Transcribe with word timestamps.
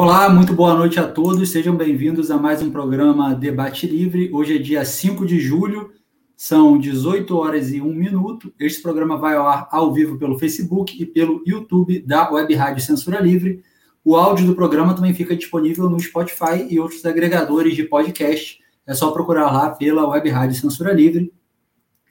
Olá, 0.00 0.28
muito 0.30 0.54
boa 0.54 0.74
noite 0.74 1.00
a 1.00 1.08
todos. 1.08 1.50
Sejam 1.50 1.74
bem-vindos 1.74 2.30
a 2.30 2.38
mais 2.38 2.62
um 2.62 2.70
programa 2.70 3.34
Debate 3.34 3.84
Livre. 3.84 4.30
Hoje 4.32 4.54
é 4.54 4.58
dia 4.60 4.84
5 4.84 5.26
de 5.26 5.40
julho, 5.40 5.90
são 6.36 6.78
18 6.78 7.36
horas 7.36 7.72
e 7.72 7.80
1 7.80 7.94
minuto. 7.94 8.54
Este 8.60 8.80
programa 8.80 9.16
vai 9.16 9.34
ao 9.34 9.48
ar 9.48 9.68
ao 9.72 9.92
vivo 9.92 10.16
pelo 10.16 10.38
Facebook 10.38 11.02
e 11.02 11.04
pelo 11.04 11.42
YouTube 11.44 11.98
da 11.98 12.30
Web 12.30 12.54
Rádio 12.54 12.80
Censura 12.80 13.18
Livre. 13.18 13.60
O 14.04 14.14
áudio 14.14 14.46
do 14.46 14.54
programa 14.54 14.94
também 14.94 15.12
fica 15.12 15.34
disponível 15.34 15.90
no 15.90 15.98
Spotify 15.98 16.64
e 16.70 16.78
outros 16.78 17.04
agregadores 17.04 17.74
de 17.74 17.82
podcast. 17.82 18.60
É 18.86 18.94
só 18.94 19.10
procurar 19.10 19.50
lá 19.50 19.70
pela 19.70 20.06
Web 20.06 20.30
Rádio 20.30 20.60
Censura 20.60 20.92
Livre. 20.92 21.32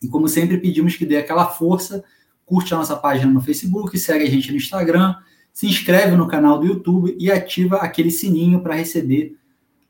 E 0.04 0.10
como 0.10 0.28
sempre, 0.28 0.58
pedimos 0.58 0.98
que 0.98 1.06
dê 1.06 1.16
aquela 1.16 1.46
força, 1.46 2.04
curte 2.46 2.74
a 2.74 2.78
nossa 2.78 2.98
página 2.98 3.32
no 3.32 3.40
Facebook, 3.40 3.98
segue 3.98 4.26
a 4.26 4.30
gente 4.30 4.52
no 4.52 4.58
Instagram 4.58 5.16
se 5.58 5.66
inscreve 5.66 6.16
no 6.16 6.28
canal 6.28 6.60
do 6.60 6.68
YouTube 6.68 7.18
e 7.20 7.32
ativa 7.32 7.78
aquele 7.78 8.12
sininho 8.12 8.62
para 8.62 8.76
receber 8.76 9.36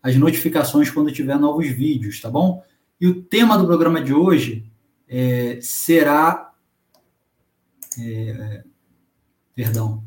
as 0.01 0.15
notificações 0.15 0.89
quando 0.89 1.11
tiver 1.11 1.37
novos 1.37 1.67
vídeos, 1.67 2.21
tá 2.21 2.29
bom? 2.29 2.63
E 3.01 3.05
o 3.05 3.21
tema 3.21 3.57
do 3.57 3.65
programa 3.67 4.01
de 4.01 4.13
hoje 4.13 4.65
é, 5.09 5.59
será. 5.61 6.53
É, 7.99 8.63
perdão. 9.53 10.05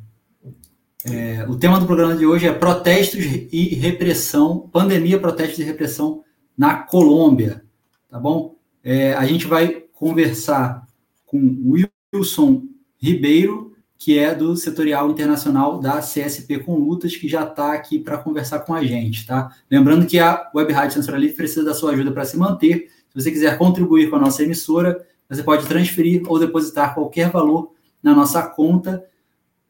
É, 1.04 1.46
o 1.46 1.58
tema 1.58 1.78
do 1.78 1.84
programa 1.84 2.16
de 2.16 2.24
hoje 2.24 2.48
é 2.48 2.52
protestos 2.54 3.22
e 3.22 3.74
repressão, 3.74 4.66
pandemia, 4.72 5.20
protestos 5.20 5.58
e 5.58 5.62
repressão 5.62 6.24
na 6.56 6.84
Colômbia, 6.84 7.62
tá 8.08 8.18
bom? 8.18 8.56
É, 8.82 9.12
a 9.12 9.26
gente 9.26 9.46
vai 9.46 9.84
conversar 9.92 10.88
com 11.26 11.76
Wilson 12.14 12.62
Ribeiro, 12.96 13.76
que 14.00 14.18
é 14.18 14.34
do 14.34 14.56
setorial 14.56 15.10
internacional 15.10 15.78
da 15.78 15.98
CSP 15.98 16.60
com 16.60 16.74
Lutas, 16.74 17.14
que 17.14 17.28
já 17.28 17.42
está 17.42 17.74
aqui 17.74 17.98
para 17.98 18.16
conversar 18.16 18.60
com 18.60 18.72
a 18.72 18.82
gente, 18.82 19.26
tá? 19.26 19.54
Lembrando 19.70 20.06
que 20.06 20.18
a 20.18 20.50
Web 20.54 20.72
Rádio 20.72 20.94
Censura 20.94 21.18
Livre 21.18 21.36
precisa 21.36 21.62
da 21.62 21.74
sua 21.74 21.92
ajuda 21.92 22.10
para 22.10 22.24
se 22.24 22.38
manter. 22.38 22.88
Se 23.10 23.14
você 23.14 23.30
quiser 23.30 23.58
contribuir 23.58 24.08
com 24.08 24.16
a 24.16 24.18
nossa 24.18 24.42
emissora, 24.42 25.06
você 25.28 25.42
pode 25.42 25.66
transferir 25.66 26.22
ou 26.26 26.38
depositar 26.38 26.94
qualquer 26.94 27.28
valor 27.28 27.74
na 28.02 28.14
nossa 28.14 28.42
conta, 28.42 29.04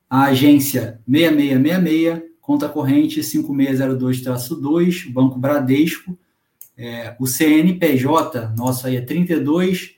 a 0.08 0.26
agência 0.26 1.00
6666, 1.08 2.22
conta 2.40 2.68
corrente 2.68 3.20
5602-2, 3.22 5.12
Banco 5.12 5.40
Bradesco, 5.40 6.16
é, 6.78 7.16
o 7.18 7.26
CNPJ, 7.26 8.54
nosso 8.56 8.86
aí 8.86 8.94
é 8.94 9.00
32 9.00 9.96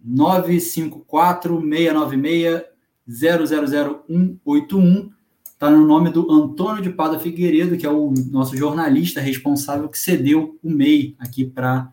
954 0.00 1.60
696 1.60 2.73
000181. 3.08 5.10
Está 5.44 5.70
no 5.70 5.86
nome 5.86 6.10
do 6.10 6.30
Antônio 6.30 6.82
de 6.82 6.90
Pada 6.90 7.18
Figueiredo, 7.18 7.76
que 7.76 7.86
é 7.86 7.90
o 7.90 8.12
nosso 8.30 8.56
jornalista 8.56 9.20
responsável 9.20 9.88
que 9.88 9.98
cedeu 9.98 10.58
o 10.62 10.70
MEI 10.70 11.16
aqui 11.18 11.44
para 11.44 11.90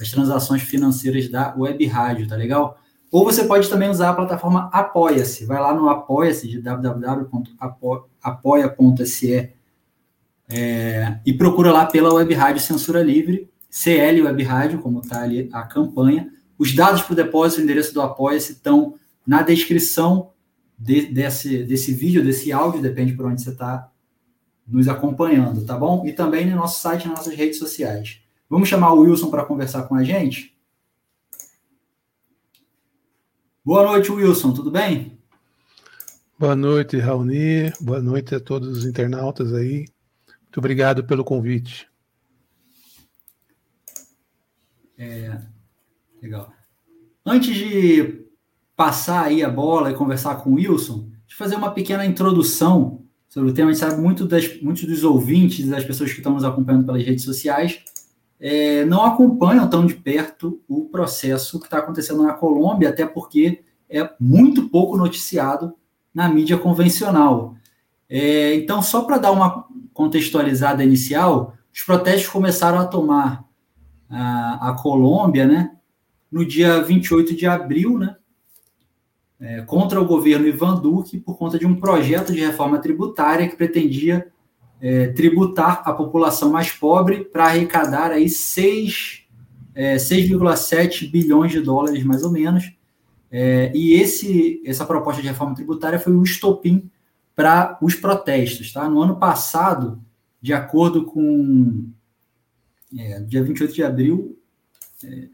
as 0.00 0.10
transações 0.10 0.62
financeiras 0.62 1.28
da 1.28 1.54
Web 1.56 1.84
Rádio, 1.86 2.26
tá 2.26 2.34
legal? 2.34 2.82
Ou 3.12 3.24
você 3.24 3.44
pode 3.44 3.68
também 3.68 3.90
usar 3.90 4.08
a 4.08 4.14
plataforma 4.14 4.70
Apoia-se. 4.72 5.44
Vai 5.44 5.60
lá 5.60 5.74
no 5.74 5.90
Apoia-se 5.90 6.48
de 6.48 6.58
www.apoia.se 6.60 9.52
é, 10.48 11.18
e 11.24 11.32
procura 11.34 11.72
lá 11.72 11.86
pela 11.86 12.12
Web 12.12 12.34
Rádio 12.34 12.60
Censura 12.62 13.00
Livre, 13.02 13.48
CL 13.70 14.22
Web 14.22 14.42
Rádio, 14.42 14.80
como 14.80 15.00
está 15.00 15.22
ali 15.22 15.48
a 15.52 15.62
campanha. 15.62 16.32
Os 16.58 16.74
dados 16.74 17.02
para 17.02 17.12
o 17.12 17.16
depósito 17.16 17.60
e 17.60 17.62
o 17.62 17.64
endereço 17.64 17.92
do 17.92 18.00
Apoia-se 18.00 18.52
estão 18.52 18.94
na 19.26 19.42
descrição 19.42 20.30
de, 20.82 21.06
desse, 21.06 21.62
desse 21.62 21.94
vídeo, 21.94 22.24
desse 22.24 22.50
áudio, 22.50 22.82
depende 22.82 23.12
por 23.12 23.26
onde 23.26 23.40
você 23.40 23.50
está 23.50 23.88
nos 24.66 24.88
acompanhando, 24.88 25.64
tá 25.64 25.78
bom? 25.78 26.04
E 26.06 26.12
também 26.12 26.44
no 26.44 26.56
nosso 26.56 26.80
site, 26.80 27.06
nas 27.06 27.18
nossas 27.18 27.34
redes 27.34 27.58
sociais. 27.58 28.20
Vamos 28.50 28.68
chamar 28.68 28.92
o 28.92 29.00
Wilson 29.00 29.30
para 29.30 29.44
conversar 29.44 29.84
com 29.84 29.94
a 29.94 30.02
gente? 30.02 30.58
Boa 33.64 33.84
noite, 33.84 34.10
Wilson, 34.10 34.52
tudo 34.52 34.72
bem? 34.72 35.16
Boa 36.36 36.56
noite, 36.56 36.98
Raoni. 36.98 37.72
Boa 37.80 38.02
noite 38.02 38.34
a 38.34 38.40
todos 38.40 38.78
os 38.78 38.84
internautas 38.84 39.52
aí. 39.52 39.86
Muito 40.42 40.58
obrigado 40.58 41.04
pelo 41.04 41.24
convite. 41.24 41.88
É, 44.98 45.40
legal. 46.20 46.52
Antes 47.24 47.54
de 47.54 48.31
passar 48.76 49.24
aí 49.24 49.42
a 49.42 49.50
bola 49.50 49.90
e 49.90 49.94
conversar 49.94 50.36
com 50.36 50.50
o 50.50 50.54
Wilson, 50.54 51.08
de 51.26 51.34
fazer 51.34 51.56
uma 51.56 51.70
pequena 51.70 52.04
introdução 52.04 53.02
sobre 53.28 53.50
o 53.50 53.54
tema. 53.54 53.70
A 53.70 53.72
gente 53.72 53.80
sabe 53.80 54.00
muito 54.00 54.26
das, 54.26 54.60
muitos 54.60 54.84
dos 54.84 55.04
ouvintes, 55.04 55.66
das 55.68 55.84
pessoas 55.84 56.10
que 56.10 56.18
estão 56.18 56.34
nos 56.34 56.44
acompanhando 56.44 56.86
pelas 56.86 57.02
redes 57.04 57.24
sociais, 57.24 57.80
é, 58.38 58.84
não 58.84 59.04
acompanham 59.04 59.68
tão 59.70 59.86
de 59.86 59.94
perto 59.94 60.60
o 60.68 60.86
processo 60.86 61.60
que 61.60 61.66
está 61.66 61.78
acontecendo 61.78 62.22
na 62.22 62.32
Colômbia, 62.32 62.88
até 62.88 63.06
porque 63.06 63.62
é 63.88 64.10
muito 64.18 64.68
pouco 64.68 64.96
noticiado 64.96 65.74
na 66.12 66.28
mídia 66.28 66.58
convencional. 66.58 67.54
É, 68.08 68.54
então, 68.54 68.82
só 68.82 69.02
para 69.02 69.18
dar 69.18 69.30
uma 69.30 69.64
contextualizada 69.94 70.82
inicial, 70.82 71.54
os 71.72 71.82
protestos 71.82 72.28
começaram 72.28 72.78
a 72.78 72.86
tomar 72.86 73.44
a, 74.10 74.70
a 74.70 74.74
Colômbia, 74.74 75.46
né, 75.46 75.76
no 76.30 76.44
dia 76.44 76.82
28 76.82 77.34
de 77.34 77.46
abril, 77.46 77.98
né, 77.98 78.16
é, 79.42 79.60
contra 79.62 80.00
o 80.00 80.06
governo 80.06 80.46
Ivan 80.46 80.80
Duque 80.80 81.18
por 81.18 81.36
conta 81.36 81.58
de 81.58 81.66
um 81.66 81.74
projeto 81.74 82.32
de 82.32 82.38
reforma 82.38 82.78
tributária 82.78 83.48
que 83.48 83.56
pretendia 83.56 84.28
é, 84.80 85.08
tributar 85.08 85.82
a 85.84 85.92
população 85.92 86.52
mais 86.52 86.70
pobre 86.70 87.24
para 87.24 87.46
arrecadar 87.46 88.12
aí 88.12 88.26
6,7 88.26 89.26
é, 89.74 91.08
bilhões 91.08 91.50
de 91.50 91.60
dólares, 91.60 92.04
mais 92.04 92.22
ou 92.22 92.30
menos. 92.30 92.72
É, 93.32 93.72
e 93.74 93.94
esse, 93.94 94.62
essa 94.64 94.86
proposta 94.86 95.20
de 95.20 95.26
reforma 95.26 95.56
tributária 95.56 95.98
foi 95.98 96.12
um 96.12 96.22
estopim 96.22 96.88
para 97.34 97.76
os 97.82 97.96
protestos. 97.96 98.72
Tá? 98.72 98.88
No 98.88 99.02
ano 99.02 99.16
passado, 99.16 100.00
de 100.40 100.52
acordo 100.52 101.04
com. 101.04 101.88
É, 102.96 103.18
dia 103.20 103.42
28 103.42 103.74
de 103.74 103.82
abril. 103.82 104.38
É, 105.02 105.26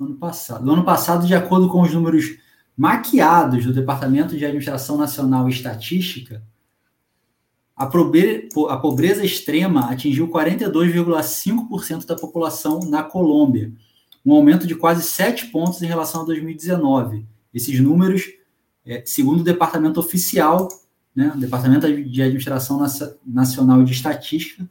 ano 0.00 0.14
passado. 0.14 0.64
No 0.64 0.74
ano 0.74 0.84
passado, 0.84 1.26
de 1.26 1.34
acordo 1.34 1.68
com 1.68 1.82
os 1.82 1.92
números 1.92 2.43
maquiados 2.76 3.64
do 3.64 3.72
Departamento 3.72 4.36
de 4.36 4.44
Administração 4.44 4.96
Nacional 4.96 5.48
e 5.48 5.52
Estatística, 5.52 6.42
a, 7.76 7.86
pobreza 7.86 9.24
extrema 9.24 9.90
atingiu 9.90 10.28
42,5% 10.28 12.06
da 12.06 12.14
população 12.14 12.80
na 12.88 13.02
Colômbia, 13.02 13.72
um 14.24 14.32
aumento 14.32 14.66
de 14.66 14.74
quase 14.74 15.02
7 15.02 15.46
pontos 15.46 15.82
em 15.82 15.86
relação 15.86 16.22
a 16.22 16.24
2019. 16.24 17.26
Esses 17.52 17.80
números, 17.80 18.30
é, 18.86 19.02
segundo 19.04 19.40
o 19.40 19.44
Departamento 19.44 19.98
Oficial, 19.98 20.68
né, 21.14 21.32
Departamento 21.36 21.86
de 21.92 22.22
Administração 22.22 22.84
Nacional 23.26 23.84
de 23.84 23.92
Estatística, 23.92 24.68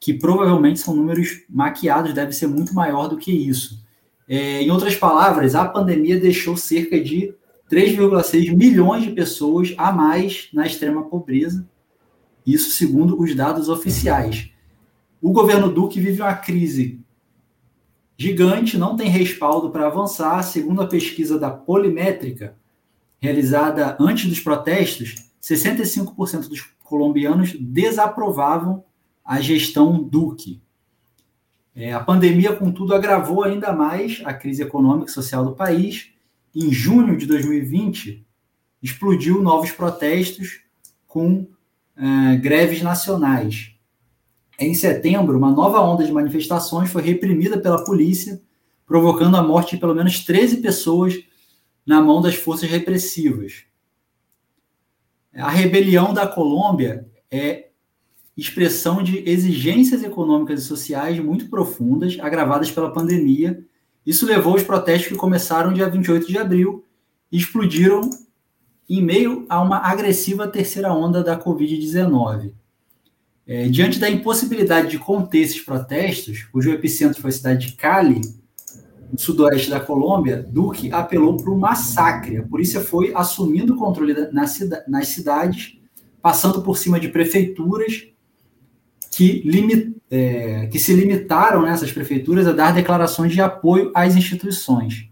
que 0.00 0.12
provavelmente 0.12 0.80
são 0.80 0.94
números 0.94 1.44
maquiados, 1.48 2.12
deve 2.12 2.32
ser 2.32 2.46
muito 2.46 2.74
maior 2.74 3.08
do 3.08 3.16
que 3.16 3.32
isso. 3.32 3.83
É, 4.28 4.62
em 4.62 4.70
outras 4.70 4.96
palavras, 4.96 5.54
a 5.54 5.64
pandemia 5.66 6.18
deixou 6.18 6.56
cerca 6.56 7.00
de 7.00 7.34
3,6 7.70 8.54
milhões 8.54 9.04
de 9.04 9.10
pessoas 9.10 9.74
a 9.76 9.92
mais 9.92 10.48
na 10.52 10.66
extrema 10.66 11.04
pobreza, 11.04 11.66
isso 12.46 12.70
segundo 12.70 13.20
os 13.20 13.34
dados 13.34 13.68
oficiais. 13.68 14.50
O 15.20 15.32
governo 15.32 15.72
Duque 15.72 16.00
vive 16.00 16.20
uma 16.20 16.34
crise 16.34 17.00
gigante, 18.16 18.78
não 18.78 18.96
tem 18.96 19.08
respaldo 19.08 19.70
para 19.70 19.86
avançar. 19.86 20.42
Segundo 20.42 20.82
a 20.82 20.86
pesquisa 20.86 21.38
da 21.38 21.50
Polimétrica, 21.50 22.56
realizada 23.18 23.96
antes 23.98 24.28
dos 24.28 24.40
protestos, 24.40 25.14
65% 25.42 26.48
dos 26.48 26.60
colombianos 26.82 27.56
desaprovavam 27.58 28.84
a 29.24 29.40
gestão 29.40 30.02
Duque. 30.02 30.60
É, 31.76 31.92
a 31.92 31.98
pandemia, 31.98 32.54
contudo, 32.54 32.94
agravou 32.94 33.42
ainda 33.42 33.72
mais 33.72 34.22
a 34.24 34.32
crise 34.32 34.62
econômica 34.62 35.10
e 35.10 35.14
social 35.14 35.44
do 35.44 35.56
país. 35.56 36.10
Em 36.54 36.72
junho 36.72 37.16
de 37.16 37.26
2020, 37.26 38.24
explodiu 38.80 39.42
novos 39.42 39.72
protestos 39.72 40.60
com 41.06 41.48
é, 41.96 42.36
greves 42.36 42.80
nacionais. 42.82 43.72
em 44.58 44.72
setembro, 44.72 45.36
uma 45.36 45.50
nova 45.50 45.80
onda 45.80 46.04
de 46.04 46.12
manifestações 46.12 46.90
foi 46.90 47.02
reprimida 47.02 47.58
pela 47.58 47.84
polícia, 47.84 48.40
provocando 48.86 49.36
a 49.36 49.42
morte 49.42 49.74
de 49.74 49.80
pelo 49.80 49.94
menos 49.94 50.24
13 50.24 50.58
pessoas 50.58 51.18
na 51.84 52.00
mão 52.00 52.20
das 52.20 52.36
forças 52.36 52.70
repressivas. 52.70 53.64
A 55.34 55.50
rebelião 55.50 56.14
da 56.14 56.26
Colômbia 56.26 57.08
é 57.28 57.63
expressão 58.36 59.02
de 59.02 59.28
exigências 59.28 60.02
econômicas 60.02 60.62
e 60.62 60.66
sociais 60.66 61.18
muito 61.20 61.48
profundas, 61.48 62.16
agravadas 62.20 62.70
pela 62.70 62.92
pandemia. 62.92 63.64
Isso 64.04 64.26
levou 64.26 64.54
aos 64.54 64.62
protestos 64.62 65.08
que 65.08 65.16
começaram 65.16 65.72
dia 65.72 65.88
28 65.88 66.26
de 66.26 66.38
abril 66.38 66.84
e 67.30 67.38
explodiram 67.38 68.10
em 68.88 69.02
meio 69.02 69.46
a 69.48 69.62
uma 69.62 69.78
agressiva 69.78 70.48
terceira 70.48 70.92
onda 70.92 71.22
da 71.22 71.38
Covid-19. 71.38 72.52
É, 73.46 73.68
diante 73.68 73.98
da 73.98 74.10
impossibilidade 74.10 74.90
de 74.90 74.98
conter 74.98 75.40
esses 75.40 75.60
protestos, 75.60 76.42
cujo 76.44 76.70
epicentro 76.70 77.20
foi 77.20 77.30
a 77.30 77.32
cidade 77.32 77.66
de 77.66 77.72
Cali, 77.74 78.20
no 79.12 79.18
sudoeste 79.18 79.70
da 79.70 79.78
Colômbia, 79.78 80.42
Duque 80.42 80.90
apelou 80.90 81.36
para 81.36 81.50
o 81.50 81.58
massacre. 81.58 82.38
A 82.38 82.42
polícia 82.42 82.80
foi 82.80 83.12
assumindo 83.14 83.74
o 83.74 83.76
controle 83.76 84.12
nas 84.32 85.08
cidades, 85.08 85.78
passando 86.20 86.62
por 86.62 86.76
cima 86.76 86.98
de 86.98 87.08
prefeituras 87.08 88.08
que, 89.16 89.42
limit, 89.44 89.96
é, 90.10 90.66
que 90.66 90.78
se 90.78 90.92
limitaram 90.92 91.62
nessas 91.62 91.92
prefeituras 91.92 92.46
a 92.46 92.52
dar 92.52 92.72
declarações 92.72 93.32
de 93.32 93.40
apoio 93.40 93.92
às 93.94 94.16
instituições. 94.16 95.08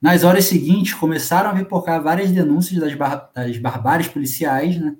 Nas 0.00 0.24
horas 0.24 0.44
seguintes, 0.46 0.94
começaram 0.94 1.50
a 1.50 1.54
pipocar 1.54 2.02
várias 2.02 2.30
denúncias 2.30 2.80
das, 2.80 2.94
bar 2.94 3.30
das 3.34 3.56
barbáries 3.58 4.08
policiais 4.08 4.80
né, 4.80 4.96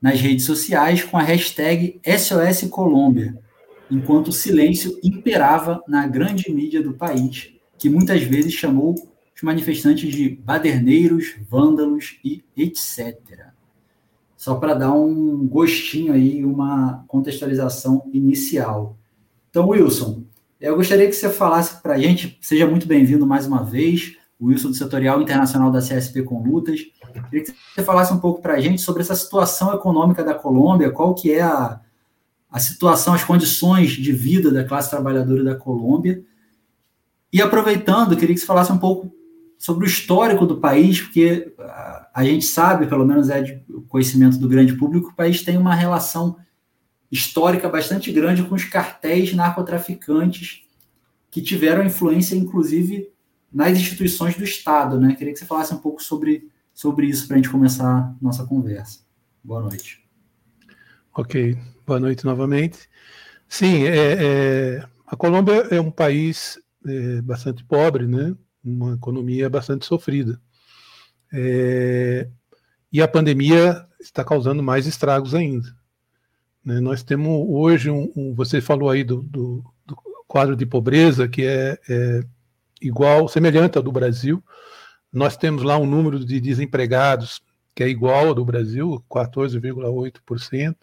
nas 0.00 0.20
redes 0.20 0.44
sociais 0.44 1.02
com 1.02 1.16
a 1.16 1.22
hashtag 1.22 2.00
SOS 2.04 2.68
Colômbia, 2.70 3.38
enquanto 3.90 4.28
o 4.28 4.32
silêncio 4.32 4.98
imperava 5.02 5.82
na 5.86 6.06
grande 6.06 6.52
mídia 6.52 6.82
do 6.82 6.94
país, 6.94 7.52
que 7.78 7.88
muitas 7.88 8.22
vezes 8.22 8.52
chamou 8.52 8.94
os 9.34 9.42
manifestantes 9.42 10.12
de 10.12 10.30
baderneiros, 10.30 11.36
vândalos 11.48 12.18
e 12.24 12.44
etc. 12.56 13.27
Só 14.38 14.54
para 14.54 14.72
dar 14.72 14.92
um 14.92 15.48
gostinho 15.48 16.12
aí, 16.12 16.44
uma 16.44 17.04
contextualização 17.08 18.08
inicial. 18.12 18.96
Então, 19.50 19.68
Wilson, 19.68 20.22
eu 20.60 20.76
gostaria 20.76 21.08
que 21.08 21.12
você 21.12 21.28
falasse 21.28 21.82
para 21.82 21.94
a 21.94 21.98
gente, 21.98 22.38
seja 22.40 22.64
muito 22.64 22.86
bem-vindo 22.86 23.26
mais 23.26 23.48
uma 23.48 23.64
vez, 23.64 24.16
Wilson 24.40 24.68
do 24.68 24.74
Setorial 24.74 25.20
Internacional 25.20 25.72
da 25.72 25.80
CSP 25.80 26.22
com 26.22 26.40
Lutas. 26.40 26.82
Queria 27.28 27.46
que 27.46 27.52
você 27.74 27.82
falasse 27.82 28.12
um 28.12 28.20
pouco 28.20 28.40
para 28.40 28.54
a 28.54 28.60
gente 28.60 28.80
sobre 28.80 29.02
essa 29.02 29.16
situação 29.16 29.74
econômica 29.74 30.22
da 30.22 30.34
Colômbia, 30.34 30.92
qual 30.92 31.16
que 31.16 31.32
é 31.32 31.42
a, 31.42 31.80
a 32.48 32.60
situação, 32.60 33.14
as 33.14 33.24
condições 33.24 33.90
de 33.90 34.12
vida 34.12 34.52
da 34.52 34.62
classe 34.62 34.88
trabalhadora 34.88 35.42
da 35.42 35.56
Colômbia. 35.56 36.22
E 37.32 37.42
aproveitando, 37.42 38.16
queria 38.16 38.36
que 38.36 38.40
você 38.40 38.46
falasse 38.46 38.70
um 38.70 38.78
pouco 38.78 39.12
sobre 39.58 39.84
o 39.84 39.88
histórico 39.88 40.46
do 40.46 40.58
país, 40.58 41.00
porque 41.00 41.52
a 42.18 42.24
gente 42.24 42.46
sabe, 42.46 42.88
pelo 42.88 43.06
menos 43.06 43.30
é 43.30 43.40
de 43.40 43.62
conhecimento 43.86 44.38
do 44.38 44.48
grande 44.48 44.74
público, 44.74 45.10
o 45.10 45.14
país 45.14 45.40
tem 45.44 45.56
uma 45.56 45.72
relação 45.72 46.36
histórica 47.12 47.68
bastante 47.68 48.10
grande 48.10 48.42
com 48.42 48.56
os 48.56 48.64
cartéis 48.64 49.32
narcotraficantes 49.32 50.64
que 51.30 51.40
tiveram 51.40 51.84
influência, 51.84 52.34
inclusive, 52.34 53.08
nas 53.52 53.78
instituições 53.78 54.36
do 54.36 54.42
Estado. 54.42 54.98
Né? 54.98 55.14
Queria 55.14 55.32
que 55.32 55.38
você 55.38 55.44
falasse 55.44 55.72
um 55.72 55.78
pouco 55.78 56.02
sobre, 56.02 56.50
sobre 56.74 57.06
isso 57.06 57.28
para 57.28 57.36
a 57.36 57.38
gente 57.38 57.50
começar 57.50 58.12
nossa 58.20 58.44
conversa. 58.44 58.98
Boa 59.44 59.62
noite. 59.62 60.04
Ok, 61.14 61.56
boa 61.86 62.00
noite 62.00 62.24
novamente. 62.24 62.88
Sim, 63.48 63.84
é, 63.84 64.16
é, 64.18 64.88
a 65.06 65.14
Colômbia 65.14 65.68
é 65.70 65.80
um 65.80 65.92
país 65.92 66.60
é, 66.84 67.22
bastante 67.22 67.64
pobre, 67.64 68.08
né? 68.08 68.34
uma 68.64 68.94
economia 68.94 69.48
bastante 69.48 69.86
sofrida. 69.86 70.40
É, 71.32 72.28
e 72.92 73.02
a 73.02 73.08
pandemia 73.08 73.84
está 74.00 74.24
causando 74.24 74.62
mais 74.62 74.86
estragos 74.86 75.34
ainda. 75.34 75.68
Né? 76.64 76.80
Nós 76.80 77.02
temos 77.02 77.46
hoje 77.48 77.90
um, 77.90 78.10
um, 78.16 78.34
você 78.34 78.60
falou 78.60 78.90
aí 78.90 79.04
do, 79.04 79.22
do, 79.22 79.64
do, 79.86 79.96
quadro 80.26 80.56
de 80.56 80.66
pobreza 80.66 81.28
que 81.28 81.42
é, 81.42 81.78
é 81.88 82.20
igual, 82.80 83.28
semelhante 83.28 83.76
ao 83.76 83.82
do 83.82 83.92
Brasil. 83.92 84.42
Nós 85.12 85.36
temos 85.36 85.62
lá 85.62 85.78
um 85.78 85.86
número 85.86 86.24
de 86.24 86.40
desempregados 86.40 87.40
que 87.74 87.82
é 87.82 87.88
igual 87.88 88.28
ao 88.28 88.34
do 88.34 88.44
Brasil, 88.44 89.02
14,8% 89.08 90.74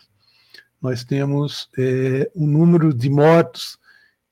nós 0.86 1.04
temos 1.04 1.68
é, 1.78 2.30
um 2.36 2.46
número 2.46 2.94
de 2.94 3.10
mortos 3.10 3.78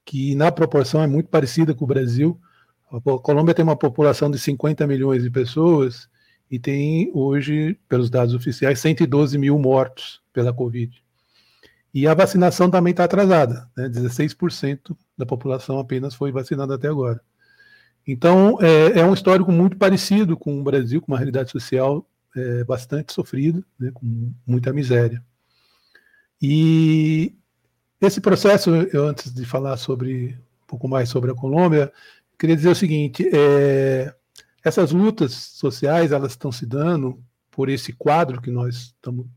que, 0.06 0.36
na 0.36 0.52
proporção, 0.52 1.02
é 1.02 1.08
muito 1.08 1.28
parecida 1.30 1.74
com 1.74 1.84
o 1.84 1.88
Brasil. 1.88 2.40
A 2.94 3.20
Colômbia 3.20 3.56
tem 3.56 3.64
uma 3.64 3.76
população 3.76 4.30
de 4.30 4.38
50 4.38 4.86
milhões 4.86 5.24
de 5.24 5.32
pessoas 5.32 6.08
e 6.50 6.60
tem 6.60 7.10
hoje, 7.16 7.76
pelos 7.90 8.10
dados 8.10 8.36
oficiais, 8.36 8.80
112 8.80 9.36
mil 9.40 9.58
mortos 9.58 10.22
pela 10.32 10.54
Covid. 10.54 11.04
E 11.92 12.08
a 12.08 12.14
vacinação 12.14 12.70
também 12.70 12.92
está 12.92 13.04
atrasada, 13.04 13.68
né? 13.76 13.90
16% 13.90 14.96
da 15.18 15.26
população 15.26 15.80
apenas 15.80 16.14
foi 16.14 16.32
vacinada 16.32 16.76
até 16.76 16.88
agora. 16.88 17.20
Então, 18.06 18.58
é, 18.62 19.00
é, 19.00 19.06
um 19.06 19.14
histórico 19.14 19.52
muito 19.52 19.78
parecido 19.78 20.38
com 20.38 20.60
o 20.60 20.64
Brasil, 20.64 21.02
com 21.02 21.12
uma 21.12 21.18
realidade 21.18 21.50
social 21.50 22.06
é, 22.36 22.64
bastante 22.64 23.14
sofrida, 23.14 23.64
né? 23.80 23.90
com 23.92 24.32
muita 24.46 24.72
miséria. 24.72 25.24
E 26.42 27.34
esse 28.02 28.20
processo, 28.20 28.70
eu, 28.92 29.08
antes 29.08 29.34
de 29.34 29.46
falar 29.46 29.78
sobre 29.78 30.38
um 30.64 30.68
pouco 30.68 30.88
mais 30.88 31.10
sobre 31.10 31.32
a 31.32 31.36
Colômbia, 31.36 31.92
queria 32.44 32.58
dizer 32.58 32.70
o 32.70 32.76
seguinte: 32.76 33.30
é, 33.34 34.14
essas 34.62 34.92
lutas 34.92 35.32
sociais 35.32 36.12
elas 36.12 36.34
estão 36.34 36.52
se 36.52 36.66
dando 36.66 37.24
por 37.50 37.70
esse 37.70 37.94
quadro 37.94 38.42
que 38.42 38.52
nós 38.52 38.76
estamos 38.76 39.28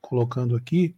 colocando 0.00 0.54
aqui, 0.54 0.94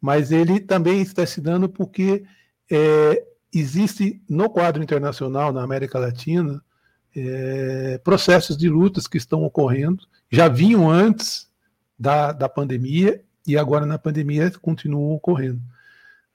mas 0.00 0.32
ele 0.32 0.58
também 0.58 1.02
está 1.02 1.26
se 1.26 1.42
dando 1.42 1.68
porque 1.68 2.24
é, 2.70 3.22
existe 3.54 4.22
no 4.26 4.48
quadro 4.48 4.82
internacional, 4.82 5.52
na 5.52 5.62
América 5.62 5.98
Latina, 5.98 6.62
é, 7.14 7.98
processos 7.98 8.56
de 8.56 8.70
lutas 8.70 9.06
que 9.06 9.18
estão 9.18 9.42
ocorrendo, 9.42 10.06
já 10.30 10.48
vinham 10.48 10.90
antes 10.90 11.50
da, 11.98 12.32
da 12.32 12.48
pandemia 12.48 13.22
e 13.46 13.58
agora 13.58 13.84
na 13.84 13.98
pandemia 13.98 14.50
continuam 14.62 15.12
ocorrendo. 15.12 15.60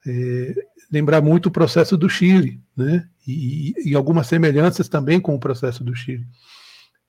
É, 0.05 0.53
lembrar 0.91 1.23
muito 1.23 1.47
o 1.47 1.51
processo 1.51 1.97
do 1.97 2.07
Chile, 2.07 2.61
né? 2.77 3.09
E, 3.25 3.73
e, 3.85 3.95
algumas 3.95 4.27
semelhanças 4.27 4.89
também 4.89 5.19
com 5.19 5.33
o 5.33 5.39
processo 5.39 5.83
do 5.83 5.95
Chile. 5.95 6.27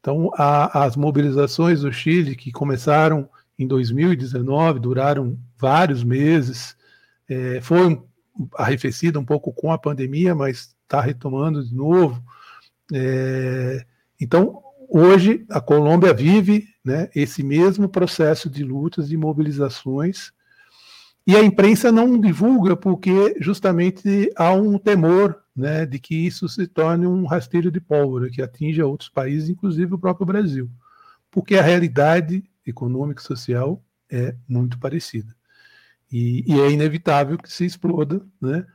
Então, 0.00 0.30
a, 0.34 0.84
as 0.84 0.96
mobilizações 0.96 1.80
do 1.80 1.92
Chile, 1.92 2.36
que 2.36 2.52
começaram 2.52 3.28
em 3.58 3.66
2019, 3.66 4.78
duraram 4.78 5.38
vários 5.58 6.04
meses, 6.04 6.76
é, 7.28 7.60
foi 7.60 8.00
arrefecida 8.56 9.18
um 9.18 9.24
pouco 9.24 9.52
com 9.52 9.72
a 9.72 9.78
pandemia, 9.78 10.34
mas 10.34 10.76
está 10.82 11.00
retomando 11.00 11.64
de 11.64 11.74
novo. 11.74 12.22
É, 12.92 13.84
então, 14.20 14.62
hoje, 14.88 15.44
a 15.50 15.60
Colômbia 15.60 16.12
vive 16.12 16.68
né, 16.84 17.08
esse 17.14 17.42
mesmo 17.42 17.88
processo 17.88 18.50
de 18.50 18.62
lutas 18.62 19.10
e 19.10 19.16
mobilizações. 19.16 20.32
E 21.26 21.34
a 21.34 21.42
imprensa 21.42 21.90
não 21.90 22.20
divulga 22.20 22.76
porque 22.76 23.36
justamente 23.40 24.30
há 24.36 24.52
um 24.52 24.78
temor 24.78 25.43
né, 25.54 25.86
de 25.86 25.98
que 25.98 26.14
isso 26.14 26.48
se 26.48 26.66
torne 26.66 27.06
um 27.06 27.26
rastilho 27.26 27.70
de 27.70 27.80
pólvora 27.80 28.30
que 28.30 28.42
atinja 28.42 28.86
outros 28.86 29.08
países, 29.08 29.48
inclusive 29.48 29.94
o 29.94 29.98
próprio 29.98 30.26
Brasil, 30.26 30.70
porque 31.30 31.56
a 31.56 31.62
realidade 31.62 32.42
econômica 32.66 33.20
e 33.20 33.24
social 33.24 33.82
é 34.10 34.34
muito 34.48 34.78
parecida. 34.78 35.34
E, 36.10 36.44
e 36.46 36.60
é 36.60 36.70
inevitável 36.70 37.38
que 37.38 37.52
se 37.52 37.64
exploda 37.64 38.24
né, 38.40 38.66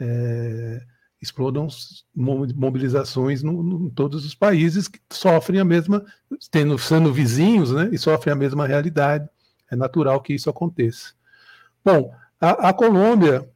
é, 0.00 0.82
explodam 1.20 1.66
mobilizações 2.14 3.42
em 3.42 3.90
todos 3.90 4.24
os 4.24 4.34
países 4.34 4.86
que 4.86 5.00
sofrem 5.10 5.60
a 5.60 5.64
mesma, 5.64 6.04
tendo, 6.50 6.78
sendo 6.78 7.12
vizinhos, 7.12 7.72
né, 7.72 7.88
e 7.92 7.98
sofrem 7.98 8.32
a 8.32 8.36
mesma 8.36 8.66
realidade. 8.66 9.28
É 9.70 9.74
natural 9.74 10.20
que 10.20 10.34
isso 10.34 10.48
aconteça. 10.48 11.12
Bom, 11.84 12.14
a, 12.40 12.68
a 12.68 12.72
Colômbia, 12.72 13.48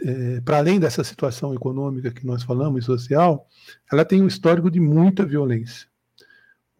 é, 0.00 0.40
para 0.40 0.58
além 0.58 0.80
dessa 0.80 1.04
situação 1.04 1.54
econômica 1.54 2.10
que 2.10 2.26
nós 2.26 2.42
falamos 2.42 2.84
social, 2.84 3.46
ela 3.90 4.04
tem 4.04 4.22
um 4.22 4.26
histórico 4.26 4.70
de 4.70 4.80
muita 4.80 5.24
violência. 5.24 5.86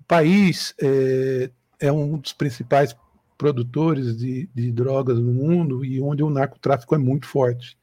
O 0.00 0.04
país 0.04 0.74
é, 0.80 1.50
é 1.80 1.92
um 1.92 2.18
dos 2.18 2.32
principais 2.32 2.96
produtores 3.38 4.16
de, 4.16 4.48
de 4.54 4.70
drogas 4.72 5.18
no 5.18 5.32
mundo 5.32 5.84
e 5.84 6.00
onde 6.00 6.22
o 6.22 6.30
narcotráfico 6.30 6.94
é 6.94 6.98
muito 6.98 7.26
forte. 7.26 7.76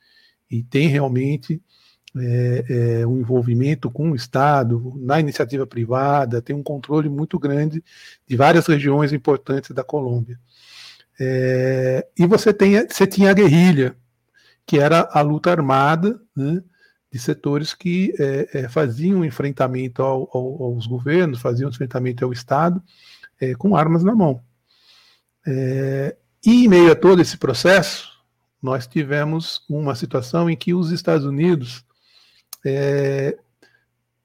E 0.49 0.63
tem 0.63 0.87
realmente 0.87 1.61
é, 2.17 2.65
é, 3.01 3.07
o 3.07 3.17
envolvimento 3.17 3.89
com 3.91 4.11
o 4.11 4.15
Estado, 4.15 4.93
na 4.97 5.19
iniciativa 5.19 5.67
privada, 5.67 6.41
tem 6.41 6.55
um 6.55 6.63
controle 6.63 7.07
muito 7.07 7.37
grande 7.37 7.83
de 8.27 8.35
várias 8.35 8.67
regiões 8.67 9.13
importantes 9.13 9.71
da 9.71 9.83
Colômbia. 9.83 10.39
É, 11.19 12.07
e 12.17 12.25
você, 12.25 12.53
tem, 12.53 12.87
você 12.87 13.05
tinha 13.05 13.29
a 13.29 13.33
guerrilha, 13.33 13.95
que 14.69 14.77
era 14.77 15.09
a 15.11 15.21
luta 15.21 15.49
armada 15.49 16.21
né, 16.37 16.61
de 17.11 17.17
setores 17.17 17.73
que 17.73 18.13
é, 18.19 18.59
é, 18.59 18.69
faziam 18.69 19.25
enfrentamento 19.25 20.03
ao, 20.03 20.29
ao, 20.31 20.63
aos 20.63 20.85
governos, 20.85 21.41
faziam 21.41 21.71
enfrentamento 21.71 22.23
ao 22.23 22.31
Estado 22.31 22.79
é, 23.41 23.55
com 23.55 23.75
armas 23.75 24.03
na 24.03 24.13
mão. 24.13 24.43
É, 25.47 26.15
e 26.45 26.65
em 26.65 26.67
meio 26.67 26.91
a 26.91 26.95
todo 26.95 27.19
esse 27.19 27.35
processo, 27.35 28.11
nós 28.61 28.85
tivemos 28.85 29.65
uma 29.67 29.95
situação 29.95 30.47
em 30.47 30.55
que 30.55 30.71
os 30.71 30.91
Estados 30.91 31.25
Unidos 31.25 31.83
é, 32.63 33.39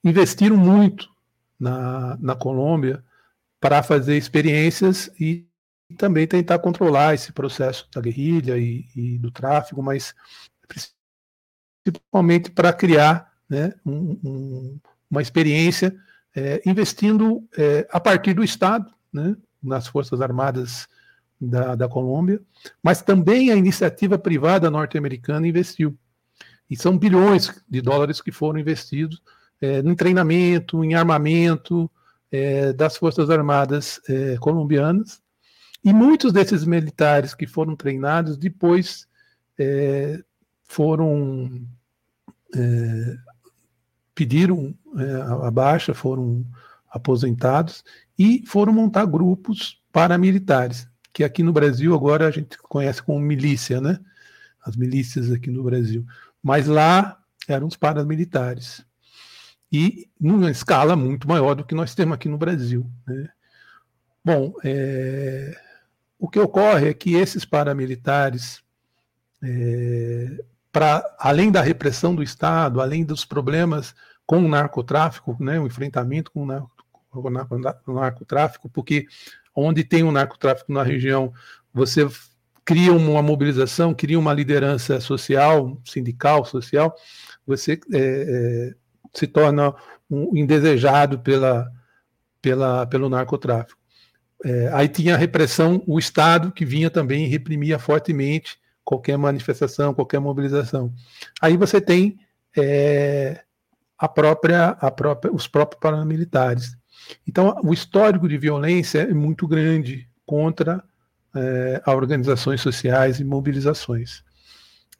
investiram 0.04 0.58
muito 0.58 1.08
na, 1.58 2.18
na 2.20 2.34
Colômbia 2.34 3.02
para 3.58 3.82
fazer 3.82 4.18
experiências 4.18 5.10
e 5.18 5.46
também 5.94 6.26
tentar 6.26 6.58
controlar 6.58 7.14
esse 7.14 7.32
processo 7.32 7.88
da 7.92 8.00
guerrilha 8.00 8.58
e, 8.58 8.86
e 8.94 9.18
do 9.18 9.30
tráfico, 9.30 9.82
mas 9.82 10.14
principalmente 11.84 12.50
para 12.50 12.72
criar 12.72 13.32
né, 13.48 13.72
um, 13.84 14.18
um, 14.24 14.80
uma 15.10 15.22
experiência 15.22 15.94
é, 16.34 16.62
investindo 16.66 17.46
é, 17.56 17.86
a 17.90 18.00
partir 18.00 18.34
do 18.34 18.42
Estado, 18.42 18.92
né, 19.12 19.36
nas 19.62 19.86
Forças 19.86 20.20
Armadas 20.20 20.88
da, 21.40 21.74
da 21.74 21.88
Colômbia, 21.88 22.40
mas 22.82 23.02
também 23.02 23.50
a 23.50 23.56
iniciativa 23.56 24.18
privada 24.18 24.70
norte-americana 24.70 25.46
investiu. 25.46 25.96
E 26.68 26.76
são 26.76 26.98
bilhões 26.98 27.62
de 27.68 27.80
dólares 27.80 28.20
que 28.20 28.32
foram 28.32 28.58
investidos 28.58 29.22
é, 29.60 29.78
em 29.78 29.94
treinamento, 29.94 30.82
em 30.84 30.94
armamento 30.94 31.90
é, 32.30 32.72
das 32.72 32.96
Forças 32.96 33.30
Armadas 33.30 34.00
é, 34.08 34.36
colombianas. 34.38 35.22
E 35.84 35.92
muitos 35.92 36.32
desses 36.32 36.64
militares 36.64 37.34
que 37.34 37.46
foram 37.46 37.76
treinados 37.76 38.36
depois 38.36 39.06
é, 39.58 40.22
foram 40.62 41.66
é, 42.54 43.16
pediram 44.14 44.74
é, 44.96 45.46
a 45.46 45.50
baixa, 45.50 45.92
foram 45.92 46.46
aposentados 46.88 47.84
e 48.18 48.44
foram 48.46 48.72
montar 48.72 49.04
grupos 49.04 49.82
paramilitares 49.92 50.88
que 51.14 51.22
aqui 51.22 51.44
no 51.44 51.52
Brasil 51.52 51.94
agora 51.94 52.26
a 52.26 52.30
gente 52.32 52.58
conhece 52.58 53.00
como 53.00 53.20
milícia, 53.20 53.80
né? 53.80 54.00
As 54.60 54.74
milícias 54.74 55.30
aqui 55.30 55.48
no 55.48 55.62
Brasil. 55.62 56.04
Mas 56.42 56.66
lá 56.66 57.22
eram 57.46 57.68
os 57.68 57.76
paramilitares. 57.76 58.84
E 59.70 60.10
numa 60.20 60.50
escala 60.50 60.96
muito 60.96 61.28
maior 61.28 61.54
do 61.54 61.64
que 61.64 61.74
nós 61.74 61.94
temos 61.94 62.16
aqui 62.16 62.28
no 62.28 62.36
Brasil. 62.36 62.90
Né? 63.06 63.28
Bom, 64.24 64.54
é... 64.64 65.56
o 66.18 66.28
que 66.28 66.38
ocorre 66.38 66.88
é 66.88 66.94
que 66.94 67.14
esses 67.14 67.44
paramilitares, 67.44 68.62
é... 69.42 70.38
além 71.18 71.50
da 71.50 71.60
repressão 71.60 72.14
do 72.14 72.22
Estado, 72.22 72.80
além 72.80 73.04
dos 73.04 73.24
problemas 73.24 73.94
com 74.26 74.38
o 74.38 74.48
narcotráfico, 74.48 75.36
né, 75.38 75.60
o 75.60 75.66
enfrentamento 75.66 76.30
com 76.30 76.42
o, 76.42 76.46
narco, 76.46 76.70
o 77.86 77.92
narcotráfico, 77.92 78.68
porque 78.68 79.06
onde 79.54 79.84
tem 79.84 80.02
um 80.02 80.12
narcotráfico 80.12 80.72
na 80.72 80.82
região, 80.82 81.32
você 81.72 82.08
cria 82.64 82.92
uma 82.92 83.22
mobilização, 83.22 83.94
cria 83.94 84.18
uma 84.18 84.32
liderança 84.32 85.00
social, 85.00 85.78
sindical, 85.84 86.44
social, 86.44 86.94
você 87.46 87.78
é, 87.92 87.98
é, 87.98 88.74
se 89.12 89.26
torna 89.26 89.74
um 90.10 90.36
indesejado 90.36 91.18
pela, 91.18 91.70
pela, 92.40 92.86
pelo 92.86 93.08
narcotráfico. 93.08 93.78
É, 94.44 94.70
aí 94.72 94.88
tinha 94.88 95.14
a 95.14 95.18
repressão, 95.18 95.82
o 95.86 95.98
Estado 95.98 96.52
que 96.52 96.64
vinha 96.64 96.90
também 96.90 97.24
e 97.24 97.28
reprimia 97.28 97.78
fortemente 97.78 98.58
qualquer 98.84 99.16
manifestação, 99.16 99.94
qualquer 99.94 100.20
mobilização. 100.20 100.92
Aí 101.40 101.56
você 101.56 101.80
tem 101.80 102.18
é, 102.56 103.42
a 103.98 104.06
própria, 104.06 104.68
a 104.80 104.90
própria, 104.90 105.32
os 105.32 105.48
próprios 105.48 105.80
paramilitares. 105.80 106.76
Então, 107.26 107.58
o 107.64 107.72
histórico 107.72 108.28
de 108.28 108.36
violência 108.36 109.00
é 109.00 109.14
muito 109.14 109.48
grande 109.48 110.08
contra 110.26 110.84
é, 111.34 111.82
organizações 111.86 112.60
sociais 112.60 113.20
e 113.20 113.24
mobilizações. 113.24 114.22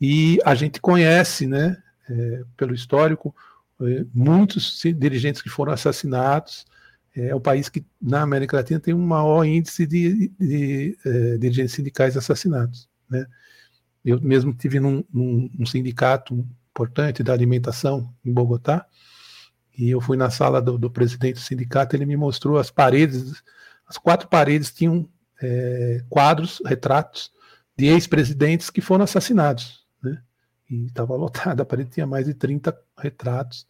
E 0.01 0.39
a 0.45 0.55
gente 0.55 0.81
conhece, 0.81 1.47
né, 1.47 1.77
é, 2.09 2.43
pelo 2.57 2.75
histórico, 2.75 3.35
é, 3.83 4.05
muitos 4.13 4.81
dirigentes 4.97 5.43
que 5.43 5.49
foram 5.49 5.73
assassinados. 5.73 6.67
É, 7.17 7.29
é 7.29 7.35
o 7.35 7.41
país 7.41 7.69
que, 7.69 7.85
na 8.01 8.23
América 8.23 8.57
Latina, 8.57 8.81
tem 8.81 8.95
um 8.95 9.07
maior 9.07 9.45
índice 9.45 9.87
de, 9.87 10.29
de, 10.29 10.35
de 10.39 10.99
é, 11.05 11.39
dirigentes 11.39 11.75
sindicais 11.75 12.17
assassinados. 12.17 12.89
Né? 13.09 13.27
Eu 14.05 14.21
mesmo 14.21 14.53
tive 14.53 14.81
num, 14.81 15.05
num, 15.13 15.51
num 15.57 15.67
sindicato 15.67 16.47
importante 16.71 17.23
da 17.23 17.33
alimentação 17.33 18.13
em 18.25 18.33
Bogotá, 18.33 18.87
e 19.77 19.91
eu 19.91 20.01
fui 20.01 20.17
na 20.17 20.31
sala 20.31 20.63
do, 20.63 20.79
do 20.79 20.91
presidente 20.91 21.35
do 21.35 21.41
sindicato, 21.41 21.97
ele 21.97 22.07
me 22.07 22.17
mostrou 22.17 22.59
as 22.59 22.71
paredes, 22.71 23.43
as 23.87 23.99
quatro 23.99 24.29
paredes 24.29 24.73
tinham 24.73 25.09
é, 25.43 26.03
quadros, 26.09 26.63
retratos 26.65 27.33
de 27.77 27.87
ex-presidentes 27.87 28.71
que 28.71 28.81
foram 28.81 29.05
assassinados. 29.05 29.85
Né? 30.03 30.23
E 30.71 30.87
estava 30.87 31.17
lotada, 31.17 31.63
a 31.63 31.67
parede 31.67 31.91
tinha 31.91 32.07
mais 32.07 32.27
de 32.27 32.35
30 32.35 32.77
retratos 32.99 33.67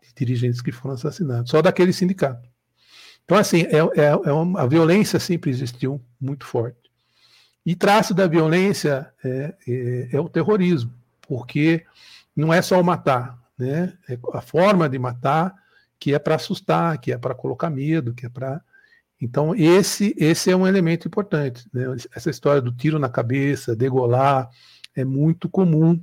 de 0.00 0.14
dirigentes 0.14 0.60
que 0.60 0.70
foram 0.70 0.94
assassinados, 0.94 1.50
só 1.50 1.60
daquele 1.60 1.92
sindicato. 1.92 2.51
Então, 3.32 3.40
assim, 3.40 3.62
é, 3.62 3.78
é, 3.78 4.08
é 4.26 4.32
uma, 4.32 4.60
a 4.60 4.66
violência 4.66 5.18
sempre 5.18 5.50
existiu 5.50 5.98
muito 6.20 6.44
forte. 6.44 6.90
E 7.64 7.74
traço 7.74 8.12
da 8.12 8.26
violência 8.26 9.10
é, 9.24 9.54
é, 9.66 10.08
é 10.12 10.20
o 10.20 10.28
terrorismo, 10.28 10.92
porque 11.22 11.82
não 12.36 12.52
é 12.52 12.60
só 12.60 12.78
o 12.78 12.84
matar, 12.84 13.38
né? 13.58 13.94
É 14.06 14.18
a 14.34 14.42
forma 14.42 14.86
de 14.86 14.98
matar 14.98 15.54
que 15.98 16.12
é 16.12 16.18
para 16.18 16.34
assustar, 16.34 16.98
que 16.98 17.10
é 17.10 17.16
para 17.16 17.34
colocar 17.34 17.70
medo, 17.70 18.12
que 18.12 18.26
é 18.26 18.28
para 18.28 18.60
então 19.18 19.54
esse 19.54 20.14
esse 20.18 20.50
é 20.50 20.56
um 20.56 20.66
elemento 20.66 21.08
importante. 21.08 21.66
Né? 21.72 21.84
Essa 22.14 22.28
história 22.28 22.60
do 22.60 22.70
tiro 22.70 22.98
na 22.98 23.08
cabeça, 23.08 23.74
degolar, 23.74 24.50
é 24.94 25.06
muito 25.06 25.48
comum, 25.48 25.98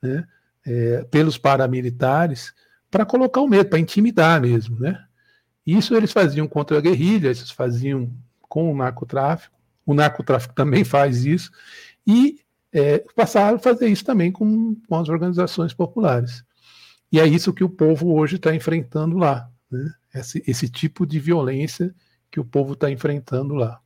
né? 0.00 0.26
É, 0.64 1.04
pelos 1.10 1.36
paramilitares 1.36 2.54
para 2.90 3.04
colocar 3.04 3.42
o 3.42 3.48
medo, 3.48 3.68
para 3.68 3.78
intimidar 3.78 4.40
mesmo, 4.40 4.80
né? 4.80 5.04
Isso 5.66 5.94
eles 5.94 6.12
faziam 6.12 6.48
contra 6.48 6.78
a 6.78 6.80
guerrilha, 6.80 7.28
eles 7.28 7.50
faziam 7.50 8.10
com 8.40 8.72
o 8.72 8.76
narcotráfico. 8.76 9.56
O 9.86 9.94
narcotráfico 9.94 10.54
também 10.54 10.84
faz 10.84 11.24
isso 11.24 11.50
e 12.06 12.40
é, 12.72 12.98
passaram 13.14 13.56
a 13.56 13.60
fazer 13.60 13.88
isso 13.88 14.04
também 14.04 14.30
com, 14.30 14.76
com 14.88 14.94
as 14.96 15.08
organizações 15.08 15.74
populares. 15.74 16.44
E 17.12 17.18
é 17.18 17.26
isso 17.26 17.52
que 17.52 17.64
o 17.64 17.68
povo 17.68 18.14
hoje 18.14 18.36
está 18.36 18.54
enfrentando 18.54 19.16
lá, 19.16 19.50
né? 19.70 19.92
esse, 20.14 20.42
esse 20.46 20.68
tipo 20.68 21.04
de 21.04 21.18
violência 21.18 21.94
que 22.30 22.38
o 22.38 22.44
povo 22.44 22.74
está 22.74 22.90
enfrentando 22.90 23.54
lá. 23.54 23.80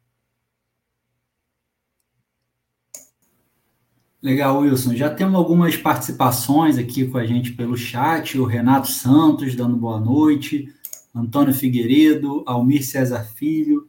Legal, 4.22 4.60
Wilson. 4.60 4.94
Já 4.94 5.14
temos 5.14 5.34
algumas 5.34 5.76
participações 5.76 6.78
aqui 6.78 7.06
com 7.06 7.18
a 7.18 7.26
gente 7.26 7.52
pelo 7.52 7.76
chat. 7.76 8.38
O 8.38 8.46
Renato 8.46 8.88
Santos 8.88 9.54
dando 9.54 9.76
boa 9.76 10.00
noite, 10.00 10.72
Antônio 11.14 11.54
Figueiredo, 11.54 12.42
Almir 12.44 12.85
César 12.85 13.23
Filho, 13.23 13.88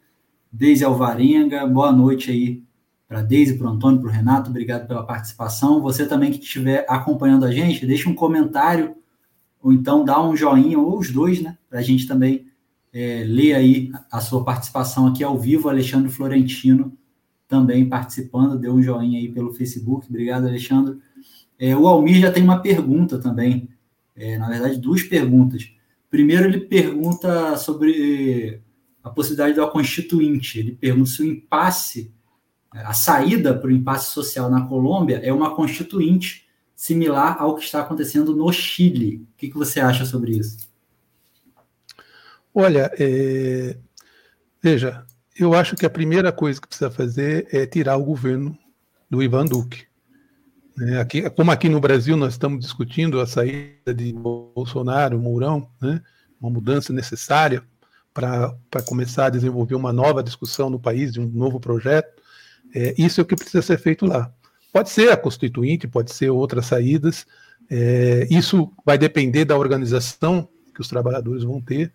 Deise 0.52 0.86
Alvarenga. 0.86 1.66
Boa 1.66 1.92
noite 1.92 2.30
aí 2.30 2.64
para 3.08 3.22
Deise, 3.22 3.58
para 3.58 3.68
o 3.68 3.70
Antônio, 3.72 4.00
para 4.00 4.10
o 4.10 4.12
Renato. 4.12 4.50
Obrigado 4.50 4.88
pela 4.88 5.04
participação. 5.04 5.82
Você 5.82 6.06
também 6.06 6.32
que 6.32 6.40
estiver 6.40 6.86
acompanhando 6.88 7.46
a 7.46 7.52
gente, 7.52 7.86
deixe 7.86 8.08
um 8.08 8.14
comentário 8.14 8.96
ou 9.66 9.74
então 9.74 10.06
dá 10.06 10.24
um 10.24 10.36
joinha, 10.36 10.78
ou 10.78 11.00
os 11.00 11.12
dois, 11.12 11.42
né? 11.42 11.58
Para 11.68 11.80
a 11.80 11.82
gente 11.82 12.08
também 12.08 12.46
é, 12.94 13.24
ler 13.26 13.56
aí 13.56 13.92
a 14.12 14.22
sua 14.22 14.44
participação 14.44 15.08
aqui 15.08 15.24
ao 15.24 15.40
vivo. 15.40 15.68
Alexandre 15.68 16.12
Florentino 16.12 16.96
também 17.48 17.90
participando, 17.90 18.60
deu 18.60 18.76
um 18.76 18.82
joinha 18.84 19.18
aí 19.18 19.28
pelo 19.28 19.52
Facebook. 19.52 20.06
Obrigado, 20.08 20.46
Alexandre. 20.46 21.00
É, 21.58 21.76
o 21.76 21.88
Almir 21.88 22.20
já 22.20 22.32
tem 22.32 22.44
uma 22.44 22.60
pergunta 22.60 23.18
também, 23.18 23.68
é, 24.16 24.38
na 24.38 24.50
verdade, 24.50 24.80
duas 24.80 25.02
perguntas. 25.02 25.72
Primeiro, 26.16 26.46
ele 26.46 26.62
pergunta 26.62 27.58
sobre 27.58 28.62
a 29.04 29.10
possibilidade 29.10 29.56
do 29.56 29.70
constituinte. 29.70 30.58
Ele 30.58 30.72
pergunta 30.72 31.10
se 31.10 31.22
o 31.22 31.26
impasse, 31.26 32.10
a 32.72 32.94
saída 32.94 33.54
para 33.54 33.68
o 33.68 33.72
impasse 33.72 34.14
social 34.14 34.50
na 34.50 34.66
Colômbia 34.66 35.18
é 35.18 35.34
uma 35.34 35.54
constituinte 35.54 36.48
similar 36.74 37.36
ao 37.38 37.58
que 37.58 37.66
está 37.66 37.82
acontecendo 37.82 38.34
no 38.34 38.50
Chile. 38.54 39.28
O 39.34 39.36
que, 39.36 39.50
que 39.50 39.58
você 39.58 39.82
acha 39.82 40.06
sobre 40.06 40.38
isso? 40.38 40.70
Olha, 42.54 42.90
é... 42.98 43.76
veja, 44.64 45.06
eu 45.38 45.54
acho 45.54 45.76
que 45.76 45.86
a 45.86 45.90
primeira 45.90 46.32
coisa 46.32 46.62
que 46.62 46.68
precisa 46.70 46.90
fazer 46.90 47.46
é 47.52 47.66
tirar 47.66 47.98
o 47.98 48.06
governo 48.06 48.58
do 49.10 49.22
Ivan 49.22 49.48
Duque. 49.48 49.86
É, 50.82 50.98
aqui, 50.98 51.30
como 51.30 51.52
aqui 51.52 51.70
no 51.70 51.80
Brasil 51.80 52.18
nós 52.18 52.34
estamos 52.34 52.60
discutindo 52.60 53.22
a 53.22 53.26
saída 53.26 53.94
de 53.94 54.12
Bolsonaro, 54.12 55.18
Mourão, 55.18 55.70
né, 55.82 56.02
uma 56.40 56.50
mudança 56.50 56.92
necessária 56.92 57.64
para 58.14 58.58
começar 58.86 59.28
a 59.28 59.30
desenvolver 59.30 59.76
uma 59.76 59.94
nova 59.94 60.22
discussão 60.22 60.70
no 60.70 60.80
país, 60.80 61.14
de 61.14 61.22
um 61.22 61.28
novo 61.28 61.60
projeto, 61.60 62.22
é, 62.74 62.94
isso 62.98 63.22
é 63.22 63.24
o 63.24 63.26
que 63.26 63.36
precisa 63.36 63.62
ser 63.62 63.78
feito 63.78 64.06
lá. 64.06 64.32
pode 64.72 64.90
ser 64.90 65.12
a 65.12 65.18
constituinte, 65.18 65.88
pode 65.88 66.14
ser 66.14 66.30
outras 66.30 66.66
saídas. 66.66 67.26
É, 67.70 68.28
isso 68.30 68.72
vai 68.86 68.98
depender 68.98 69.46
da 69.46 69.58
organização 69.58 70.48
que 70.74 70.82
os 70.82 70.90
trabalhadores 70.90 71.44
vão 71.44 71.62
ter, 71.62 71.94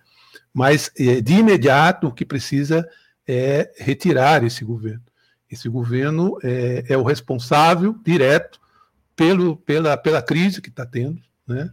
mas 0.54 0.90
é, 0.98 1.20
de 1.20 1.34
imediato 1.34 2.06
o 2.06 2.12
que 2.12 2.24
precisa 2.24 2.88
é 3.28 3.70
retirar 3.76 4.42
esse 4.42 4.64
governo. 4.64 5.02
Esse 5.50 5.68
governo 5.68 6.38
é, 6.42 6.84
é 6.88 6.96
o 6.96 7.02
responsável 7.02 7.94
direto 8.04 8.59
pelo, 9.20 9.54
pela, 9.54 9.98
pela 9.98 10.22
crise 10.22 10.62
que 10.62 10.70
está 10.70 10.86
tendo. 10.86 11.20
Né? 11.46 11.70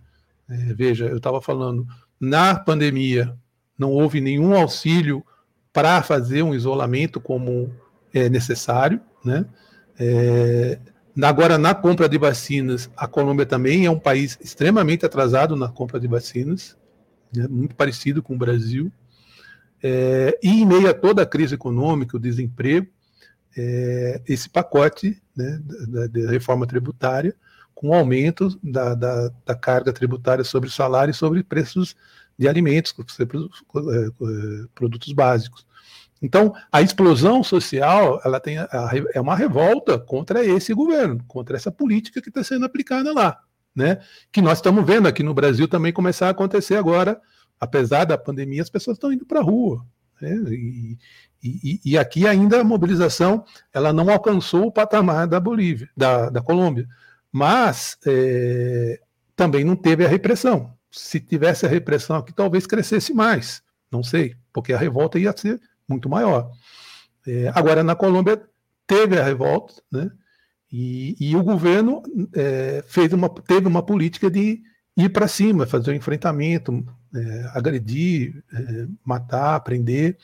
É, 0.50 0.74
veja, 0.74 1.06
eu 1.06 1.16
estava 1.16 1.42
falando, 1.42 1.88
na 2.20 2.54
pandemia 2.60 3.34
não 3.80 3.90
houve 3.90 4.20
nenhum 4.20 4.54
auxílio 4.54 5.26
para 5.72 6.04
fazer 6.04 6.44
um 6.44 6.54
isolamento 6.54 7.22
como 7.22 7.74
é 8.14 8.28
necessário. 8.28 9.00
Né? 9.24 9.46
É, 9.98 10.78
agora, 11.22 11.58
na 11.58 11.74
compra 11.74 12.10
de 12.10 12.18
vacinas, 12.18 12.90
a 12.98 13.08
Colômbia 13.08 13.46
também 13.46 13.86
é 13.86 13.90
um 13.90 14.00
país 14.00 14.38
extremamente 14.42 15.06
atrasado 15.06 15.56
na 15.56 15.70
compra 15.70 16.02
de 16.02 16.08
vacinas, 16.08 16.76
né? 17.34 17.48
muito 17.48 17.76
parecido 17.76 18.22
com 18.22 18.36
o 18.36 18.38
Brasil. 18.38 18.92
É, 19.82 20.38
e 20.44 20.50
em 20.50 20.66
meio 20.66 20.90
a 20.90 20.94
toda 20.94 21.22
a 21.22 21.26
crise 21.26 21.56
econômica, 21.56 22.18
o 22.18 22.20
desemprego, 22.20 22.88
é, 23.58 24.22
esse 24.28 24.48
pacote 24.48 25.20
né, 25.36 25.60
da, 25.88 26.08
da, 26.08 26.30
reforma 26.30 26.68
tributária, 26.68 27.36
com 27.74 27.94
aumento 27.94 28.58
da, 28.62 28.94
da, 28.94 29.32
da, 29.46 29.56
carga 29.56 29.92
tributária 29.92 30.44
sobre 30.44 30.70
salário 30.70 31.12
e 31.12 31.16
sobre 31.16 31.44
preços 31.44 31.96
de 32.38 32.48
alimentos, 32.48 32.94
é, 33.00 34.68
produtos 34.76 35.12
básicos. 35.12 35.66
Então, 36.22 36.54
a 36.72 36.82
explosão 36.82 37.44
social 37.44 38.22
ela 38.24 38.40
tem 38.40 38.58
a, 38.58 38.70
é 39.14 39.22
uma 39.22 39.36
revolta 39.36 40.00
contra 40.00 40.44
esse 40.44 40.74
governo, 40.74 41.24
contra 41.28 41.56
essa 41.56 41.72
política 41.72 42.22
que 42.22 42.30
está 42.30 42.44
sendo 42.44 42.66
aplicada 42.66 43.14
lá, 43.14 43.40
né? 43.76 44.00
Que 44.32 44.42
nós 44.42 44.58
estamos 44.58 44.86
vendo 44.86 45.08
aqui 45.08 45.22
no 45.22 45.34
Brasil 45.34 45.68
também 45.68 45.94
começar 45.94 46.28
a 46.28 46.32
acontecer 46.32 46.76
agora, 46.76 47.22
apesar 47.60 48.06
da 48.06 48.18
pandemia, 48.18 48.62
as 48.62 48.70
pessoas 48.70 48.98
estão 48.98 49.12
indo 49.12 49.26
para 49.26 49.40
a 49.40 49.44
rua. 49.44 49.86
Né? 50.22 50.36
E, 50.50 50.98
e, 51.44 51.80
e, 51.86 51.98
aqui 51.98 52.28
ainda 52.28 52.62
a 52.62 52.64
mobilização 52.64 53.46
ela 53.74 53.94
não 53.94 54.10
alcançou 54.10 54.68
o 54.68 54.72
patamar 54.72 55.28
da 55.28 55.40
Bolívia, 55.40 55.90
da, 55.96 56.30
da 56.30 56.42
Colômbia, 56.42 56.88
mas 57.32 57.98
é, 58.06 59.00
também 59.36 59.64
não 59.64 59.76
teve 59.76 60.06
a 60.06 60.10
repressão. 60.10 60.74
Se 60.90 61.20
tivesse 61.20 61.66
a 61.66 61.70
repressão 61.70 62.16
aqui, 62.18 62.34
talvez 62.34 62.66
crescesse 62.66 63.14
mais. 63.14 63.62
Não 63.92 64.04
sei, 64.04 64.36
porque 64.52 64.74
a 64.74 64.78
revolta 64.78 65.20
ia 65.20 65.36
ser 65.36 65.62
muito 65.88 66.10
maior. 66.10 66.52
É, 67.26 67.52
agora, 67.54 67.84
na 67.84 67.96
Colômbia, 67.96 68.42
teve 68.86 69.20
a 69.20 69.24
revolta, 69.24 69.76
né? 69.92 70.10
E, 70.72 71.16
e 71.20 71.36
o 71.36 71.44
governo 71.44 72.04
é, 72.34 72.84
fez 72.88 73.14
uma, 73.14 73.30
teve 73.30 73.68
uma 73.68 73.82
política 73.82 74.30
de 74.30 74.62
ir 74.98 75.10
para 75.10 75.28
cima, 75.28 75.66
fazer 75.66 75.92
o 75.92 75.94
um 75.94 75.98
enfrentamento, 75.98 76.86
é, 77.16 77.52
agredir, 77.54 78.44
é, 78.52 78.88
matar, 79.06 79.60
prender. 79.62 80.18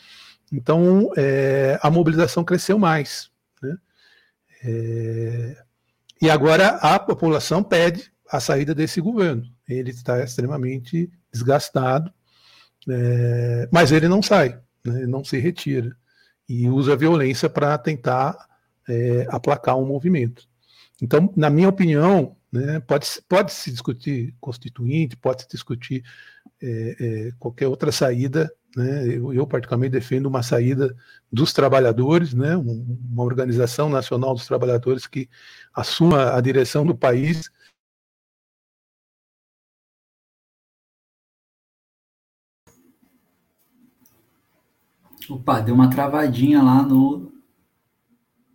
Então, 0.54 1.12
é, 1.18 1.80
a 1.82 1.90
mobilização 1.90 2.44
cresceu 2.44 2.78
mais. 2.78 3.30
Né? 3.62 3.78
É, 4.64 5.64
e 6.22 6.30
agora 6.30 6.68
a 6.78 7.00
população 7.00 7.64
pede 7.64 8.12
a 8.30 8.40
saída 8.40 8.74
desse 8.74 9.02
governo. 9.02 9.44
Ele 9.68 9.90
está 9.90 10.24
extremamente 10.24 11.12
desgastado, 11.32 12.14
mas 13.72 13.92
ele 13.92 14.08
não 14.08 14.22
sai 14.22 14.62
né, 14.84 15.06
não 15.08 15.24
se 15.24 15.38
retira 15.40 15.96
e 16.48 16.70
usa 16.70 16.94
a 16.94 16.98
violência 16.98 17.50
para 17.50 17.78
tentar 17.78 18.36
é, 18.88 19.26
aplacar 19.30 19.78
um 19.78 19.86
movimento. 19.86 20.48
Então, 21.02 21.32
na 21.36 21.50
minha 21.50 21.70
opinião, 21.70 22.36
né, 22.54 22.80
pode, 22.82 23.08
pode 23.28 23.52
se 23.52 23.72
discutir 23.72 24.36
constituinte, 24.40 25.18
pode 25.18 25.42
se 25.42 25.48
discutir 25.50 26.04
é, 26.62 26.96
é, 27.00 27.32
qualquer 27.40 27.68
outra 27.68 27.92
saída. 27.92 28.54
Né, 28.78 29.08
eu, 29.08 29.34
eu, 29.34 29.48
particularmente, 29.48 29.94
defendo 29.94 30.28
uma 30.28 30.44
saída 30.44 30.96
dos 31.32 31.52
trabalhadores, 31.52 32.32
né, 32.32 32.56
uma 32.56 33.24
organização 33.24 33.90
nacional 33.90 34.36
dos 34.36 34.46
trabalhadores 34.46 35.08
que 35.08 35.28
assuma 35.74 36.36
a 36.36 36.42
direção 36.42 36.86
do 36.86 36.96
país 36.96 37.52
Opa, 45.30 45.62
deu 45.62 45.74
uma 45.74 45.90
travadinha 45.90 46.62
lá 46.62 46.84
no, 46.84 47.32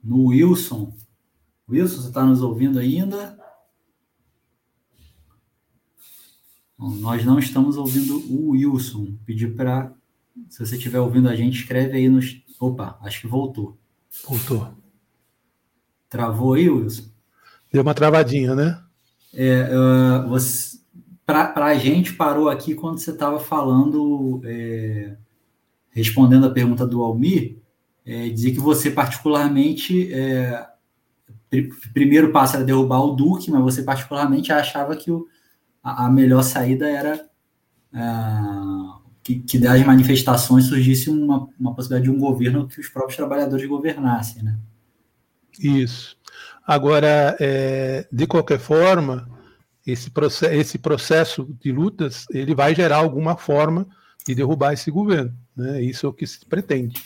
no 0.05 0.27
Wilson. 0.27 0.95
Wilson, 1.67 2.03
você 2.03 2.09
está 2.09 2.25
nos 2.25 2.43
ouvindo 2.43 2.79
ainda? 2.79 3.38
Bom, 6.79 6.91
nós 6.91 7.25
não 7.25 7.38
estamos 7.38 7.77
ouvindo 7.77 8.19
o 8.33 8.51
Wilson. 8.51 9.14
Pedir 9.27 9.57
para. 9.57 9.93
Se 10.49 10.64
você 10.64 10.77
estiver 10.77 11.01
ouvindo 11.01 11.29
a 11.29 11.35
gente, 11.35 11.59
escreve 11.59 11.97
aí 11.97 12.09
nos. 12.09 12.41
Opa, 12.61 12.99
acho 13.03 13.23
que 13.23 13.27
voltou. 13.27 13.77
Voltou. 14.25 14.69
Travou 16.09 16.55
aí, 16.55 16.71
Wilson? 16.71 17.11
Deu 17.73 17.83
uma 17.83 17.95
travadinha, 17.95 18.55
né? 18.55 18.81
É, 19.35 19.69
uh, 19.77 20.29
você, 20.29 20.79
para 21.27 21.67
a 21.67 21.75
gente, 21.75 22.14
parou 22.14 22.49
aqui 22.49 22.75
quando 22.75 22.99
você 22.99 23.11
estava 23.11 23.41
falando. 23.41 24.41
É, 24.45 25.17
respondendo 25.91 26.47
a 26.47 26.51
pergunta 26.51 26.87
do 26.87 27.03
Almir, 27.03 27.59
é, 28.07 28.29
dizer 28.29 28.53
que 28.53 28.61
você 28.61 28.88
particularmente 28.88 30.12
é, 30.12 30.64
primeiro 31.93 32.31
passo 32.31 32.55
era 32.57 32.64
derrubar 32.64 33.01
o 33.01 33.17
Duque, 33.17 33.51
mas 33.51 33.62
você 33.62 33.83
particularmente 33.83 34.53
achava 34.53 34.95
que 34.95 35.11
o, 35.11 35.27
a, 36.07 36.11
melhor 36.11 36.42
saída 36.42 36.88
era 36.88 37.27
é, 37.92 38.01
que, 39.22 39.40
que 39.40 39.59
das 39.59 39.85
manifestações 39.85 40.64
surgisse 40.64 41.11
uma, 41.11 41.48
uma 41.59 41.74
possibilidade 41.74 42.11
de 42.11 42.16
um 42.16 42.18
governo 42.18 42.66
que 42.66 42.81
os 42.81 42.88
próprios 42.88 43.16
trabalhadores 43.16 43.66
governassem, 43.66 44.42
né? 44.42 44.59
Isso. 45.59 46.16
Agora, 46.66 47.37
é, 47.40 48.07
de 48.12 48.27
qualquer 48.27 48.59
forma, 48.59 49.29
esse 49.87 50.11
processo, 50.11 50.55
esse 50.55 50.79
processo 50.79 51.57
de 51.61 51.72
lutas 51.72 52.27
ele 52.31 52.55
vai 52.55 52.74
gerar 52.74 52.98
alguma 52.98 53.37
forma 53.37 53.87
de 54.27 54.35
derrubar 54.35 54.74
esse 54.74 54.90
governo. 54.90 55.35
Né? 55.57 55.83
Isso 55.83 56.07
é 56.07 56.09
o 56.09 56.12
que 56.12 56.27
se 56.27 56.44
pretende. 56.44 57.03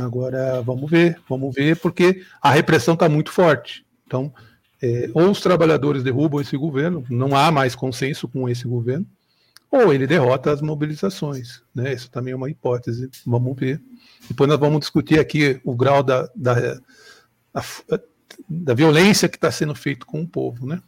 Agora, 0.00 0.62
vamos 0.62 0.90
ver, 0.90 1.20
vamos 1.28 1.54
ver, 1.54 1.76
porque 1.76 2.22
a 2.40 2.50
repressão 2.50 2.94
está 2.94 3.08
muito 3.08 3.30
forte. 3.30 3.84
Então, 4.06 4.32
é, 4.82 5.10
ou 5.14 5.30
os 5.30 5.40
trabalhadores 5.40 6.02
derrubam 6.02 6.40
esse 6.40 6.56
governo, 6.56 7.04
não 7.10 7.36
há 7.36 7.50
mais 7.50 7.74
consenso 7.74 8.28
com 8.28 8.48
esse 8.48 8.66
governo, 8.66 9.06
ou 9.70 9.92
ele 9.92 10.06
derrota 10.06 10.50
as 10.50 10.60
mobilizações. 10.60 11.62
Né? 11.74 11.92
Isso 11.92 12.10
também 12.10 12.32
é 12.32 12.36
uma 12.36 12.50
hipótese. 12.50 13.08
Vamos 13.24 13.56
ver. 13.56 13.80
Depois 14.28 14.48
nós 14.48 14.58
vamos 14.58 14.80
discutir 14.80 15.20
aqui 15.20 15.60
o 15.64 15.76
grau 15.76 16.02
da, 16.02 16.28
da, 16.34 16.80
da, 18.48 18.74
violência 18.74 19.28
que 19.28 19.36
está 19.36 19.50
sendo 19.50 19.74
feito 19.74 20.04
com 20.06 20.22
o 20.22 20.28
povo. 20.28 20.66
Né? 20.66 20.82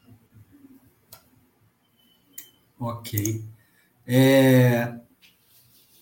Ok. 2.81 3.45
É, 4.05 4.95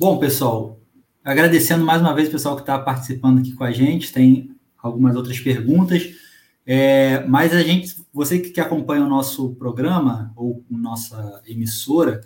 Bom, 0.00 0.18
pessoal, 0.18 0.81
agradecendo 1.22 1.85
mais 1.85 2.00
uma 2.00 2.14
vez 2.14 2.29
o 2.29 2.33
pessoal 2.33 2.57
que 2.57 2.62
está 2.62 2.79
participando 2.79 3.40
aqui 3.40 3.53
com 3.53 3.64
a 3.64 3.70
gente, 3.70 4.11
tem 4.11 4.57
algumas 4.83 5.14
outras 5.14 5.38
perguntas. 5.38 6.14
É, 6.66 7.25
mas 7.27 7.55
a 7.55 7.62
gente, 7.62 7.96
você 8.12 8.38
que 8.38 8.61
acompanha 8.61 9.05
o 9.05 9.09
nosso 9.09 9.55
programa 9.55 10.33
ou 10.37 10.64
nossa 10.70 11.42
emissora, 11.46 12.20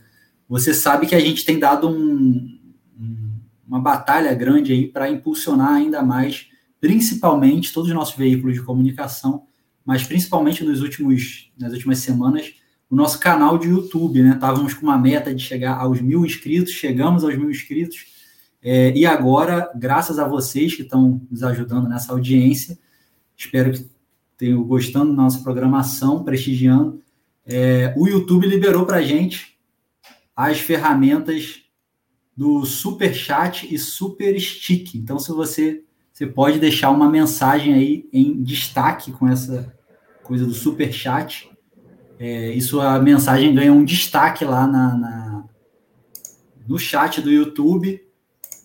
você 0.49 0.75
sabe 0.75 1.07
que 1.07 1.14
a 1.14 1.20
gente 1.20 1.44
tem 1.44 1.59
dado 1.59 1.88
um, 1.88 2.59
um, 2.99 3.40
uma 3.66 3.81
batalha 3.81 4.35
grande 4.35 4.73
aí 4.73 4.87
para 4.87 5.11
impulsionar 5.11 5.73
ainda 5.73 6.03
mais, 6.03 6.49
principalmente 6.81 7.73
todos 7.73 7.88
os 7.88 7.94
nossos 7.94 8.16
veículos 8.16 8.55
de 8.55 8.62
comunicação, 8.62 9.47
mas 9.85 10.05
principalmente 10.05 10.64
nos 10.64 10.83
últimos, 10.83 11.53
nas 11.59 11.73
últimas 11.73 11.99
semanas, 11.99 12.55
o 12.90 12.97
nosso 12.97 13.18
canal 13.18 13.59
de 13.59 13.68
YouTube, 13.68 14.23
né? 14.23 14.35
Estávamos 14.35 14.75
com 14.75 14.87
uma 14.87 14.99
meta 14.99 15.35
de 15.35 15.42
chegar 15.42 15.77
aos 15.77 16.01
mil 16.01 16.25
inscritos, 16.25 16.73
chegamos 16.73 17.25
aos 17.25 17.37
mil 17.37 17.51
inscritos. 17.51 18.12
É, 18.62 18.97
e 18.97 19.05
agora, 19.05 19.70
graças 19.75 20.18
a 20.18 20.29
vocês 20.29 20.75
que 20.75 20.83
estão 20.83 21.20
nos 21.31 21.42
ajudando 21.42 21.88
nessa 21.88 22.12
audiência, 22.12 22.79
espero 23.37 23.73
que 23.73 23.94
tenham 24.37 24.62
gostando 24.62 25.14
da 25.14 25.23
nossa 25.23 25.42
programação, 25.42 26.23
prestigiando. 26.23 27.01
É, 27.47 27.94
o 27.97 28.07
YouTube 28.07 28.47
liberou 28.47 28.87
para 28.87 29.03
gente 29.03 29.59
as 30.35 30.59
ferramentas 30.59 31.62
do 32.37 32.64
Super 32.64 33.14
Chat 33.14 33.73
e 33.73 33.79
Super 33.79 34.38
Stick. 34.40 34.94
Então, 34.94 35.18
se 35.18 35.31
você 35.33 35.83
você 36.12 36.29
pode 36.29 36.61
deixar 36.61 36.90
uma 36.90 37.11
mensagem 37.11 37.75
aí 37.75 38.09
em 38.12 38.40
destaque 38.40 39.11
com 39.11 39.27
essa 39.27 39.75
coisa 40.23 40.47
do 40.47 40.55
Super 40.55 40.92
Chat 40.92 41.53
é, 42.18 42.51
isso 42.53 42.81
a 42.81 42.99
mensagem 42.99 43.55
ganha 43.55 43.73
um 43.73 43.85
destaque 43.85 44.44
lá 44.44 44.66
na, 44.66 44.97
na 44.97 45.44
no 46.66 46.79
chat 46.79 47.20
do 47.20 47.31
YouTube, 47.31 48.01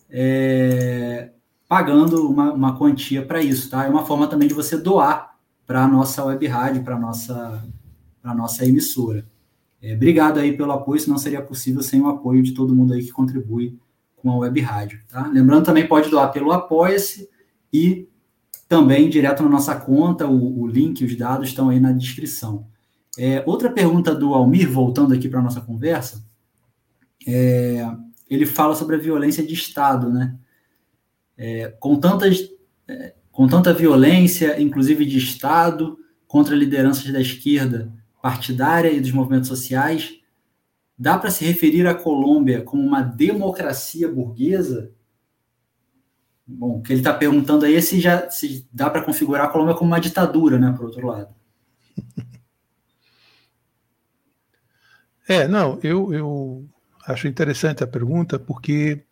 é, 0.08 1.30
pagando 1.68 2.26
uma, 2.26 2.52
uma 2.52 2.78
quantia 2.78 3.22
para 3.22 3.42
isso, 3.42 3.68
tá? 3.68 3.84
É 3.84 3.88
uma 3.88 4.06
forma 4.06 4.26
também 4.26 4.48
de 4.48 4.54
você 4.54 4.78
doar 4.78 5.29
para 5.70 5.84
a 5.84 5.86
nossa 5.86 6.24
web 6.24 6.44
rádio, 6.48 6.82
para 6.82 6.96
a 6.96 6.98
nossa, 6.98 7.64
nossa 8.24 8.66
emissora. 8.66 9.24
É, 9.80 9.94
obrigado 9.94 10.40
aí 10.40 10.56
pelo 10.56 10.72
apoio, 10.72 10.98
senão 10.98 11.16
seria 11.16 11.40
possível 11.40 11.80
sem 11.80 12.00
o 12.00 12.08
apoio 12.08 12.42
de 12.42 12.54
todo 12.54 12.74
mundo 12.74 12.92
aí 12.92 13.04
que 13.04 13.12
contribui 13.12 13.78
com 14.16 14.32
a 14.32 14.38
web 14.38 14.60
rádio. 14.60 15.00
Tá? 15.08 15.28
Lembrando, 15.28 15.66
também 15.66 15.86
pode 15.86 16.10
doar 16.10 16.32
pelo 16.32 16.50
Apoia-se 16.50 17.30
e 17.72 18.08
também 18.68 19.08
direto 19.08 19.44
na 19.44 19.48
nossa 19.48 19.76
conta, 19.76 20.26
o, 20.26 20.60
o 20.60 20.66
link, 20.66 21.04
os 21.04 21.16
dados 21.16 21.50
estão 21.50 21.68
aí 21.68 21.78
na 21.78 21.92
descrição. 21.92 22.66
É, 23.16 23.44
outra 23.46 23.70
pergunta 23.70 24.12
do 24.12 24.34
Almir, 24.34 24.68
voltando 24.68 25.14
aqui 25.14 25.28
para 25.28 25.38
a 25.38 25.44
nossa 25.44 25.60
conversa, 25.60 26.26
é, 27.24 27.88
ele 28.28 28.44
fala 28.44 28.74
sobre 28.74 28.96
a 28.96 28.98
violência 28.98 29.46
de 29.46 29.54
Estado, 29.54 30.10
né? 30.10 30.36
É, 31.38 31.68
com, 31.78 31.94
tantas, 31.94 32.50
é, 32.88 33.14
com 33.40 33.48
tanta 33.48 33.72
violência, 33.72 34.60
inclusive 34.60 35.06
de 35.06 35.16
Estado, 35.16 35.98
contra 36.26 36.54
lideranças 36.54 37.10
da 37.10 37.22
esquerda 37.22 37.90
partidária 38.20 38.92
e 38.92 39.00
dos 39.00 39.12
movimentos 39.12 39.48
sociais, 39.48 40.20
dá 40.98 41.16
para 41.16 41.30
se 41.30 41.46
referir 41.46 41.86
à 41.86 41.94
Colômbia 41.94 42.60
como 42.60 42.82
uma 42.82 43.00
democracia 43.00 44.06
burguesa? 44.12 44.92
Bom, 46.46 46.80
o 46.80 46.82
que 46.82 46.92
ele 46.92 47.00
está 47.00 47.14
perguntando 47.14 47.64
aí 47.64 47.76
é 47.76 47.80
se, 47.80 47.98
já, 47.98 48.28
se 48.28 48.68
dá 48.70 48.90
para 48.90 49.02
configurar 49.02 49.46
a 49.46 49.48
Colômbia 49.48 49.74
como 49.74 49.90
uma 49.90 50.00
ditadura, 50.02 50.58
né, 50.58 50.74
por 50.76 50.84
outro 50.84 51.06
lado. 51.06 51.34
É, 55.26 55.48
não, 55.48 55.78
eu, 55.82 56.12
eu 56.12 56.68
acho 57.06 57.26
interessante 57.26 57.82
a 57.82 57.86
pergunta, 57.86 58.38
porque 58.38 59.02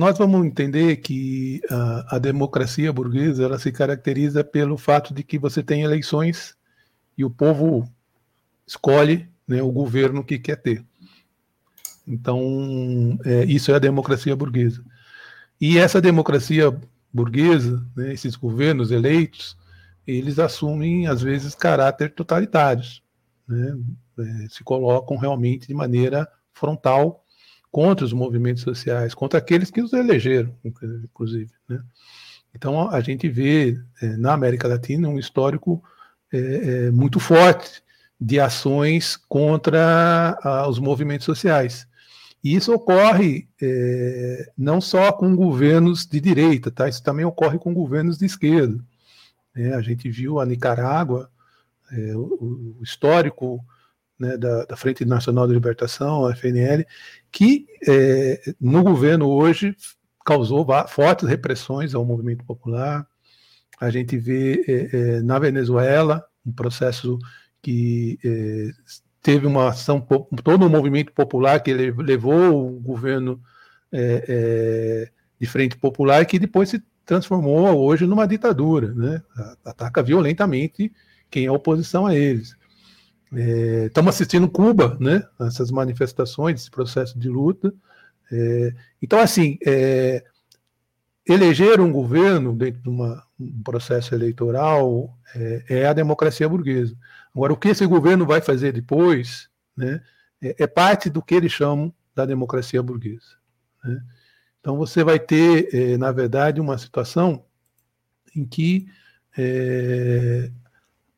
nós 0.00 0.16
vamos 0.16 0.46
entender 0.46 0.96
que 0.96 1.60
a, 1.68 2.16
a, 2.16 2.18
democracia 2.18 2.90
burguesa 2.90 3.44
ela 3.44 3.58
se 3.58 3.70
caracteriza 3.70 4.42
pelo 4.42 4.78
fato 4.78 5.12
de 5.12 5.22
que 5.22 5.38
você 5.38 5.62
tem 5.62 5.82
eleições 5.82 6.56
e 7.18 7.22
o 7.22 7.28
povo 7.28 7.86
escolhe 8.66 9.28
né, 9.46 9.60
o 9.62 9.70
governo 9.70 10.24
que 10.24 10.38
quer 10.38 10.56
ter. 10.56 10.82
Então, 12.08 13.18
é, 13.26 13.44
isso 13.44 13.72
é 13.72 13.74
a 13.74 13.78
democracia 13.78 14.34
burguesa. 14.34 14.82
E 15.60 15.76
essa 15.76 16.00
democracia 16.00 16.74
burguesa, 17.12 17.86
né, 17.94 18.14
esses 18.14 18.36
governos 18.36 18.90
eleitos, 18.90 19.54
eles 20.06 20.38
assumem, 20.38 21.08
às 21.08 21.20
vezes, 21.20 21.54
caráter 21.54 22.14
totalitários. 22.14 23.02
Né, 23.46 23.76
é, 24.18 24.48
se 24.48 24.64
colocam 24.64 25.18
realmente 25.18 25.68
de 25.68 25.74
maneira 25.74 26.26
frontal 26.54 27.19
contra 27.70 28.04
os 28.04 28.12
movimentos 28.12 28.62
sociais, 28.62 29.14
contra 29.14 29.38
aqueles 29.38 29.70
que 29.70 29.80
os 29.80 29.92
elegeram, 29.92 30.54
inclusive. 30.64 31.50
Né? 31.68 31.80
Então, 32.54 32.90
a 32.90 33.00
gente 33.00 33.28
vê 33.28 33.78
é, 34.02 34.16
na 34.16 34.32
América 34.32 34.66
Latina 34.66 35.08
um 35.08 35.18
histórico 35.18 35.82
é, 36.32 36.38
é, 36.38 36.90
muito 36.90 37.20
forte 37.20 37.82
de 38.20 38.38
ações 38.38 39.16
contra 39.16 40.38
a, 40.42 40.68
os 40.68 40.78
movimentos 40.78 41.24
sociais. 41.24 41.86
E 42.42 42.54
isso 42.54 42.72
ocorre 42.72 43.48
é, 43.60 44.50
não 44.56 44.80
só 44.80 45.12
com 45.12 45.36
governos 45.36 46.06
de 46.06 46.20
direita, 46.20 46.70
tá? 46.70 46.88
isso 46.88 47.02
também 47.02 47.24
ocorre 47.24 47.58
com 47.58 47.72
governos 47.72 48.18
de 48.18 48.26
esquerda. 48.26 48.82
É, 49.54 49.74
a 49.74 49.80
gente 49.80 50.08
viu 50.08 50.40
a 50.40 50.46
Nicarágua, 50.46 51.30
é, 51.92 52.16
o, 52.16 52.76
o, 52.78 52.82
histórico 52.82 53.64
né, 54.20 54.36
da, 54.36 54.66
da, 54.66 54.76
Frente 54.76 55.04
Nacional 55.04 55.46
de 55.46 55.54
Libertação, 55.54 56.26
a 56.26 56.36
FNL, 56.36 56.86
que 57.32 57.66
é, 57.88 58.54
no 58.60 58.82
governo 58.82 59.28
hoje 59.28 59.74
causou 60.24 60.66
fortes 60.86 61.26
repressões 61.26 61.94
ao 61.94 62.04
movimento 62.04 62.44
popular. 62.44 63.06
A 63.80 63.88
gente 63.88 64.18
vê 64.18 64.62
é, 64.68 64.96
é, 64.96 65.22
na 65.22 65.38
Venezuela 65.38 66.22
um 66.44 66.52
processo 66.52 67.18
que 67.62 68.18
é, 68.22 68.70
teve 69.22 69.46
uma 69.46 69.68
ação, 69.68 70.06
todo 70.44 70.66
um 70.66 70.68
movimento 70.68 71.12
popular 71.12 71.60
que 71.60 71.72
levou 71.72 72.76
o 72.76 72.80
governo 72.80 73.40
é, 73.90 75.10
de 75.40 75.46
frente 75.46 75.76
popular 75.76 76.24
que 76.26 76.38
depois 76.38 76.68
se 76.68 76.82
transformou 77.06 77.76
hoje 77.78 78.06
numa 78.06 78.26
ditadura, 78.26 78.94
né? 78.94 79.22
ataca 79.64 80.02
violentamente 80.02 80.92
quem 81.30 81.46
é 81.46 81.50
oposição 81.50 82.06
a 82.06 82.14
eles. 82.14 82.56
É, 83.32 83.86
estamos 83.86 84.14
assistindo 84.14 84.48
Cuba, 84.48 84.96
né? 85.00 85.22
Essas 85.40 85.70
manifestações, 85.70 86.60
esse 86.60 86.70
processo 86.70 87.18
de 87.18 87.28
luta. 87.28 87.72
É, 88.30 88.74
então, 89.00 89.18
assim, 89.18 89.58
é, 89.64 90.24
eleger 91.26 91.80
um 91.80 91.92
governo 91.92 92.54
dentro 92.56 92.82
de 92.82 92.88
uma, 92.88 93.24
um 93.38 93.62
processo 93.62 94.14
eleitoral 94.14 95.16
é, 95.34 95.64
é, 95.68 95.86
a 95.86 95.92
democracia 95.92 96.48
burguesa. 96.48 96.96
Agora, 97.34 97.52
o 97.52 97.56
que 97.56 97.68
esse 97.68 97.86
governo 97.86 98.26
vai 98.26 98.40
fazer 98.40 98.72
depois 98.72 99.48
né, 99.76 100.02
é, 100.42 100.64
é 100.64 100.66
parte 100.66 101.08
do 101.08 101.22
que 101.22 101.34
eles 101.34 101.52
chamam 101.52 101.94
da 102.14 102.26
democracia 102.26 102.82
burguesa. 102.82 103.36
Né? 103.84 104.02
Então, 104.60 104.76
você 104.76 105.04
vai 105.04 105.18
ter, 105.18 105.68
é, 105.72 105.96
na 105.96 106.10
verdade, 106.10 106.60
uma 106.60 106.76
situação 106.76 107.44
em 108.34 108.44
que 108.44 108.86
é, 109.38 110.50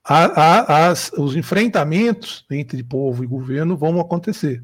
a, 0.04 0.24
a, 0.24 0.88
as, 0.88 1.12
os 1.12 1.36
enfrentamentos 1.36 2.44
entre 2.50 2.82
povo 2.82 3.22
e 3.22 3.26
governo 3.26 3.76
vão 3.76 4.00
acontecer. 4.00 4.62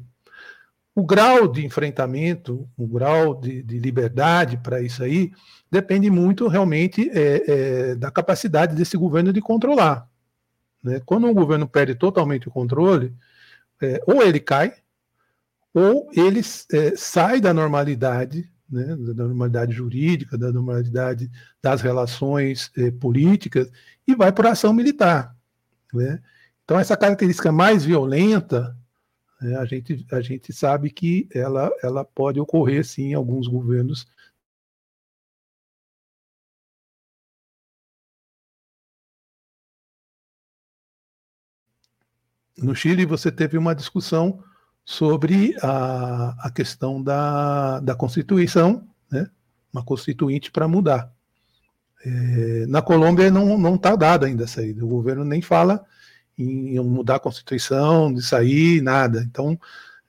O 0.93 1.05
grau 1.05 1.47
de 1.47 1.65
enfrentamento, 1.65 2.67
o 2.77 2.85
grau 2.85 3.39
de, 3.39 3.63
de 3.63 3.79
liberdade 3.79 4.57
para 4.57 4.81
isso 4.81 5.01
aí, 5.01 5.31
depende 5.71 6.09
muito 6.09 6.47
realmente 6.47 7.09
é, 7.13 7.43
é, 7.47 7.95
da 7.95 8.11
capacidade 8.11 8.75
desse 8.75 8.97
governo 8.97 9.31
de 9.31 9.39
controlar. 9.39 10.09
Né? 10.83 11.01
Quando 11.05 11.27
um 11.27 11.33
governo 11.33 11.67
perde 11.67 11.95
totalmente 11.95 12.47
o 12.47 12.51
controle, 12.51 13.13
é, 13.81 14.01
ou 14.05 14.21
ele 14.21 14.39
cai, 14.39 14.73
ou 15.73 16.09
ele 16.13 16.41
é, 16.73 16.95
sai 16.97 17.39
da 17.39 17.53
normalidade, 17.53 18.51
né, 18.69 18.95
da 18.95 19.25
normalidade 19.25 19.73
jurídica, 19.73 20.37
da 20.37 20.51
normalidade 20.51 21.29
das 21.61 21.81
relações 21.81 22.71
é, 22.77 22.91
políticas, 22.91 23.71
e 24.07 24.15
vai 24.15 24.31
a 24.31 24.51
ação 24.51 24.73
militar. 24.73 25.35
Né? 25.93 26.21
Então, 26.63 26.79
essa 26.79 26.95
característica 26.95 27.51
mais 27.51 27.83
violenta 27.83 28.77
é, 29.41 29.55
a, 29.55 29.65
gente, 29.65 30.05
a 30.11 30.21
gente 30.21 30.51
sabe 30.51 30.89
que 30.91 31.27
ela, 31.33 31.71
ela 31.81 32.03
pode 32.03 32.39
ocorrer, 32.39 32.85
sim, 32.85 33.11
em 33.11 33.13
alguns 33.13 33.47
governos. 33.47 34.05
No 42.57 42.75
Chile, 42.75 43.05
você 43.05 43.31
teve 43.31 43.57
uma 43.57 43.73
discussão 43.73 44.43
sobre 44.89 45.55
a, 45.61 46.47
a 46.47 46.49
questão 46.49 46.99
da, 46.99 47.79
da 47.79 47.93
Constituição, 47.93 48.87
né? 49.11 49.29
uma 49.71 49.83
constituinte 49.83 50.49
para 50.49 50.67
mudar. 50.67 51.13
É, 52.03 52.65
na 52.65 52.81
Colômbia 52.81 53.29
não 53.29 53.75
está 53.75 53.95
dada 53.95 54.25
ainda 54.25 54.45
essa 54.45 54.61
aí. 54.61 54.71
O 54.71 54.87
governo 54.87 55.23
nem 55.23 55.43
fala 55.43 55.85
em 56.35 56.79
mudar 56.79 57.17
a 57.17 57.19
Constituição, 57.19 58.11
de 58.11 58.23
sair, 58.23 58.81
nada. 58.81 59.21
Então, 59.29 59.59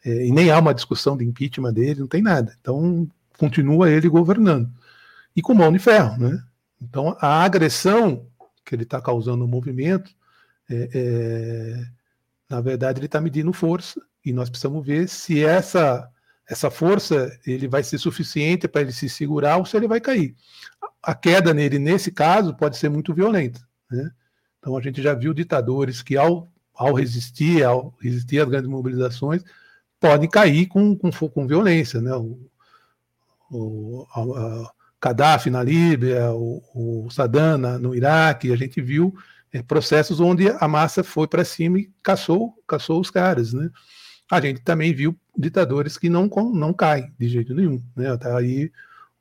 é, 0.03 0.25
e 0.27 0.33
nem 0.33 0.51
há 0.51 0.59
uma 0.59 0.73
discussão 0.73 1.15
de 1.15 1.27
impeachment 1.27 1.75
dele, 1.75 2.01
não 2.01 2.09
tem 2.09 2.23
nada. 2.23 2.57
Então, 2.59 3.07
continua 3.37 3.91
ele 3.91 4.09
governando. 4.09 4.71
E 5.37 5.43
com 5.43 5.53
mão 5.53 5.71
de 5.71 5.79
ferro, 5.79 6.17
né? 6.19 6.43
Então, 6.81 7.15
a 7.21 7.45
agressão 7.45 8.27
que 8.65 8.75
ele 8.75 8.85
está 8.85 8.99
causando 8.99 9.41
no 9.41 9.47
movimento, 9.47 10.11
é, 10.71 10.89
é, 10.95 11.87
na 12.49 12.63
verdade, 12.63 12.99
ele 12.99 13.07
está 13.07 13.21
medindo 13.21 13.53
força, 13.53 14.01
e 14.25 14.33
nós 14.33 14.49
precisamos 14.51 14.85
ver 14.85 15.09
se 15.09 15.45
essa 15.45 16.11
essa 16.51 16.69
força 16.69 17.31
ele 17.47 17.69
vai 17.69 17.85
ser 17.85 17.97
suficiente 17.99 18.67
para 18.67 18.81
ele 18.81 18.91
se 18.91 19.09
segurar 19.09 19.59
ou 19.59 19.65
se 19.65 19.77
ele 19.77 19.87
vai 19.87 20.01
cair. 20.01 20.35
A 21.01 21.15
queda 21.15 21.55
nele, 21.55 21.79
nesse 21.79 22.11
caso, 22.11 22.57
pode 22.57 22.77
ser 22.77 22.89
muito 22.89 23.15
violenta. 23.15 23.61
Né? 23.89 24.11
Então 24.59 24.77
a 24.77 24.83
gente 24.83 25.01
já 25.01 25.15
viu 25.15 25.33
ditadores 25.33 26.03
que 26.03 26.17
ao, 26.17 26.51
ao 26.75 26.93
resistir, 26.93 27.63
ao 27.63 27.95
resistir 28.01 28.41
às 28.41 28.49
grandes 28.49 28.69
mobilizações, 28.69 29.45
podem 30.01 30.29
cair 30.29 30.67
com, 30.67 30.97
com, 30.97 31.11
com 31.11 31.47
violência, 31.47 32.01
né? 32.01 32.13
O, 32.17 32.51
o 33.49 34.07
a, 34.13 34.21
a 34.21 34.73
Gaddafi 35.01 35.51
na 35.51 35.63
Líbia, 35.63 36.33
o, 36.33 36.63
o 36.75 37.11
Saddam 37.11 37.59
na, 37.59 37.79
no 37.79 37.95
Iraque, 37.95 38.53
a 38.53 38.57
gente 38.57 38.81
viu 38.83 39.15
é, 39.53 39.63
processos 39.63 40.19
onde 40.19 40.49
a 40.49 40.67
massa 40.67 41.05
foi 41.05 41.29
para 41.29 41.45
cima 41.45 41.79
e 41.79 41.91
caçou, 42.03 42.55
caçou 42.67 43.01
os 43.01 43.11
caras, 43.11 43.53
né? 43.53 43.71
A 44.31 44.41
gente 44.41 44.61
também 44.61 44.95
viu 44.95 45.19
ditadores 45.37 45.99
que 45.99 46.09
não, 46.09 46.27
não 46.53 46.73
caem 46.73 47.13
de 47.19 47.29
jeito 47.29 47.55
nenhum, 47.55 47.83
né? 47.97 48.17
Tá 48.17 48.39
aí 48.39 48.71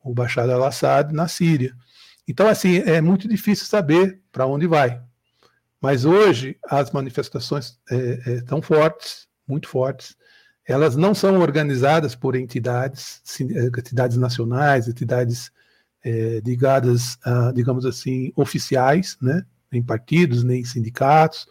o 0.04 0.14
Bashar 0.14 0.50
al-Assad 0.50 1.14
na 1.14 1.28
Síria. 1.28 1.76
Então, 2.28 2.48
assim, 2.48 2.78
é 2.78 3.02
muito 3.02 3.28
difícil 3.28 3.66
saber 3.66 4.22
para 4.32 4.46
onde 4.46 4.68
vai. 4.68 5.02
Mas 5.82 6.06
hoje 6.06 6.58
as 6.70 6.92
manifestações 6.92 7.80
é, 7.90 8.22
é, 8.26 8.42
tão 8.42 8.62
fortes, 8.62 9.28
muito 9.48 9.68
fortes, 9.68 10.16
elas 10.68 10.96
não 10.96 11.16
são 11.16 11.40
organizadas 11.40 12.14
por 12.14 12.36
entidades, 12.36 13.22
é, 13.42 13.66
entidades 13.66 14.18
nacionais, 14.18 14.88
entidades 14.88 15.52
é, 16.04 16.42
ligadas, 16.46 17.18
a, 17.24 17.52
digamos 17.52 17.86
assim, 17.86 18.32
oficiais, 18.36 19.18
né? 19.20 19.44
nem 19.72 19.82
partidos, 19.82 20.44
nem 20.44 20.64
sindicatos. 20.64 21.48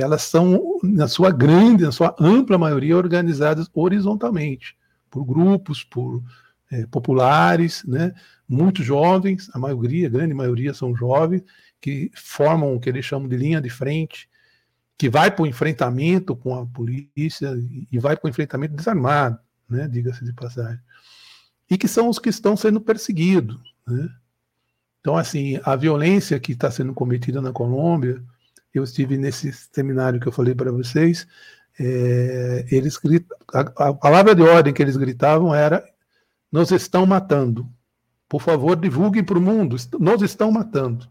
Elas 0.00 0.22
são, 0.22 0.78
na 0.82 1.08
sua 1.08 1.30
grande, 1.30 1.84
na 1.84 1.92
sua 1.92 2.14
ampla 2.18 2.58
maioria, 2.58 2.96
organizadas 2.96 3.68
horizontalmente, 3.74 4.76
por 5.10 5.24
grupos, 5.24 5.84
por 5.84 6.22
é, 6.70 6.86
populares, 6.86 7.82
né? 7.86 8.12
muito 8.48 8.82
jovens, 8.82 9.50
a 9.54 9.58
maioria, 9.58 10.06
a 10.06 10.10
grande 10.10 10.34
maioria 10.34 10.72
são 10.72 10.94
jovens, 10.94 11.42
que 11.80 12.10
formam 12.14 12.74
o 12.74 12.80
que 12.80 12.88
eles 12.88 13.04
chamam 13.04 13.28
de 13.28 13.36
linha 13.36 13.60
de 13.60 13.70
frente, 13.70 14.28
que 14.96 15.08
vai 15.08 15.30
para 15.30 15.42
o 15.42 15.46
enfrentamento 15.46 16.34
com 16.34 16.54
a 16.54 16.66
polícia 16.66 17.54
e 17.90 17.98
vai 17.98 18.16
para 18.16 18.26
o 18.26 18.30
enfrentamento 18.30 18.74
desarmado, 18.74 19.38
né, 19.68 19.86
diga-se 19.86 20.24
de 20.24 20.32
passagem, 20.32 20.80
e 21.70 21.78
que 21.78 21.86
são 21.86 22.08
os 22.08 22.18
que 22.18 22.28
estão 22.28 22.56
sendo 22.56 22.80
perseguidos. 22.80 23.60
Né? 23.86 24.08
Então, 25.00 25.16
assim, 25.16 25.60
a 25.62 25.76
violência 25.76 26.40
que 26.40 26.52
está 26.52 26.70
sendo 26.70 26.92
cometida 26.92 27.40
na 27.40 27.52
Colômbia, 27.52 28.22
eu 28.78 28.84
estive 28.84 29.16
nesse 29.16 29.52
seminário 29.52 30.20
que 30.20 30.26
eu 30.26 30.32
falei 30.32 30.54
para 30.54 30.72
vocês, 30.72 31.26
é, 31.78 32.66
eles 32.70 32.96
gritam, 32.96 33.36
a, 33.52 33.60
a 33.88 33.94
palavra 33.94 34.34
de 34.34 34.42
ordem 34.42 34.72
que 34.72 34.82
eles 34.82 34.96
gritavam 34.96 35.54
era: 35.54 35.84
nos 36.50 36.70
estão 36.72 37.06
matando. 37.06 37.68
Por 38.28 38.42
favor, 38.42 38.76
divulguem 38.76 39.24
para 39.24 39.38
o 39.38 39.42
mundo, 39.42 39.76
nos 39.98 40.22
estão 40.22 40.50
matando 40.50 41.08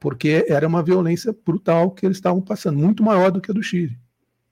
porque 0.00 0.46
era 0.48 0.66
uma 0.66 0.82
violência 0.82 1.36
brutal 1.44 1.90
que 1.90 2.06
eles 2.06 2.16
estavam 2.16 2.40
passando, 2.40 2.78
muito 2.78 3.02
maior 3.02 3.30
do 3.30 3.40
que 3.40 3.50
a 3.50 3.54
do 3.54 3.62
Chile. 3.62 4.00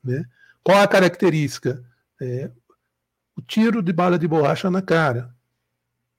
Né? 0.05 0.23
Qual 0.63 0.79
a 0.79 0.87
característica? 0.87 1.83
É, 2.21 2.51
o 3.35 3.41
tiro 3.41 3.83
de 3.83 3.93
bala 3.93 4.19
de 4.19 4.29
borracha 4.29 4.71
na 4.71 4.83
cara. 4.83 5.35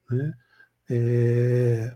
Né? 0.09 0.33
É, 0.89 1.95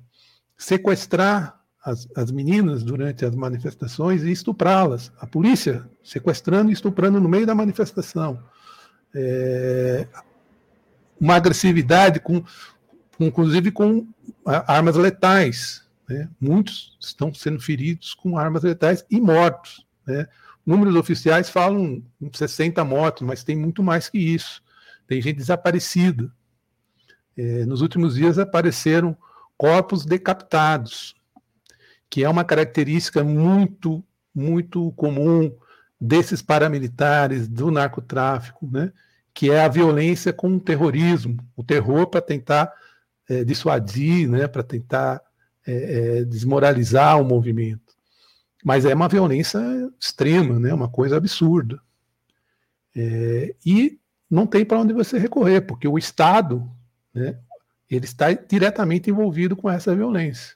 sequestrar 0.55 1.59
as, 1.83 2.07
as, 2.15 2.31
meninas 2.31 2.83
durante 2.83 3.25
as 3.25 3.35
manifestações 3.35 4.23
e 4.23 4.31
estuprá-las. 4.31 5.11
A 5.19 5.27
polícia 5.27 5.87
sequestrando 6.03 6.69
e 6.69 6.73
estuprando 6.73 7.19
no 7.19 7.27
meio 7.27 7.45
da 7.45 7.53
manifestação. 7.53 8.41
É, 9.13 10.07
uma 11.19 11.35
agressividade, 11.35 12.19
com, 12.19 12.43
inclusive 13.19 13.71
com 13.71 14.07
armas 14.45 14.95
letais. 14.95 15.83
Né? 16.07 16.29
Muitos 16.39 16.97
estão 16.99 17.33
sendo 17.33 17.59
feridos 17.59 18.13
com 18.13 18.37
armas 18.37 18.63
letais 18.63 19.05
e 19.09 19.19
mortos. 19.19 19.85
Né? 20.05 20.27
Números 20.65 20.95
oficiais 20.95 21.49
falam 21.49 22.01
em 22.21 22.31
60 22.31 22.83
mortos, 22.85 23.27
mas 23.27 23.43
tem 23.43 23.55
muito 23.55 23.83
mais 23.83 24.09
que 24.09 24.17
isso. 24.17 24.63
Tem 25.05 25.21
gente 25.21 25.37
desaparecida. 25.37 26.31
É, 27.37 27.65
nos 27.65 27.81
últimos 27.81 28.15
dias 28.15 28.39
apareceram 28.39 29.17
corpos 29.57 30.05
decapitados, 30.05 31.15
que 32.13 32.23
é 32.23 32.29
uma 32.29 32.43
característica 32.43 33.23
muito, 33.23 34.03
muito 34.35 34.91
comum 34.91 35.51
desses 35.99 36.43
paramilitares, 36.43 37.47
do 37.47 37.71
narcotráfico, 37.71 38.69
né? 38.71 38.93
que 39.33 39.49
é 39.49 39.61
a 39.61 39.67
violência 39.67 40.31
com 40.31 40.55
o 40.55 40.59
terrorismo, 40.59 41.43
o 41.55 41.63
terror 41.63 42.05
para 42.05 42.21
tentar 42.21 42.71
é, 43.27 43.43
dissuadir, 43.43 44.29
né? 44.29 44.47
para 44.47 44.61
tentar 44.61 45.23
é, 45.65 46.19
é, 46.19 46.23
desmoralizar 46.23 47.19
o 47.19 47.25
movimento. 47.25 47.95
Mas 48.63 48.85
é 48.85 48.93
uma 48.93 49.09
violência 49.09 49.59
extrema, 49.99 50.59
né? 50.59 50.71
uma 50.71 50.87
coisa 50.87 51.17
absurda. 51.17 51.81
E 53.65 53.97
não 54.29 54.45
tem 54.45 54.63
para 54.63 54.79
onde 54.79 54.93
você 54.93 55.17
recorrer, 55.17 55.61
porque 55.61 55.87
o 55.87 55.97
Estado 55.97 56.69
né, 57.11 57.39
ele 57.89 58.05
está 58.05 58.31
diretamente 58.33 59.09
envolvido 59.09 59.55
com 59.55 59.67
essa 59.67 59.95
violência. 59.95 60.55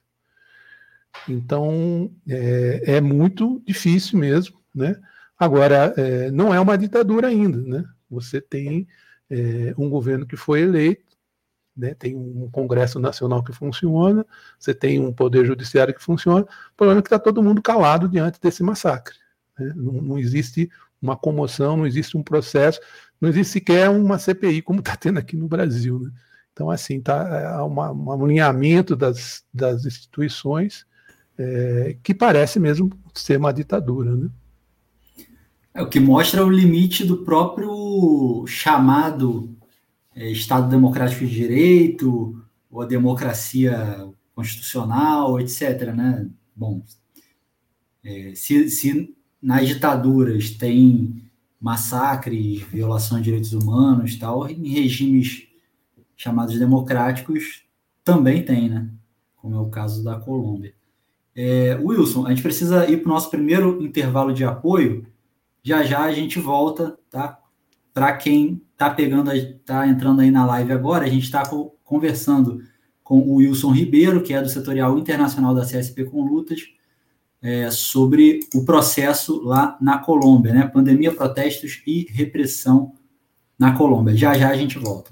Então 1.27 2.12
é, 2.27 2.95
é 2.95 3.01
muito 3.01 3.62
difícil 3.65 4.19
mesmo. 4.19 4.58
Né? 4.73 4.99
Agora, 5.38 5.93
é, 5.97 6.32
não 6.32 6.53
é 6.53 6.60
uma 6.60 6.77
ditadura 6.77 7.27
ainda. 7.27 7.62
Né? 7.62 7.84
Você 8.10 8.41
tem 8.41 8.88
é, 9.30 9.73
um 9.77 9.89
governo 9.89 10.25
que 10.25 10.38
foi 10.38 10.62
eleito 10.62 11.08
né? 11.77 11.93
tem 11.93 12.15
um 12.15 12.49
Congresso 12.51 12.99
Nacional 12.99 13.43
que 13.43 13.53
funciona, 13.53 14.25
você 14.58 14.73
tem 14.73 14.99
um 14.99 15.13
Poder 15.13 15.45
Judiciário 15.45 15.93
que 15.93 16.03
funciona, 16.03 16.41
o 16.41 16.75
problema 16.75 16.99
é 16.99 17.03
que 17.03 17.08
está 17.08 17.19
todo 17.19 17.43
mundo 17.43 17.62
calado 17.62 18.10
diante 18.10 18.41
desse 18.41 18.63
massacre. 18.63 19.15
Né? 19.58 19.71
Não, 19.75 19.93
não, 19.93 20.19
existe 20.19 20.69
uma 20.99 21.15
comoção, 21.15 21.77
não 21.77 21.86
existe 21.86 22.17
um 22.17 22.23
processo, 22.23 22.80
não 23.21 23.30
existe 23.30 23.53
sequer 23.53 23.89
uma 23.89 24.17
CPI 24.17 24.63
como 24.63 24.80
está 24.80 24.95
tendo 24.95 25.19
aqui 25.19 25.38
no 25.38 25.47
Brasil. 25.47 25.99
Né? 25.99 26.12
Então, 26.51 26.71
assim, 26.71 26.99
tá 26.99 27.27
é, 27.30 27.62
uma, 27.62 27.91
um 27.91 28.25
alinhamento 28.25 28.95
das, 28.95 29.45
das 29.53 29.86
instituições 29.86 30.86
é, 31.38 31.97
que 32.02 32.13
parece 32.13 32.60
mesmo 32.60 32.91
ser 33.13 33.38
uma 33.38 33.54
ditadura. 33.54 34.15
Né? 34.15 34.30
É 35.73 35.82
o 35.82 35.89
que 35.89 36.00
mostra 36.00 36.45
o 36.45 36.50
limite 36.50 37.06
do 37.06 37.17
próprio 37.17 38.45
chamado 38.47 39.56
é, 40.15 40.32
Estado 40.32 40.69
Democrático 40.69 41.26
de 41.26 41.34
Direito, 41.34 42.41
ou 42.69 42.82
a 42.82 42.86
democracia 42.86 44.08
constitucional, 44.34 45.39
etc. 45.39 45.93
Né? 45.95 46.28
Bom, 46.56 46.84
é, 48.04 48.34
se, 48.36 48.69
se 48.69 49.15
nas 49.41 49.67
ditaduras 49.67 50.52
tem 50.52 51.23
massacres, 51.60 52.62
violação 52.62 53.17
de 53.17 53.26
direitos 53.26 53.54
humanos, 53.54 54.15
tal, 54.15 54.50
em 54.50 54.69
regimes 54.69 55.47
chamados 56.15 56.58
democráticos 56.58 57.63
também 58.04 58.43
tem, 58.43 58.69
né? 58.69 58.89
Como 59.36 59.56
é 59.56 59.60
o 59.60 59.69
caso 59.69 60.04
da 60.04 60.19
Colômbia. 60.19 60.73
É, 61.39 61.78
Wilson, 61.80 62.26
a 62.26 62.30
gente 62.32 62.41
precisa 62.41 62.89
ir 62.89 62.97
para 62.97 63.12
o 63.12 63.13
nosso 63.13 63.30
primeiro 63.30 63.80
intervalo 63.84 64.34
de 64.34 64.43
apoio. 64.43 65.06
Já 65.62 65.84
já 65.84 66.02
a 66.02 66.12
gente 66.12 66.39
volta, 66.39 66.97
tá? 67.12 67.38
Para 67.93 68.17
quem 68.17 68.60
está 68.71 68.89
pegando, 68.89 69.32
está 69.32 69.88
entrando 69.88 70.21
aí 70.21 70.32
na 70.32 70.43
live 70.47 70.71
agora, 70.71 71.06
a 71.06 71.10
gente 71.10 71.26
está 71.26 71.43
conversando 71.84 72.63
com 73.04 73.19
o 73.19 73.36
Wilson 73.36 73.71
Ribeiro, 73.71 74.23
que 74.23 74.34
é 74.34 74.41
do 74.41 74.50
setorial 74.50 74.97
internacional 74.97 75.54
da 75.54 75.62
CSP 75.62 76.06
com 76.06 76.26
Lutas, 76.26 76.62
é, 77.39 77.69
sobre 77.69 78.39
o 78.56 78.65
processo 78.65 79.39
lá 79.43 79.78
na 79.80 80.00
Colômbia, 80.00 80.52
né? 80.52 80.67
Pandemia, 80.67 81.13
protestos 81.13 81.84
e 81.86 82.08
repressão 82.10 82.93
na 83.60 83.78
Colômbia. 83.78 84.17
Já 84.17 84.34
já 84.34 84.50
a 84.50 84.58
gente 84.58 84.80
volta. 84.80 85.12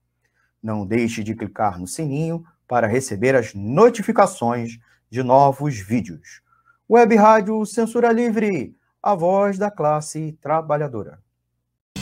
Não 0.61 0.85
deixe 0.85 1.23
de 1.23 1.33
clicar 1.35 1.79
no 1.79 1.87
sininho 1.87 2.43
para 2.67 2.87
receber 2.87 3.35
as 3.35 3.53
notificações 3.53 4.79
de 5.09 5.23
novos 5.23 5.77
vídeos. 5.77 6.41
Web 6.89 7.15
Rádio 7.15 7.65
Censura 7.65 8.11
Livre, 8.11 8.75
a 9.01 9.15
voz 9.15 9.57
da 9.57 9.71
classe 9.71 10.37
trabalhadora. 10.41 11.19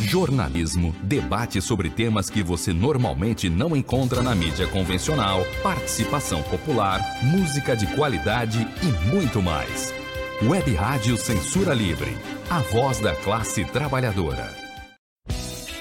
Jornalismo, 0.10 0.96
debate 1.04 1.62
sobre 1.62 1.90
temas 1.90 2.30
que 2.30 2.42
você 2.42 2.74
normalmente 2.74 3.50
não 3.50 3.76
encontra 3.76 4.24
na 4.24 4.34
mídia 4.34 4.68
convencional, 4.68 5.42
participação 5.62 6.42
popular, 6.44 7.00
música 7.24 7.76
de 7.76 7.86
qualidade 7.96 8.68
e 8.82 9.14
muito 9.14 9.42
mais. 9.42 9.94
Web 10.42 10.74
Rádio 10.74 11.18
Censura 11.18 11.74
Livre, 11.74 12.18
a 12.50 12.60
voz 12.60 13.00
da 13.00 13.16
classe 13.16 13.64
trabalhadora. 13.66 14.50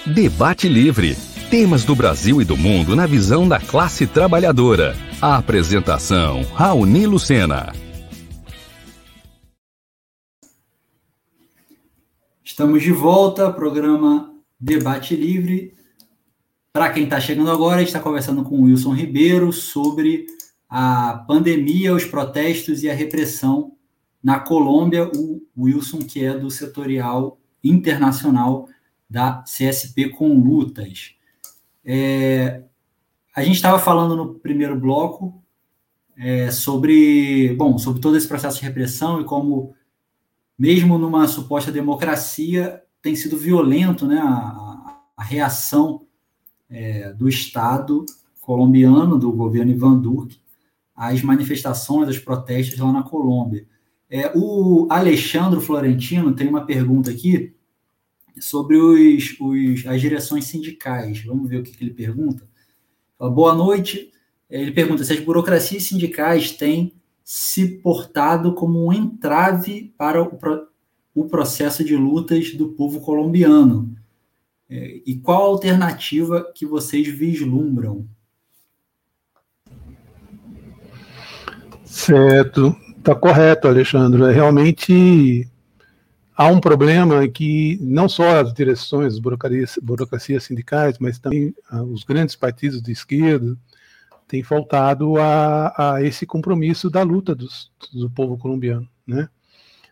Debate 0.05 0.69
Livre. 0.69 1.38
Temas 1.51 1.83
do 1.83 1.97
Brasil 1.97 2.43
e 2.43 2.45
do 2.45 2.59
mundo 2.59 2.95
na 2.95 3.07
visão 3.07 3.49
da 3.49 3.59
classe 3.59 4.07
trabalhadora. 4.07 4.95
A 5.19 5.39
apresentação: 5.39 6.43
Raoni 6.53 7.07
Lucena. 7.07 7.73
Estamos 12.45 12.83
de 12.83 12.93
volta, 12.93 13.51
programa 13.51 14.31
Debate 14.61 15.17
Livre. 15.17 15.75
Para 16.71 16.91
quem 16.91 17.05
está 17.05 17.19
chegando 17.19 17.51
agora, 17.51 17.77
a 17.77 17.79
gente 17.79 17.89
está 17.89 18.01
conversando 18.01 18.45
com 18.45 18.57
o 18.61 18.65
Wilson 18.65 18.93
Ribeiro 18.93 19.51
sobre 19.51 20.27
a 20.69 21.25
pandemia, 21.27 21.95
os 21.95 22.05
protestos 22.05 22.83
e 22.83 22.91
a 22.91 22.95
repressão 22.95 23.73
na 24.23 24.39
Colômbia. 24.39 25.11
O 25.17 25.41
Wilson, 25.57 26.01
que 26.01 26.23
é 26.23 26.39
do 26.39 26.51
setorial 26.51 27.41
internacional 27.65 28.69
da 29.09 29.43
CSP 29.45 30.11
com 30.11 30.39
lutas. 30.39 31.17
É, 31.91 32.65
a 33.35 33.43
gente 33.43 33.57
estava 33.57 33.79
falando 33.79 34.15
no 34.15 34.35
primeiro 34.35 34.79
bloco 34.79 35.43
é, 36.19 36.51
sobre, 36.51 37.55
bom, 37.57 37.79
sobre 37.79 38.03
todo 38.03 38.15
esse 38.15 38.29
processo 38.29 38.59
de 38.59 38.65
repressão 38.65 39.23
e 39.23 39.25
como 39.25 39.75
mesmo 40.59 40.99
numa 40.99 41.27
suposta 41.27 41.73
democracia, 41.73 42.83
tem 43.01 43.17
sido 43.17 43.39
violento 43.39 44.07
né, 44.07 44.19
a, 44.21 44.99
a 45.17 45.25
reação 45.25 46.03
é, 46.69 47.11
do 47.15 47.27
Estado 47.27 48.05
colombiano, 48.43 49.19
do 49.19 49.33
governo 49.33 49.71
Ivan 49.71 49.99
Duque, 49.99 50.43
às 50.95 51.23
manifestações, 51.23 52.09
aos 52.09 52.19
protestos 52.19 52.79
lá 52.79 52.93
na 52.93 53.03
Colômbia. 53.03 53.67
É, 54.11 54.31
o 54.35 54.87
Alexandre 54.91 55.61
Florentino 55.61 56.35
tem 56.35 56.49
uma 56.49 56.67
pergunta 56.67 57.11
aqui 57.11 57.55
sobre 58.41 58.77
os, 58.77 59.37
os, 59.41 59.87
as 59.87 60.01
direções 60.01 60.47
sindicais. 60.47 61.25
Vamos 61.25 61.49
ver 61.49 61.61
o 61.61 61.63
que, 61.63 61.73
que 61.73 61.85
ele 61.85 61.95
pergunta. 61.95 62.47
Boa 63.19 63.55
noite. 63.55 64.13
Ele 64.49 64.73
pergunta 64.73 65.05
se 65.05 65.13
as 65.13 65.21
burocracias 65.21 65.83
sindicais 65.83 66.53
têm 66.53 66.95
se 67.25 67.69
portado 67.79 68.55
como 68.55 68.87
um 68.87 68.93
entrave 68.93 69.93
para 69.99 70.23
o, 70.23 70.39
o 71.15 71.27
processo 71.27 71.85
de 71.85 71.95
lutas 71.95 72.55
do 72.55 72.71
povo 72.71 73.01
colombiano? 73.01 73.95
É, 74.71 75.03
e 75.05 75.17
qual 75.17 75.43
a 75.43 75.49
alternativa 75.49 76.51
que 76.55 76.65
vocês 76.65 77.07
vislumbram? 77.09 78.09
Certo, 81.85 82.77
está 82.97 83.15
correto, 83.15 83.67
Alexandre. 83.67 84.23
É, 84.25 84.31
realmente 84.31 85.47
há 86.39 86.47
um 86.47 86.61
problema 86.61 87.27
que 87.27 87.77
não 87.83 88.09
só 88.09 88.41
as 88.41 88.55
direções, 88.55 89.19
burocracias, 89.19 89.77
burocracias 89.83 90.45
sindicais, 90.45 90.97
mas 91.01 91.19
também 91.19 91.53
ah, 91.69 91.83
os 91.83 92.05
grandes 92.05 92.37
partidos 92.37 92.81
de 92.81 92.93
esquerda, 92.93 93.59
tem 94.29 94.45
faltado 94.45 95.17
a, 95.19 95.95
a 95.97 96.03
esse 96.03 96.25
compromisso 96.25 96.89
da 96.89 97.03
luta 97.03 97.35
dos, 97.35 97.73
do 97.93 98.09
povo 98.09 98.39
colombiano. 98.39 98.89
Né? 99.05 99.29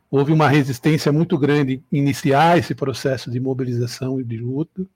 Houve 0.09 0.33
uma 0.33 0.49
resistência 0.49 1.11
muito 1.11 1.37
grande 1.37 1.83
em 1.91 1.99
iniciar 1.99 2.57
esse 2.57 2.77
processo 2.77 3.29
de 3.29 3.41
mobilização 3.41 4.21
e 4.21 4.25
de 4.25 4.37
luta. 4.37 4.87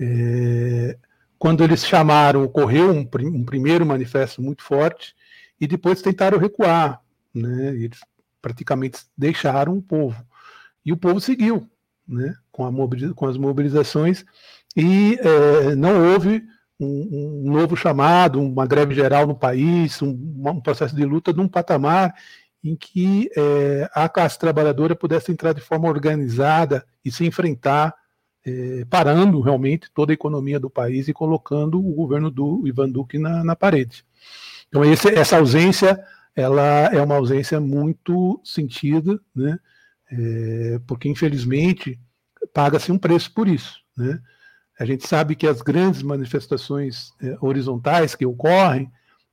É, 0.00 0.98
quando 1.38 1.62
eles 1.62 1.86
chamaram, 1.86 2.42
ocorreu 2.42 2.90
um, 2.90 3.08
um, 3.20 3.44
primeiro 3.44 3.86
manifesto 3.86 4.42
muito 4.42 4.64
forte 4.64 5.14
e 5.60 5.68
depois 5.68 6.02
tentaram 6.02 6.36
recuar. 6.36 7.00
Né? 7.32 7.76
Eles 7.76 8.00
praticamente 8.42 9.00
deixaram 9.16 9.78
o 9.78 9.82
povo. 9.82 10.16
E 10.84 10.92
o 10.92 10.96
povo 10.96 11.20
seguiu 11.20 11.68
né? 12.06 12.34
com, 12.52 12.66
a 12.66 13.14
com 13.14 13.26
as 13.26 13.36
mobilizações 13.36 14.24
e 14.76 15.18
é, 15.20 15.74
não 15.74 16.12
houve 16.12 16.42
um, 16.78 17.44
um, 17.46 17.52
novo 17.52 17.76
chamado, 17.76 18.40
uma 18.40 18.66
greve 18.66 18.94
geral 18.94 19.26
no 19.26 19.34
país, 19.34 20.00
um, 20.02 20.10
um 20.46 20.60
processo 20.60 20.94
de 20.94 21.04
luta 21.04 21.32
num 21.32 21.48
patamar 21.48 22.14
em 22.62 22.74
que 22.74 23.30
é, 23.36 23.88
a 23.94 24.08
classe 24.08 24.38
trabalhadora 24.38 24.96
pudesse 24.96 25.30
entrar 25.30 25.52
de 25.52 25.60
forma 25.60 25.88
organizada 25.88 26.84
e 27.04 27.12
se 27.12 27.26
enfrentar, 27.26 27.94
é, 28.44 28.84
parando 28.88 29.40
realmente 29.40 29.90
toda 29.92 30.12
a 30.12 30.14
economia 30.14 30.58
do 30.58 30.70
país 30.70 31.06
e 31.06 31.12
colocando 31.12 31.78
o 31.78 31.94
governo 31.94 32.30
do 32.30 32.66
Ivan 32.66 32.88
Duque 32.88 33.18
na, 33.18 33.44
na 33.44 33.54
parede. 33.54 34.04
Então 34.68 34.84
esse, 34.84 35.08
essa 35.08 35.36
ausência 35.36 36.02
ela 36.34 36.88
é 36.92 37.00
uma 37.00 37.14
ausência 37.14 37.60
muito 37.60 38.40
sentida, 38.42 39.20
né? 39.34 39.58
É, 40.16 40.80
porque 40.86 41.08
infelizmente 41.08 41.98
paga-se 42.52 42.92
um 42.92 42.98
preço 42.98 43.32
por 43.32 43.48
isso, 43.48 43.80
né? 43.96 44.20
A 44.78 44.84
gente 44.84 45.06
sabe 45.06 45.36
que 45.36 45.46
as 45.46 45.62
grandes 45.62 46.02
manifestações 46.02 47.12
é, 47.22 47.36
horizontais 47.40 48.14
que 48.14 48.26
ocorrem, 48.26 48.90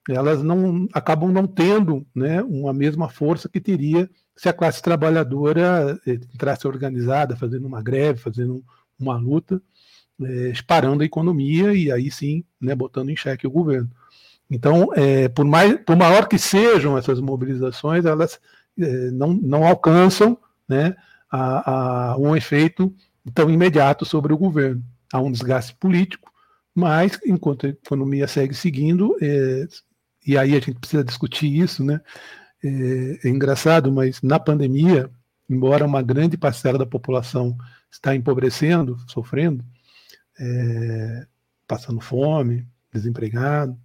elas 0.08 0.44
não 0.44 0.88
acabam 0.94 1.32
não 1.32 1.48
tendo 1.48 2.06
né, 2.14 2.44
uma 2.44 2.74
mesma 2.74 3.10
força 3.10 3.50
que 3.50 3.60
teria 3.60 4.10
se 4.36 4.48
a 4.50 4.54
classe 4.54 4.82
trabalhadora 4.82 6.00
é, 6.06 6.12
entrasse 6.12 6.68
organizada, 6.68 7.36
fazendo 7.36 7.68
uma 7.68 7.82
greve, 7.82 8.20
fazendo 8.20 8.64
uma 9.00 9.18
luta, 9.18 9.62
é, 10.24 10.54
parando 10.68 11.02
a 11.02 11.06
economia 11.06 11.74
e 11.74 11.92
aí 11.92 12.12
sim 12.12 12.44
né, 12.60 12.76
botando 12.76 13.10
em 13.10 13.16
xeque 13.16 13.48
o 13.48 13.52
governo. 13.52 13.90
Então, 14.50 14.90
é, 14.94 15.28
por, 15.28 15.46
mais, 15.46 15.80
por 15.84 15.96
maior 15.96 16.28
que 16.28 16.38
sejam 16.38 16.98
essas 16.98 17.20
mobilizações, 17.20 18.06
elas 18.06 18.40
é, 18.78 19.12
não, 19.12 19.34
não 19.34 19.66
alcançam 19.66 20.38
né, 20.72 20.96
a, 21.30 22.12
a 22.12 22.18
um 22.18 22.36
efeito 22.36 22.96
tão 23.34 23.50
imediato 23.50 24.06
sobre 24.06 24.34
o 24.34 24.38
governo 24.38 24.82
há 25.12 25.20
um 25.20 25.32
desgaste 25.32 25.76
político, 25.76 26.32
mas 26.74 27.20
enquanto 27.26 27.66
a 27.66 27.70
economia 27.70 28.28
segue 28.28 28.54
seguindo, 28.54 29.16
é, 29.22 29.68
e 30.26 30.38
aí 30.38 30.52
a 30.52 30.60
gente 30.60 30.80
precisa 30.80 31.04
discutir 31.04 31.54
isso, 31.54 31.84
né? 31.84 32.00
É, 32.64 33.28
é, 33.28 33.30
engraçado, 33.30 33.92
mas 33.92 34.22
na 34.22 34.40
pandemia, 34.40 35.10
embora 35.50 35.86
uma 35.86 36.02
grande 36.02 36.38
parcela 36.38 36.78
da 36.78 36.86
população 36.86 37.58
está 37.92 38.16
empobrecendo, 38.16 38.98
sofrendo, 39.08 39.66
é, 40.40 41.28
passando 41.68 42.00
fome, 42.00 42.66
desempregado, 42.94 43.78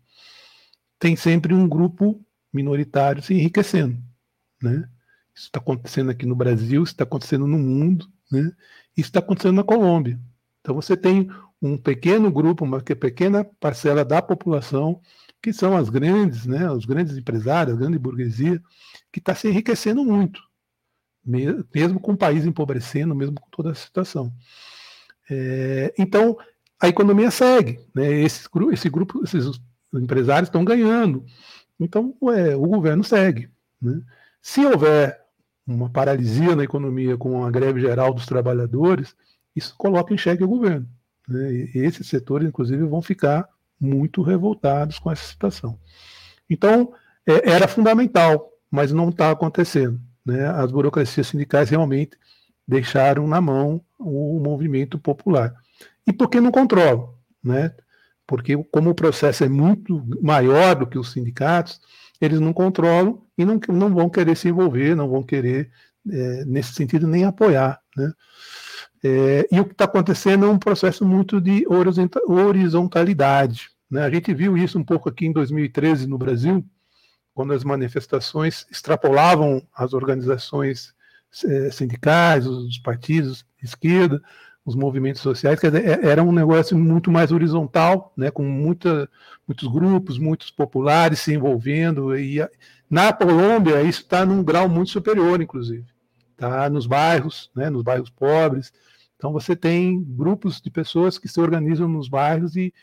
tem 0.98 1.16
sempre 1.16 1.54
um 1.54 1.68
grupo 1.68 2.24
minoritário 2.52 3.22
se 3.22 3.34
enriquecendo, 3.34 3.98
né? 4.62 4.88
Isso 5.36 5.46
está 5.46 5.58
acontecendo 5.58 6.10
aqui 6.10 6.24
no 6.24 6.34
Brasil, 6.34 6.82
isso 6.82 6.92
está 6.92 7.04
acontecendo 7.04 7.46
no 7.46 7.58
mundo, 7.58 8.10
né? 8.32 8.52
Isso 8.96 9.08
está 9.08 9.18
acontecendo 9.18 9.56
na 9.56 9.64
Colômbia. 9.64 10.18
Então 10.60 10.74
você 10.74 10.96
tem 10.96 11.28
um 11.60 11.76
pequeno 11.76 12.30
grupo, 12.30 12.64
uma 12.64 12.80
pequena 12.80 13.44
parcela 13.60 14.04
da 14.04 14.22
população, 14.22 15.00
que 15.42 15.52
são 15.52 15.76
as 15.76 15.88
grandes, 15.88 16.46
né, 16.46 16.70
os 16.70 16.84
grandes 16.84 17.16
empresários, 17.16 17.76
a 17.76 17.78
grande 17.78 17.98
burguesia, 17.98 18.60
que 19.12 19.18
está 19.18 19.34
se 19.34 19.48
enriquecendo 19.48 20.04
muito, 20.04 20.40
mesmo 21.24 22.00
com 22.00 22.12
o 22.12 22.16
país 22.16 22.44
empobrecendo, 22.44 23.14
mesmo 23.14 23.40
com 23.40 23.48
toda 23.50 23.70
a 23.70 23.74
situação. 23.74 24.32
É, 25.30 25.94
então, 25.98 26.36
a 26.80 26.88
economia 26.88 27.30
segue, 27.30 27.80
né, 27.94 28.22
esse, 28.22 28.48
esse 28.72 28.88
grupo, 28.88 29.22
esses 29.22 29.60
empresários 29.94 30.48
estão 30.48 30.64
ganhando, 30.64 31.24
então 31.78 32.16
ué, 32.22 32.56
o 32.56 32.66
governo 32.66 33.04
segue. 33.04 33.50
Né? 33.80 34.00
Se 34.42 34.64
houver 34.64 35.25
uma 35.66 35.90
paralisia 35.90 36.54
na 36.54 36.62
economia 36.62 37.16
com 37.16 37.44
a 37.44 37.50
greve 37.50 37.80
geral 37.80 38.14
dos 38.14 38.26
trabalhadores, 38.26 39.16
isso 39.54 39.74
coloca 39.76 40.14
em 40.14 40.18
xeque 40.18 40.44
o 40.44 40.48
governo. 40.48 40.88
Né? 41.26 41.52
E 41.74 41.78
esses 41.78 42.06
setores, 42.06 42.48
inclusive, 42.48 42.84
vão 42.84 43.02
ficar 43.02 43.48
muito 43.80 44.22
revoltados 44.22 44.98
com 44.98 45.10
essa 45.10 45.24
situação. 45.24 45.78
Então, 46.48 46.92
é, 47.26 47.50
era 47.50 47.66
fundamental, 47.66 48.52
mas 48.70 48.92
não 48.92 49.08
está 49.08 49.30
acontecendo. 49.30 50.00
Né? 50.24 50.46
As 50.46 50.70
burocracias 50.70 51.26
sindicais 51.26 51.70
realmente 51.70 52.16
deixaram 52.66 53.26
na 53.26 53.40
mão 53.40 53.80
o 53.98 54.38
movimento 54.40 54.98
popular. 54.98 55.54
E 56.06 56.12
por 56.12 56.28
que 56.28 56.40
não 56.40 56.50
controlam? 56.50 57.14
Né? 57.42 57.72
Porque, 58.26 58.56
como 58.70 58.90
o 58.90 58.94
processo 58.94 59.44
é 59.44 59.48
muito 59.48 60.04
maior 60.22 60.74
do 60.76 60.86
que 60.86 60.98
os 60.98 61.12
sindicatos, 61.12 61.80
eles 62.20 62.40
não 62.40 62.52
controlam 62.52 63.22
e 63.36 63.44
não, 63.44 63.60
não 63.68 63.94
vão 63.94 64.08
querer 64.08 64.36
se 64.36 64.48
envolver, 64.48 64.94
não 64.94 65.08
vão 65.08 65.22
querer, 65.22 65.70
é, 66.10 66.44
nesse 66.44 66.72
sentido, 66.72 67.06
nem 67.06 67.24
apoiar. 67.24 67.80
Né? 67.96 68.12
É, 69.04 69.48
e 69.50 69.60
o 69.60 69.64
que 69.64 69.72
está 69.72 69.84
acontecendo 69.84 70.46
é 70.46 70.48
um 70.48 70.58
processo 70.58 71.04
muito 71.04 71.40
de 71.40 71.66
horizontalidade. 72.28 73.70
Né? 73.90 74.02
A 74.02 74.10
gente 74.10 74.32
viu 74.34 74.56
isso 74.56 74.78
um 74.78 74.84
pouco 74.84 75.08
aqui 75.08 75.26
em 75.26 75.32
2013 75.32 76.06
no 76.06 76.18
Brasil, 76.18 76.64
quando 77.34 77.52
as 77.52 77.62
manifestações 77.64 78.66
extrapolavam 78.70 79.62
as 79.74 79.92
organizações 79.92 80.94
é, 81.44 81.70
sindicais, 81.70 82.46
os 82.46 82.78
partidos 82.78 83.44
de 83.60 83.66
esquerda, 83.66 84.22
os 84.66 84.74
movimentos 84.74 85.22
sociais, 85.22 85.60
dizer, 85.60 85.86
é, 85.86 86.08
era 86.10 86.24
um 86.24 86.32
negócio 86.32 86.76
muito 86.76 87.08
mais 87.08 87.30
horizontal, 87.30 88.12
né, 88.16 88.32
com 88.32 88.42
muita, 88.42 89.08
muitos 89.46 89.68
grupos, 89.68 90.18
muitos 90.18 90.50
populares 90.50 91.20
se 91.20 91.32
envolvendo. 91.32 92.18
E 92.18 92.44
na 92.90 93.12
Colômbia, 93.12 93.80
isso 93.82 94.00
está 94.02 94.26
num 94.26 94.42
grau 94.42 94.68
muito 94.68 94.90
superior, 94.90 95.40
inclusive. 95.40 95.86
Está 96.32 96.68
nos 96.68 96.84
bairros, 96.84 97.48
né, 97.54 97.70
nos 97.70 97.84
bairros 97.84 98.10
pobres. 98.10 98.72
Então, 99.16 99.32
você 99.32 99.54
tem 99.54 100.02
grupos 100.02 100.60
de 100.60 100.68
pessoas 100.68 101.16
que 101.16 101.28
se 101.28 101.40
organizam 101.40 101.86
nos 101.86 102.08
bairros 102.08 102.56
e, 102.56 102.74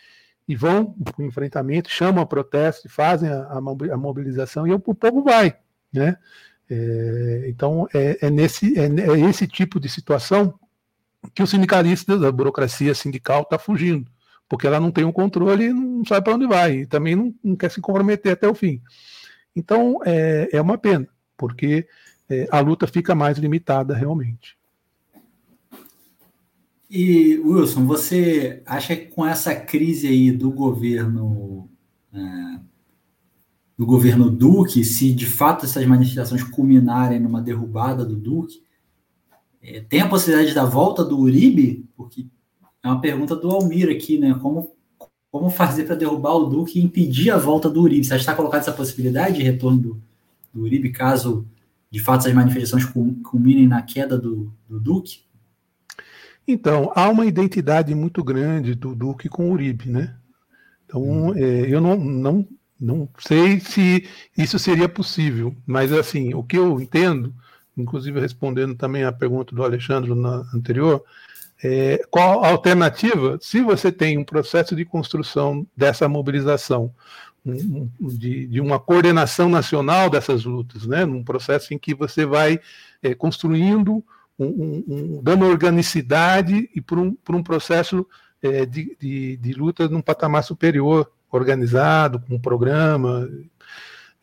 e 0.47 0.55
vão 0.55 0.85
para 0.93 1.21
o 1.21 1.25
enfrentamento, 1.25 1.89
chamam 1.89 2.23
a 2.23 2.25
protesto, 2.25 2.87
fazem 2.87 3.29
a, 3.29 3.59
a 3.91 3.97
mobilização 3.97 4.65
e 4.65 4.71
o, 4.71 4.81
o 4.83 4.95
povo 4.95 5.21
vai. 5.21 5.57
Né? 5.91 6.17
É, 6.69 7.45
então, 7.49 7.89
é, 7.93 8.25
é 8.25 8.29
nesse, 8.29 8.79
é, 8.79 8.85
é, 8.85 9.19
esse 9.29 9.45
tipo 9.45 9.81
de 9.81 9.89
situação 9.89 10.57
que 11.33 11.43
o 11.43 11.47
sindicalista 11.47 12.17
da 12.17 12.31
burocracia 12.31 12.93
sindical 12.93 13.43
está 13.43 13.57
fugindo, 13.57 14.09
porque 14.47 14.67
ela 14.67 14.79
não 14.79 14.91
tem 14.91 15.03
o 15.03 15.09
um 15.09 15.11
controle 15.11 15.65
e 15.65 15.73
não 15.73 16.05
sabe 16.05 16.23
para 16.23 16.35
onde 16.35 16.47
vai, 16.47 16.79
e 16.79 16.85
também 16.85 17.15
não, 17.15 17.33
não, 17.43 17.55
quer 17.55 17.71
se 17.71 17.81
comprometer 17.81 18.33
até 18.33 18.47
o 18.47 18.55
fim. 18.55 18.81
Então, 19.55 19.99
é, 20.05 20.49
é 20.51 20.61
uma 20.61 20.77
pena, 20.77 21.07
porque 21.37 21.87
é, 22.29 22.47
a 22.51 22.59
luta 22.59 22.87
fica 22.87 23.13
mais 23.13 23.37
limitada 23.37 23.95
realmente. 23.95 24.57
E, 26.89 27.39
Wilson, 27.39 27.85
você 27.85 28.61
acha 28.65 28.95
que 28.95 29.07
com 29.07 29.25
essa 29.25 29.55
crise 29.55 30.07
aí 30.07 30.31
do 30.31 30.51
governo 30.51 31.67
é, 32.13 32.59
do 33.77 33.85
governo 33.85 34.29
Duque, 34.29 34.83
se 34.83 35.13
de 35.13 35.25
fato 35.25 35.65
essas 35.65 35.85
manifestações 35.85 36.43
culminarem 36.43 37.19
numa 37.19 37.41
derrubada 37.41 38.05
do 38.05 38.15
Duque, 38.15 38.62
é, 39.63 39.79
tem 39.79 40.01
a 40.01 40.09
possibilidade 40.09 40.53
da 40.53 40.65
volta 40.65 41.05
do 41.05 41.17
Uribe? 41.17 41.89
Porque 41.95 42.27
é 42.83 42.87
uma 42.87 42.99
pergunta 42.99 43.33
do 43.35 43.49
Almir 43.49 43.89
aqui, 43.89 44.19
né? 44.19 44.37
Como, 44.41 44.75
como 45.31 45.49
fazer 45.49 45.85
para 45.85 45.95
derrubar 45.95 46.35
o 46.35 46.45
Duque 46.47 46.77
e 46.77 46.83
impedir 46.83 47.31
a 47.31 47.37
volta 47.37 47.69
do 47.69 47.81
Uribe? 47.81 48.05
Você 48.05 48.15
está 48.15 48.35
colocado 48.35 48.61
essa 48.61 48.73
possibilidade 48.73 49.37
de 49.37 49.43
retorno 49.43 49.77
do, 49.77 50.03
do 50.53 50.61
Uribe, 50.63 50.91
caso 50.91 51.47
de 51.89 51.99
fato 51.99 52.21
essas 52.21 52.33
manifestações 52.33 52.85
culminem 53.23 53.67
na 53.67 53.81
queda 53.81 54.17
do, 54.17 54.51
do 54.67 54.79
Duque? 54.79 55.21
Então, 56.45 56.91
há 56.93 57.07
uma 57.09 57.25
identidade 57.25 57.95
muito 57.95 58.21
grande 58.21 58.75
do 58.75 58.93
Duque 58.93 59.29
com 59.29 59.49
o 59.49 59.53
Uribe, 59.53 59.89
né? 59.89 60.15
Então, 60.85 61.01
hum. 61.01 61.33
é, 61.35 61.73
eu 61.73 61.79
não, 61.79 61.95
não, 61.97 62.47
não 62.77 63.09
sei 63.17 63.61
se 63.61 64.05
isso 64.37 64.59
seria 64.59 64.89
possível, 64.89 65.55
mas 65.65 65.93
assim, 65.93 66.33
o 66.33 66.43
que 66.43 66.57
eu 66.57 66.81
entendo, 66.81 67.33
inclusive 67.77 68.19
respondendo 68.19 68.75
também 68.75 69.03
a 69.03 69.11
pergunta 69.11 69.55
do 69.55 69.63
Alexandre 69.63 70.13
na 70.13 70.43
anterior, 70.53 71.03
é, 71.63 72.05
qual 72.09 72.43
a 72.43 72.49
alternativa 72.49 73.37
se 73.41 73.61
você 73.61 73.91
tem 73.91 74.17
um 74.17 74.23
processo 74.23 74.75
de 74.75 74.83
construção 74.83 75.65
dessa 75.75 76.09
mobilização, 76.09 76.93
um, 77.45 77.89
de, 77.99 78.47
de, 78.47 78.61
uma 78.61 78.79
coordenação 78.79 79.49
nacional 79.49 80.09
dessas 80.09 80.45
lutas, 80.45 80.85
né, 80.85 81.05
num 81.05 81.23
processo 81.23 81.73
em 81.73 81.77
que 81.77 81.93
você 81.93 82.25
vai 82.25 82.59
é, 83.01 83.13
construindo 83.13 84.03
um, 84.37 84.83
um, 84.87 85.21
dando 85.21 85.45
organicidade 85.45 86.69
e 86.75 86.81
por 86.81 86.97
um, 86.97 87.13
por 87.13 87.35
um 87.35 87.43
processo 87.43 88.07
é, 88.41 88.65
de, 88.65 88.95
de, 88.99 89.37
de, 89.37 89.53
luta 89.53 89.87
num 89.87 90.01
patamar 90.01 90.43
superior, 90.43 91.09
organizado, 91.31 92.19
com 92.19 92.35
um 92.35 92.39
programa. 92.39 93.29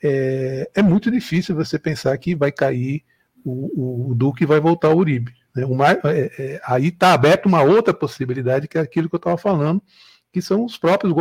É, 0.03 0.71
é, 0.75 0.83
muito 0.83 1.11
difícil 1.11 1.55
você 1.55 1.79
pensar 1.79 2.17
que 2.19 2.35
vai 2.35 2.51
cair 2.51 3.05
o, 3.45 4.11
o 4.11 4.15
Duque 4.15 4.47
vai 4.47 4.61
voltar 4.61 4.89
ao 4.89 4.97
Uribe. 4.97 5.35
Né? 5.55 5.65
Uma, 5.65 5.91
é, 5.91 5.99
é, 6.05 6.61
aí 6.65 6.89
está 6.89 7.13
aberta 7.13 7.49
uma 7.49 7.63
outra 7.63 7.93
possibilidade, 7.95 8.69
que 8.69 8.79
é 8.79 8.81
aquilo 8.81 9.09
que 9.09 9.15
eu 9.15 9.19
estava 9.19 9.37
falando, 9.37 9.83
que 10.33 10.41
são 10.41 10.65
os 10.65 10.79
próprios, 10.79 11.13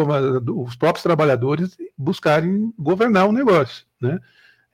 os 0.55 0.75
próprios 0.75 1.03
trabalhadores 1.03 1.77
buscarem 1.97 2.73
governar 2.77 3.27
o 3.27 3.31
negócio. 3.31 3.85
Né? 3.99 4.19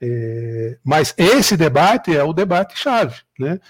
É, 0.00 0.78
mas 0.84 1.14
esse 1.16 1.56
debate 1.56 2.14
é 2.14 2.22
o 2.22 2.32
debate 2.32 2.78
chave. 2.78 3.16
Né? 3.38 3.60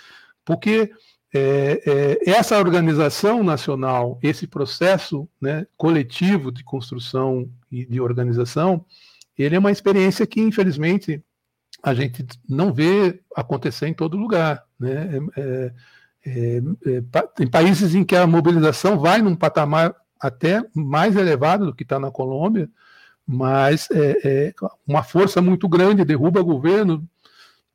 porque 0.46 0.92
é, 1.34 1.82
é, 1.84 2.30
essa 2.30 2.58
organização 2.58 3.42
nacional, 3.42 4.18
esse 4.22 4.46
processo 4.46 5.28
né, 5.38 5.66
coletivo 5.76 6.50
de 6.50 6.64
construção 6.64 7.50
e 7.70 7.84
de 7.84 8.00
organização, 8.00 8.86
ele 9.36 9.56
é 9.56 9.58
uma 9.58 9.72
experiência 9.72 10.26
que, 10.26 10.40
infelizmente, 10.40 11.22
a 11.86 11.94
gente 11.94 12.26
não 12.48 12.72
vê 12.72 13.20
acontecer 13.32 13.86
em 13.86 13.94
todo 13.94 14.16
lugar. 14.16 14.64
Né? 14.76 15.20
É, 15.36 15.72
é, 16.26 16.62
é 16.84 17.22
tem 17.36 17.46
países 17.46 17.94
em 17.94 18.02
que 18.02 18.16
a 18.16 18.26
mobilização 18.26 18.98
vai 18.98 19.22
num 19.22 19.36
patamar 19.36 19.94
até 20.20 20.64
mais 20.74 21.14
elevado 21.14 21.64
do 21.64 21.72
que 21.72 21.84
está 21.84 22.00
na 22.00 22.10
Colômbia, 22.10 22.68
mas 23.24 23.88
é, 23.92 24.16
é, 24.24 24.54
uma 24.84 25.04
força 25.04 25.40
muito 25.40 25.68
grande 25.68 26.04
derruba 26.04 26.42
governo, 26.42 27.08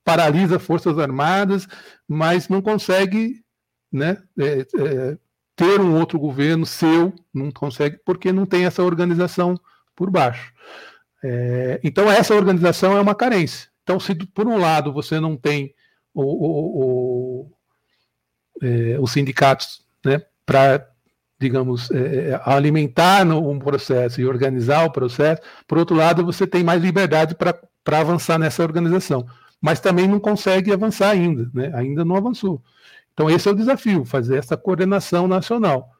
paralisa 0.03 0.59
forças 0.59 0.99
armadas, 0.99 1.65
mas 2.05 2.49
não 2.49 2.61
consegue 2.61 3.41
né, 3.89 4.17
é, 4.37 4.59
é, 4.59 5.17
ter 5.55 5.79
um 5.79 5.97
outro 5.97 6.19
governo 6.19 6.65
seu, 6.65 7.13
não 7.33 7.49
consegue, 7.49 7.97
porque 8.03 8.33
não 8.33 8.45
tem 8.45 8.65
essa 8.65 8.83
organização 8.83 9.57
por 9.95 10.11
baixo. 10.11 10.51
É, 11.23 11.79
então, 11.81 12.11
essa 12.11 12.35
organização 12.35 12.97
é 12.97 12.99
uma 12.99 13.15
carência. 13.15 13.70
Então, 13.91 13.99
se 13.99 14.15
por 14.15 14.47
um 14.47 14.57
lado 14.57 14.93
você 14.93 15.19
não 15.19 15.35
tem 15.35 15.73
o, 16.13 16.23
o, 16.23 16.83
o, 16.83 17.51
é, 18.61 18.97
os 18.99 19.11
sindicatos 19.11 19.85
né, 20.05 20.21
para, 20.45 20.87
digamos, 21.39 21.91
é, 21.91 22.29
é, 22.29 22.41
alimentar 22.45 23.27
um 23.27 23.59
processo 23.59 24.21
e 24.21 24.25
organizar 24.25 24.85
o 24.85 24.91
processo, 24.91 25.41
por 25.67 25.77
outro 25.77 25.95
lado, 25.95 26.25
você 26.25 26.47
tem 26.47 26.63
mais 26.63 26.81
liberdade 26.81 27.35
para 27.35 27.99
avançar 27.99 28.39
nessa 28.39 28.63
organização 28.63 29.25
mas 29.61 29.79
também 29.79 30.07
não 30.07 30.19
consegue 30.19 30.73
avançar 30.73 31.11
ainda, 31.11 31.47
né? 31.53 31.71
ainda 31.75 32.03
não 32.03 32.15
avançou. 32.15 32.61
Então, 33.13 33.29
esse 33.29 33.47
é 33.47 33.51
o 33.51 33.55
desafio, 33.55 34.03
fazer 34.03 34.37
essa 34.37 34.57
coordenação 34.57 35.27
nacional. 35.27 35.91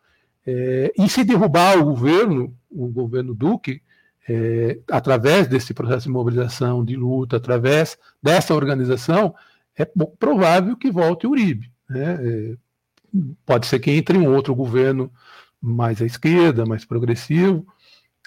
É, 0.45 0.91
e 0.97 1.07
se 1.07 1.23
derrubar 1.23 1.77
o 1.77 1.85
governo, 1.85 2.55
o 2.71 2.87
governo 2.87 3.35
Duque, 3.35 3.83
é, 4.28 4.80
através 4.89 5.47
desse 5.47 5.74
processo 5.74 6.03
de 6.03 6.11
mobilização, 6.11 6.86
de 6.86 6.95
luta, 6.95 7.38
através 7.38 7.97
dessa 8.22 8.53
organização, 8.53 9.34
é 9.76 9.86
provável 9.86 10.78
que 10.78 10.91
volte 10.91 11.26
o 11.26 11.32
Uribe. 11.32 11.72
Né? 11.89 12.19
É, 12.22 12.57
pode 13.45 13.67
ser 13.67 13.80
que 13.80 13.91
entre 13.91 14.17
um 14.17 14.34
outro 14.34 14.53
governo 14.55 15.11
mais 15.59 16.01
à 16.01 16.05
esquerda, 16.05 16.65
mais 16.65 16.86
progressivo, 16.86 17.65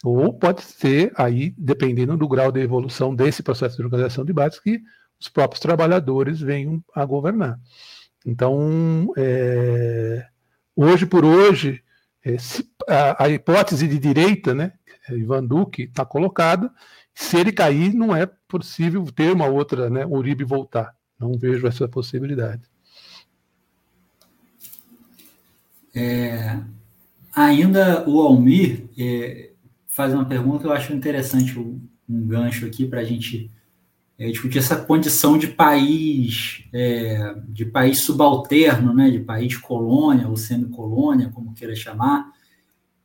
ou 0.03 0.33
pode 0.33 0.63
ser 0.63 1.13
aí, 1.17 1.55
dependendo 1.57 2.17
do 2.17 2.29
grau 2.29 2.53
de 2.53 2.61
evolução 2.61 3.15
desse 3.15 3.43
processo 3.43 3.77
de 3.77 3.83
organização 3.83 4.25
de 4.25 4.33
bases, 4.33 4.61
que 4.61 4.83
os 5.19 5.29
próprios 5.29 5.61
trabalhadores 5.61 6.41
venham 6.41 6.85
a 6.95 7.05
governar. 7.05 7.59
Então, 8.27 9.13
é, 9.17 10.27
hoje 10.77 11.07
por 11.07 11.25
hoje, 11.25 11.83
a, 12.89 13.25
a, 13.25 13.29
hipótese 13.29 13.87
de 13.87 13.99
direita, 13.99 14.55
né, 14.55 14.73
Ivan 15.11 15.45
Duque, 15.45 15.83
está 15.83 16.05
colocada. 16.05 16.73
Se 17.15 17.37
ele 17.37 17.53
cair, 17.53 17.95
não 17.95 18.15
é 18.15 18.27
possível 18.49 19.05
ter 19.13 19.33
uma 19.33 19.47
outra, 19.47 19.91
né, 19.91 20.07
Uribe 20.07 20.45
voltar. 20.45 20.95
Não 21.19 21.39
vejo 21.39 21.67
essa 21.67 21.87
possibilidade. 21.87 22.63
É, 25.95 26.59
ainda 27.35 28.09
o 28.09 28.21
Almir 28.21 28.89
é, 28.99 29.53
faz 29.87 30.13
uma 30.13 30.25
pergunta 30.25 30.61
que 30.63 30.67
eu 30.67 30.73
acho 30.73 30.93
interessante, 30.93 31.57
um 31.59 31.81
gancho 32.09 32.67
aqui 32.67 32.85
para 32.85 33.01
a 33.01 33.05
gente 33.05 33.51
é, 34.19 34.31
discutir 34.31 34.59
essa 34.59 34.77
condição 34.77 35.37
de 35.37 35.49
país, 35.49 36.65
é, 36.73 37.35
de 37.49 37.65
país 37.65 38.01
subalterno, 38.01 38.95
né, 38.95 39.11
de 39.11 39.19
país 39.21 39.57
colônia 39.57 40.29
ou 40.29 40.37
semicolônia, 40.37 41.31
como 41.35 41.55
queira 41.55 41.75
chamar. 41.75 42.33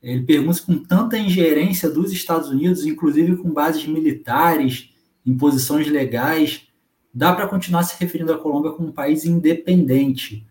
Ele 0.02 0.24
pergunta 0.24 0.62
com 0.62 0.78
tanta 0.78 1.18
ingerência 1.18 1.90
dos 1.90 2.12
Estados 2.12 2.50
Unidos, 2.50 2.86
inclusive 2.86 3.38
com 3.38 3.52
bases 3.52 3.86
militares 3.86 4.94
imposições 5.26 5.88
legais, 5.88 6.68
dá 7.14 7.34
para 7.34 7.48
continuar 7.48 7.84
se 7.84 8.00
referindo 8.00 8.32
à 8.32 8.38
Colômbia 8.38 8.72
como 8.72 8.90
um 8.90 8.94
país 8.94 9.26
independente. 9.26 10.46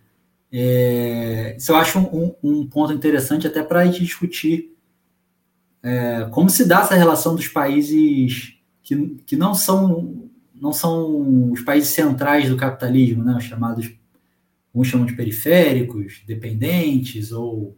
É, 0.53 1.55
isso 1.57 1.73
eu 1.73 1.77
acho 1.77 1.99
um, 1.99 2.35
um 2.43 2.67
ponto 2.67 2.93
interessante 2.93 3.47
até 3.47 3.63
para 3.63 3.81
a 3.81 3.87
gente 3.87 4.05
discutir 4.05 4.75
é, 5.83 6.29
como 6.31 6.51
se 6.51 6.65
dá 6.67 6.81
essa 6.81 6.95
relação 6.95 7.35
dos 7.35 7.49
países 7.49 8.55
que, 8.83 9.17
que 9.27 9.37
não 9.37 9.55
são 9.55 10.28
não 10.61 10.73
são 10.73 11.51
os 11.51 11.61
países 11.61 11.91
centrais 11.91 12.49
do 12.49 12.57
capitalismo, 12.57 13.23
né, 13.25 13.37
os 13.37 13.45
chamados 13.45 13.93
uns 14.75 14.87
chamam 14.87 15.07
de 15.07 15.15
periféricos, 15.15 16.23
dependentes 16.27 17.33
ou 17.33 17.77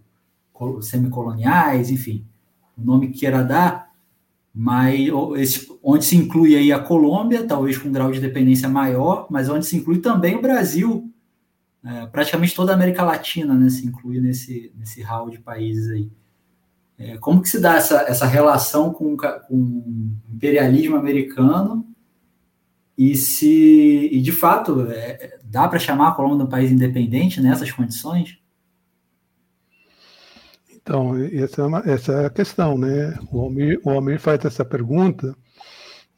semicoloniais, 0.82 1.90
enfim, 1.90 2.26
o 2.76 2.84
nome 2.84 3.08
que 3.08 3.20
queira 3.20 3.42
dar, 3.42 3.90
mas 4.54 5.08
esse, 5.36 5.72
onde 5.82 6.04
se 6.04 6.16
inclui 6.16 6.56
aí 6.56 6.72
a 6.72 6.78
Colômbia, 6.78 7.46
talvez 7.46 7.78
com 7.78 7.88
um 7.88 7.92
grau 7.92 8.10
de 8.10 8.20
dependência 8.20 8.68
maior, 8.68 9.26
mas 9.30 9.48
onde 9.48 9.64
se 9.64 9.76
inclui 9.76 10.00
também 10.00 10.36
o 10.36 10.42
Brasil, 10.42 11.10
é, 11.82 12.06
praticamente 12.06 12.54
toda 12.54 12.72
a 12.72 12.74
América 12.74 13.02
Latina, 13.02 13.54
né, 13.54 13.70
se 13.70 13.86
inclui 13.86 14.20
nesse, 14.20 14.72
nesse 14.76 15.00
hall 15.02 15.30
de 15.30 15.38
países 15.38 15.88
aí. 15.88 16.10
É, 16.98 17.16
como 17.16 17.40
que 17.40 17.48
se 17.48 17.58
dá 17.58 17.76
essa, 17.76 18.02
essa 18.02 18.26
relação 18.26 18.92
com, 18.92 19.16
com 19.16 19.54
o 19.54 20.12
imperialismo 20.30 20.96
americano 20.96 21.86
e 23.00 23.16
se 23.16 24.10
e 24.12 24.20
de 24.20 24.30
fato 24.30 24.82
é, 24.90 25.38
dá 25.42 25.66
para 25.66 25.78
chamar 25.78 26.08
a 26.08 26.12
Colômbia 26.12 26.40
de 26.40 26.44
um 26.44 26.50
país 26.50 26.70
independente 26.70 27.40
nessas 27.40 27.72
condições? 27.72 28.38
Então, 30.70 31.16
essa 31.16 31.62
é, 31.62 31.64
uma, 31.64 31.78
essa 31.86 32.12
é 32.12 32.26
a 32.26 32.30
questão, 32.30 32.76
né? 32.76 33.18
O 33.32 33.40
Almir, 33.40 33.80
o 33.82 34.18
faz 34.18 34.44
essa 34.44 34.66
pergunta 34.66 35.34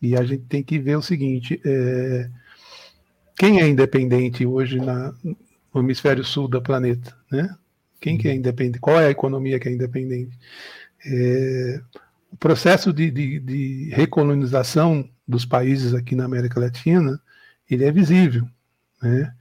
e 0.01 0.17
a 0.17 0.25
gente 0.25 0.43
tem 0.47 0.61
que 0.61 0.77
ver 0.77 0.97
o 0.97 1.03
seguinte: 1.03 1.61
é, 1.65 2.29
quem 3.37 3.61
é 3.61 3.69
independente 3.69 4.45
hoje 4.45 4.81
na, 4.81 5.15
no 5.23 5.81
hemisfério 5.81 6.25
sul 6.25 6.49
do 6.49 6.61
planeta, 6.61 7.17
né? 7.31 7.55
Quem 8.01 8.19
que 8.19 8.27
é 8.27 8.35
independente? 8.35 8.81
Qual 8.81 8.99
é 8.99 9.07
a 9.07 9.11
economia 9.11 9.61
que 9.61 9.69
é 9.69 9.73
independente? 9.73 10.37
É, 11.07 11.81
o 12.33 12.37
processo 12.37 12.93
de, 12.93 13.09
de, 13.09 13.39
de, 13.39 13.91
recolonização 13.93 15.09
dos 15.27 15.45
países 15.45 15.95
aqui 15.95 16.15
na 16.15 16.25
América 16.25 16.61
Latina, 16.61 17.21
ele 17.71 17.85
é 17.85 17.93
visível, 17.93 18.47
né? 19.01 19.35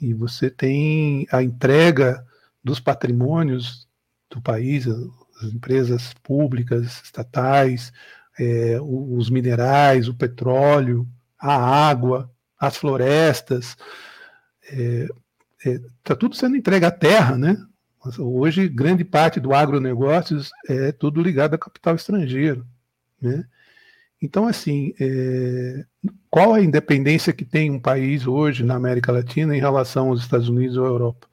E 0.00 0.12
você 0.12 0.50
tem 0.50 1.26
a 1.32 1.42
entrega 1.42 2.24
dos 2.62 2.80
patrimônios 2.80 3.88
do 4.28 4.42
país, 4.42 4.86
as 4.86 5.52
empresas 5.52 6.12
públicas, 6.22 7.02
estatais, 7.02 7.92
é, 8.38 8.78
os 8.80 9.30
minerais, 9.30 10.08
o 10.08 10.14
petróleo, 10.14 11.08
a 11.38 11.54
água, 11.54 12.30
as 12.58 12.76
florestas, 12.76 13.76
está 14.62 14.72
é, 14.72 15.08
é, 15.64 15.80
tá 16.02 16.14
tudo 16.14 16.34
sendo 16.34 16.56
entregue 16.56 16.84
à 16.84 16.90
terra, 16.90 17.36
né? 17.36 17.56
Hoje, 18.18 18.68
grande 18.68 19.04
parte 19.04 19.40
do 19.40 19.52
agronegócio 19.52 20.40
é 20.68 20.92
tudo 20.92 21.20
ligado 21.20 21.54
a 21.54 21.58
capital 21.58 21.96
estrangeiro. 21.96 22.64
Né? 23.20 23.44
Então, 24.26 24.48
assim, 24.48 24.92
é, 24.98 25.84
qual 26.28 26.52
a 26.52 26.60
independência 26.60 27.32
que 27.32 27.44
tem 27.44 27.70
um 27.70 27.78
país 27.78 28.26
hoje 28.26 28.64
na 28.64 28.74
América 28.74 29.12
Latina 29.12 29.56
em 29.56 29.60
relação 29.60 30.08
aos 30.08 30.20
Estados 30.20 30.48
Unidos 30.48 30.76
ou 30.76 30.84
à 30.84 30.88
Europa? 30.88 31.28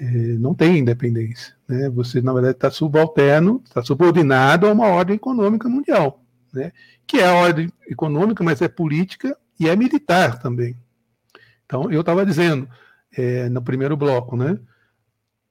É, 0.00 0.04
não 0.38 0.54
tem 0.54 0.78
independência. 0.78 1.54
Né? 1.68 1.90
Você, 1.90 2.22
na 2.22 2.32
verdade, 2.32 2.54
está 2.54 2.70
subalterno, 2.70 3.62
está 3.66 3.82
subordinado 3.84 4.66
a 4.66 4.72
uma 4.72 4.86
ordem 4.86 5.16
econômica 5.16 5.68
mundial, 5.68 6.24
né? 6.54 6.72
que 7.06 7.18
é 7.18 7.26
a 7.26 7.34
ordem 7.34 7.70
econômica, 7.86 8.42
mas 8.42 8.62
é 8.62 8.68
política 8.68 9.36
e 9.58 9.68
é 9.68 9.76
militar 9.76 10.38
também. 10.38 10.74
Então, 11.66 11.92
eu 11.92 12.00
estava 12.00 12.24
dizendo 12.24 12.66
é, 13.14 13.50
no 13.50 13.60
primeiro 13.60 13.94
bloco, 13.94 14.38
né? 14.38 14.58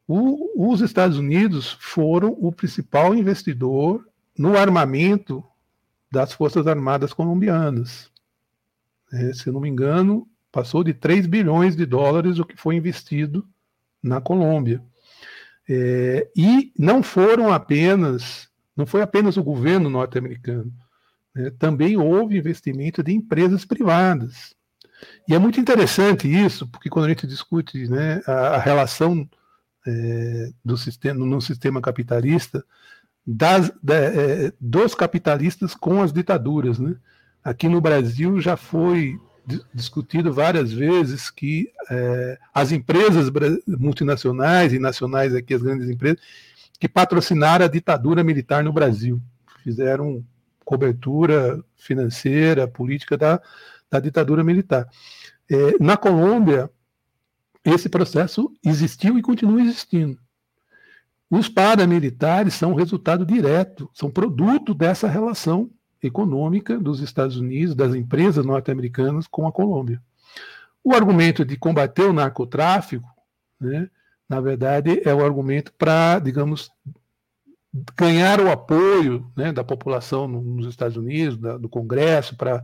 O, 0.08 0.72
os 0.74 0.82
Estados 0.82 1.20
Unidos 1.20 1.78
foram 1.80 2.36
o 2.40 2.52
principal 2.52 3.14
investidor 3.14 4.04
no 4.36 4.58
armamento 4.58 5.44
das 6.12 6.34
Forças 6.34 6.68
Armadas 6.68 7.14
colombianas. 7.14 8.12
É, 9.12 9.34
se 9.34 9.48
eu 9.48 9.54
não 9.54 9.62
me 9.62 9.70
engano, 9.70 10.28
passou 10.52 10.84
de 10.84 10.94
3 10.94 11.28
bilhões 11.28 11.76
de 11.76 11.86
dólares 11.86 12.40
o 12.40 12.46
que 12.46 12.58
foi 12.58 12.76
investido 12.76 13.48
na 14.02 14.22
Colômbia. 14.22 14.84
É, 15.68 16.28
e 16.36 16.74
não 16.78 17.04
foram 17.04 17.54
apenas, 17.54 18.50
não 18.76 18.86
foi 18.86 19.02
apenas 19.02 19.38
o 19.38 19.44
governo 19.44 19.90
norte-americano, 19.90 20.74
né, 21.36 21.52
também 21.60 21.96
houve 21.96 22.38
investimento 22.38 23.04
de 23.04 23.14
empresas 23.14 23.66
privadas. 23.66 24.56
E 25.28 25.36
é 25.36 25.40
muito 25.40 25.60
interessante 25.60 26.28
isso, 26.28 26.68
porque 26.68 26.90
quando 26.90 27.06
a 27.06 27.10
gente 27.10 27.28
discute 27.28 27.88
né, 27.88 28.22
a, 28.26 28.56
a 28.56 28.58
relação 28.58 29.30
é, 29.86 30.52
do 30.66 30.76
sistema, 30.76 31.24
no 31.24 31.40
sistema 31.40 31.82
capitalista 31.82 32.66
das, 33.26 33.72
da, 33.82 33.96
é, 33.96 34.54
dos 34.60 34.96
capitalistas 34.96 35.76
com 35.76 36.02
as 36.02 36.12
ditaduras. 36.12 36.80
Né? 36.80 36.96
Aqui 37.44 37.68
no 37.68 37.82
Brasil 37.82 38.40
já 38.40 38.58
foi 38.58 39.20
discutido 39.74 40.32
várias 40.32 40.72
vezes 40.72 41.30
que 41.30 41.72
é, 41.90 42.38
as 42.54 42.72
empresas 42.72 43.32
multinacionais 43.68 44.74
e 44.74 44.80
nacionais 44.80 45.34
aqui, 45.34 45.54
as 45.54 45.62
grandes 45.62 45.90
empresas, 45.90 46.20
que 46.80 46.88
patrocinaram 46.88 47.66
a 47.66 47.70
ditadura 47.70 48.24
militar 48.24 48.64
no 48.64 48.72
Brasil, 48.72 49.22
fizeram 49.64 50.24
cobertura 50.64 51.64
financeira, 51.76 52.68
política 52.68 53.18
da, 53.18 53.42
da 53.90 54.00
ditadura 54.00 54.44
militar. 54.44 54.88
É, 55.50 55.84
na 55.84 55.98
Colômbia, 55.98 56.70
esse 57.66 57.90
processo 57.90 58.54
existiu 58.64 59.18
e 59.18 59.22
continua 59.22 59.62
existindo. 59.62 60.18
Os 61.30 61.48
paramilitares 61.48 62.56
são 62.56 62.74
resultado 62.74 63.26
direto, 63.26 63.90
são 63.94 64.10
produto 64.10 64.74
dessa 64.74 65.08
relação 65.08 65.70
econômica 66.02 66.80
dos 66.80 67.02
Estados 67.02 67.38
Unidos, 67.38 67.76
das 67.76 67.94
empresas 67.94 68.46
norte-americanas 68.46 69.28
com 69.28 69.48
a 69.48 69.52
Colômbia. 69.52 70.02
O 70.84 70.94
argumento 70.94 71.46
de 71.46 71.58
combater 71.58 72.04
o 72.04 72.14
narcotráfico, 72.14 73.08
né, 73.60 73.90
na 74.28 74.40
verdade, 74.40 75.02
é 75.06 75.14
o 75.14 75.24
argumento 75.24 75.74
para, 75.78 76.20
digamos, 76.20 76.72
ganhar 77.96 78.40
o 78.40 78.50
apoio 78.50 79.30
né, 79.36 79.52
da 79.52 79.64
população 79.64 80.28
nos 80.28 80.68
Estados 80.68 80.98
Unidos, 80.98 81.38
da, 81.38 81.58
do 81.58 81.70
Congresso, 81.70 82.36
para. 82.36 82.64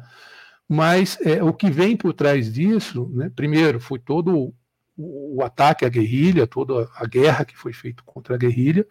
Mas 0.68 1.20
é, 1.22 1.43
o 1.43 1.53
que 1.53 1.70
vem 1.70 1.95
por 1.95 2.13
trás 2.13 2.51
disso, 2.51 3.11
né, 3.13 3.32
primeiro, 3.36 3.80
foi 3.80 3.99
todo 3.99 4.53
o, 4.97 5.43
ataque 5.43 5.85
à 5.85 5.89
guerrilha, 5.89 6.47
toda 6.47 6.89
a 6.95 7.05
guerra 7.05 7.45
que 7.45 7.57
foi 7.57 7.73
feita 7.73 8.01
contra 8.05 8.35
a 8.35 8.37
guerrilha, 8.37 8.85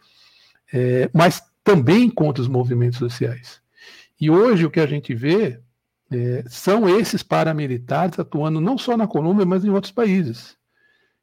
é, 0.72 1.10
mas 1.12 1.42
também 1.62 2.10
contra 2.10 2.42
os 2.42 2.48
movimentos 2.48 2.98
sociais. 2.98 3.60
E 4.20 4.30
hoje 4.30 4.66
o 4.66 4.70
que 4.70 4.80
a 4.80 4.86
gente 4.86 5.14
vê 5.14 5.60
é, 6.10 6.44
são 6.46 6.88
esses 6.88 7.22
paramilitares 7.22 8.18
atuando 8.18 8.60
não 8.60 8.76
só 8.76 8.96
na 8.96 9.06
Colômbia, 9.06 9.46
mas 9.46 9.64
em 9.64 9.70
outros 9.70 9.92
países. 9.92 10.56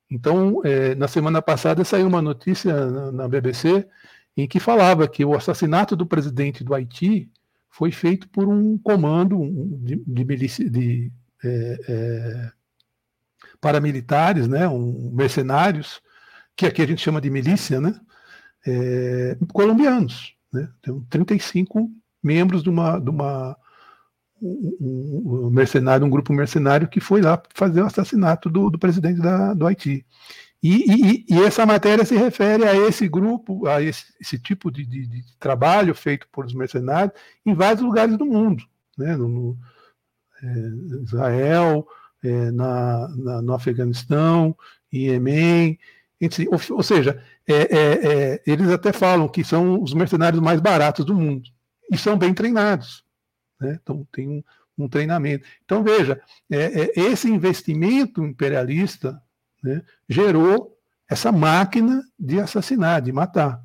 Então, 0.09 0.61
é, 0.65 0.93
na 0.95 1.07
semana 1.07 1.41
passada 1.41 1.86
saiu 1.86 2.07
uma 2.07 2.21
notícia 2.21 3.11
na, 3.11 3.27
BBC 3.27 3.88
em 4.36 4.47
que 4.47 4.59
falava 4.59 5.07
que 5.07 5.23
o 5.23 5.36
assassinato 5.36 5.95
do 5.95 6.05
presidente 6.05 6.63
do 6.63 6.73
Haiti 6.73 7.29
foi 7.69 7.91
feito 7.91 8.27
por 8.29 8.47
um 8.47 8.77
comando 8.77 9.39
de, 9.79 9.95
de, 10.05 10.69
de 10.69 11.11
é, 11.43 11.79
é 11.88 12.51
paramilitares, 13.62 14.47
né, 14.47 14.68
um, 14.68 15.12
mercenários, 15.14 16.01
que 16.55 16.66
aqui 16.66 16.82
a 16.82 16.88
gente 16.88 17.01
chama 17.01 17.22
de 17.22 17.30
milícia, 17.30 17.80
né, 17.80 17.97
é, 18.66 19.38
colombianos. 19.53 20.36
Né, 20.51 20.68
tem 20.82 20.99
35 21.09 21.89
membros 22.22 22.64
de 22.64 22.70
uma, 22.70 22.99
de 22.99 23.09
uma 23.09 23.55
um, 24.41 25.47
um, 25.47 25.49
mercenário, 25.51 26.05
um 26.05 26.09
grupo 26.09 26.34
mercenário 26.34 26.88
que 26.88 26.99
foi 26.99 27.22
lá 27.22 27.41
fazer 27.53 27.82
o 27.82 27.86
assassinato 27.86 28.49
do, 28.49 28.70
do 28.70 28.80
presidente 28.80 29.22
da, 29.22 29.53
do 29.53 29.68
Haiti. 29.68 30.05
E, 30.64 31.24
e, 31.24 31.26
e, 31.28 31.43
essa 31.43 31.66
matéria 31.66 32.05
se 32.05 32.16
refere 32.16 32.66
a 32.68 32.76
esse 32.76 33.07
grupo, 33.07 33.68
a 33.68 33.82
esse, 33.82 34.05
esse 34.20 34.38
tipo 34.38 34.70
de, 34.72 34.86
de, 34.86 35.07
de, 35.07 35.38
trabalho 35.39 35.95
feito 35.95 36.28
por 36.32 36.45
os 36.45 36.53
mercenários 36.53 37.14
em 37.43 37.55
vários 37.55 37.82
lugares 37.82 38.16
do 38.16 38.26
mundo, 38.26 38.64
né? 38.95 39.16
no, 39.16 39.28
no 39.28 39.57
é, 40.43 41.03
Israel, 41.03 41.88
é, 42.24 42.51
na, 42.51 43.07
na, 43.09 43.41
no 43.41 43.53
Afeganistão, 43.53 44.55
em 44.91 45.07
Iêmen, 45.07 45.80
ou, 46.49 46.78
ou, 46.78 46.84
seja, 46.84 47.22
é, 47.47 47.53
é, 47.53 48.34
é, 48.34 48.43
eles 48.45 48.69
até 48.69 48.93
falam 48.93 49.28
que 49.28 49.43
são 49.43 49.82
os 49.82 49.93
mercenários 49.93 50.41
mais 50.41 50.59
baratos 50.59 51.03
do 51.03 51.15
mundo 51.15 51.49
e 51.91 51.97
são 51.97 52.17
bem 52.17 52.34
treinados, 52.34 53.03
né? 53.59 53.80
então 53.82 54.07
tem 54.11 54.28
um, 54.30 54.43
um 54.78 54.88
treinamento. 54.88 55.47
Então 55.65 55.84
veja, 55.84 56.22
é, 56.49 56.82
é, 56.84 56.91
esse 56.95 57.28
investimento 57.28 58.24
imperialista 58.24 59.22
né, 59.63 59.82
gerou 60.07 60.78
essa 61.09 61.32
máquina 61.32 62.03
de 62.17 62.39
assassinar, 62.39 63.01
de 63.01 63.11
matar. 63.11 63.61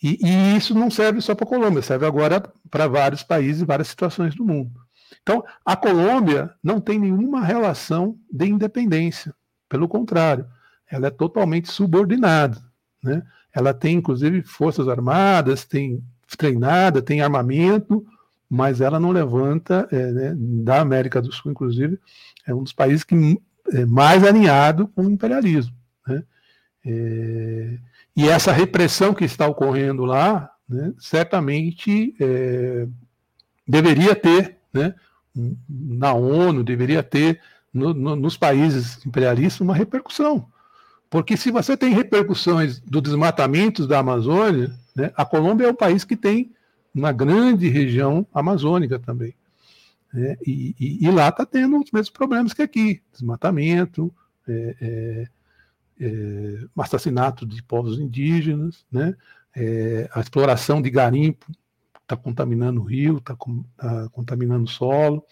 E, 0.00 0.18
e 0.20 0.56
isso 0.56 0.74
não 0.74 0.90
serve 0.90 1.20
só 1.20 1.34
para 1.34 1.44
a 1.44 1.48
Colômbia, 1.48 1.82
serve 1.82 2.04
agora 2.04 2.40
para 2.70 2.86
vários 2.86 3.22
países, 3.22 3.62
várias 3.62 3.88
situações 3.88 4.34
do 4.34 4.44
mundo. 4.44 4.87
Então, 5.28 5.44
a 5.62 5.76
Colômbia 5.76 6.54
não 6.64 6.80
tem 6.80 6.98
nenhuma 6.98 7.44
relação 7.44 8.18
de 8.32 8.46
independência. 8.46 9.34
Pelo 9.68 9.86
contrário, 9.86 10.46
ela 10.90 11.08
é 11.08 11.10
totalmente 11.10 11.70
subordinada. 11.70 12.58
Né? 13.04 13.22
Ela 13.54 13.74
tem, 13.74 13.96
inclusive, 13.96 14.40
forças 14.40 14.88
armadas, 14.88 15.66
tem 15.66 16.02
treinada, 16.38 17.02
tem 17.02 17.20
armamento, 17.20 18.06
mas 18.48 18.80
ela 18.80 18.98
não 18.98 19.10
levanta, 19.10 19.86
é, 19.92 20.12
né, 20.12 20.34
da 20.34 20.80
América 20.80 21.20
do 21.20 21.30
Sul, 21.30 21.50
inclusive, 21.52 22.00
é 22.46 22.54
um 22.54 22.62
dos 22.62 22.72
países 22.72 23.04
que 23.04 23.38
é 23.70 23.84
mais 23.84 24.24
alinhado 24.24 24.88
com 24.88 25.02
o 25.02 25.10
imperialismo. 25.10 25.76
Né? 26.06 26.24
É, 26.86 27.78
e 28.16 28.28
essa 28.30 28.50
repressão 28.50 29.12
que 29.12 29.26
está 29.26 29.46
ocorrendo 29.46 30.06
lá, 30.06 30.50
né, 30.66 30.94
certamente 30.98 32.16
é, 32.18 32.88
deveria 33.66 34.16
ter, 34.16 34.56
né, 34.72 34.94
na 35.68 36.12
ONU, 36.12 36.64
deveria 36.64 37.02
ter 37.02 37.40
no, 37.72 37.94
no, 37.94 38.16
nos 38.16 38.36
países 38.36 39.04
imperialistas 39.06 39.60
uma 39.60 39.74
repercussão. 39.74 40.48
Porque 41.10 41.36
se 41.36 41.50
você 41.50 41.76
tem 41.76 41.92
repercussões 41.92 42.80
do 42.80 43.00
desmatamento 43.00 43.86
da 43.86 43.98
Amazônia, 43.98 44.74
né, 44.94 45.10
a 45.16 45.24
Colômbia 45.24 45.66
é 45.66 45.70
um 45.70 45.74
país 45.74 46.04
que 46.04 46.16
tem 46.16 46.52
uma 46.94 47.12
grande 47.12 47.68
região 47.68 48.26
amazônica 48.32 48.98
também. 48.98 49.34
Né, 50.12 50.36
e, 50.46 50.74
e, 50.78 51.06
e, 51.06 51.10
lá 51.10 51.28
está 51.28 51.46
tendo 51.46 51.78
os 51.78 51.90
mesmos 51.90 52.10
problemas 52.10 52.52
que 52.52 52.62
aqui: 52.62 53.02
desmatamento, 53.12 54.12
é, 54.46 54.76
é, 54.80 55.28
é, 56.00 56.58
assassinato 56.78 57.46
de 57.46 57.62
povos 57.62 57.98
indígenas, 57.98 58.84
né, 58.90 59.14
é, 59.56 60.08
a 60.12 60.20
exploração 60.20 60.80
de 60.80 60.90
garimpo 60.90 61.46
está 62.08 62.16
contaminando 62.16 62.80
o 62.80 62.84
rio, 62.84 63.18
está 63.18 63.36
tá 63.76 64.08
contaminando 64.10 64.64
o 64.64 64.68
solo. 64.68 65.22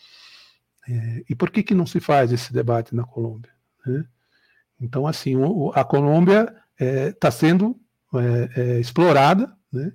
É, 0.87 1.25
e 1.29 1.35
por 1.35 1.51
que, 1.51 1.63
que 1.63 1.75
não 1.75 1.87
se 1.87 1.99
faz 1.99 2.31
esse 2.31 2.53
debate 2.53 2.95
na 2.95 3.05
Colômbia? 3.05 3.51
Né? 3.85 4.05
Então, 4.81 5.07
assim, 5.07 5.35
a 5.75 5.83
Colômbia 5.83 6.55
está 6.79 7.29
é, 7.29 7.31
sendo 7.31 7.81
é, 8.15 8.61
é, 8.61 8.81
explorada, 8.81 9.53
né? 9.73 9.93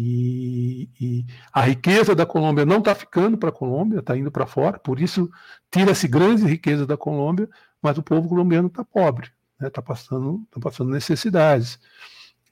E, 0.00 0.88
e, 1.00 1.26
a 1.52 1.62
riqueza 1.62 2.14
da 2.14 2.24
Colômbia 2.24 2.64
não 2.64 2.78
está 2.78 2.94
ficando 2.94 3.36
para 3.36 3.48
a 3.48 3.52
Colômbia, 3.52 3.98
está 3.98 4.16
indo 4.16 4.30
para 4.30 4.46
fora, 4.46 4.78
por 4.78 5.00
isso 5.00 5.28
tira-se 5.72 6.06
grandes 6.06 6.44
riquezas 6.44 6.86
da 6.86 6.96
Colômbia, 6.96 7.48
mas 7.82 7.98
o 7.98 8.02
povo 8.02 8.28
colombiano 8.28 8.68
está 8.68 8.84
pobre, 8.84 9.28
está 9.54 9.64
né? 9.64 9.70
Tá 9.70 9.82
passando, 9.82 10.46
tá 10.52 10.60
passando 10.60 10.90
necessidades. 10.90 11.80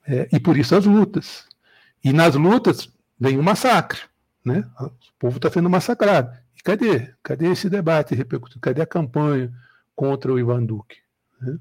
É, 0.05 0.27
e 0.33 0.39
por 0.39 0.57
isso 0.57 0.75
as 0.75 0.85
lutas. 0.85 1.45
E 2.03 2.11
nas 2.11 2.35
lutas 2.35 2.89
vem 3.19 3.37
um 3.37 3.43
massacre, 3.43 3.99
né? 4.43 4.69
o 4.79 4.91
povo 5.19 5.37
está 5.37 5.49
sendo 5.49 5.69
massacrado. 5.69 6.35
E 6.55 6.61
cadê? 6.61 7.13
Cadê 7.23 7.51
esse 7.51 7.69
debate 7.69 8.15
repercutindo? 8.15 8.61
Cadê 8.61 8.81
a 8.81 8.85
campanha 8.85 9.53
contra 9.95 10.31
o 10.31 10.39
Ivan 10.39 10.63
Duque? 10.63 10.97
Né? 11.41 11.57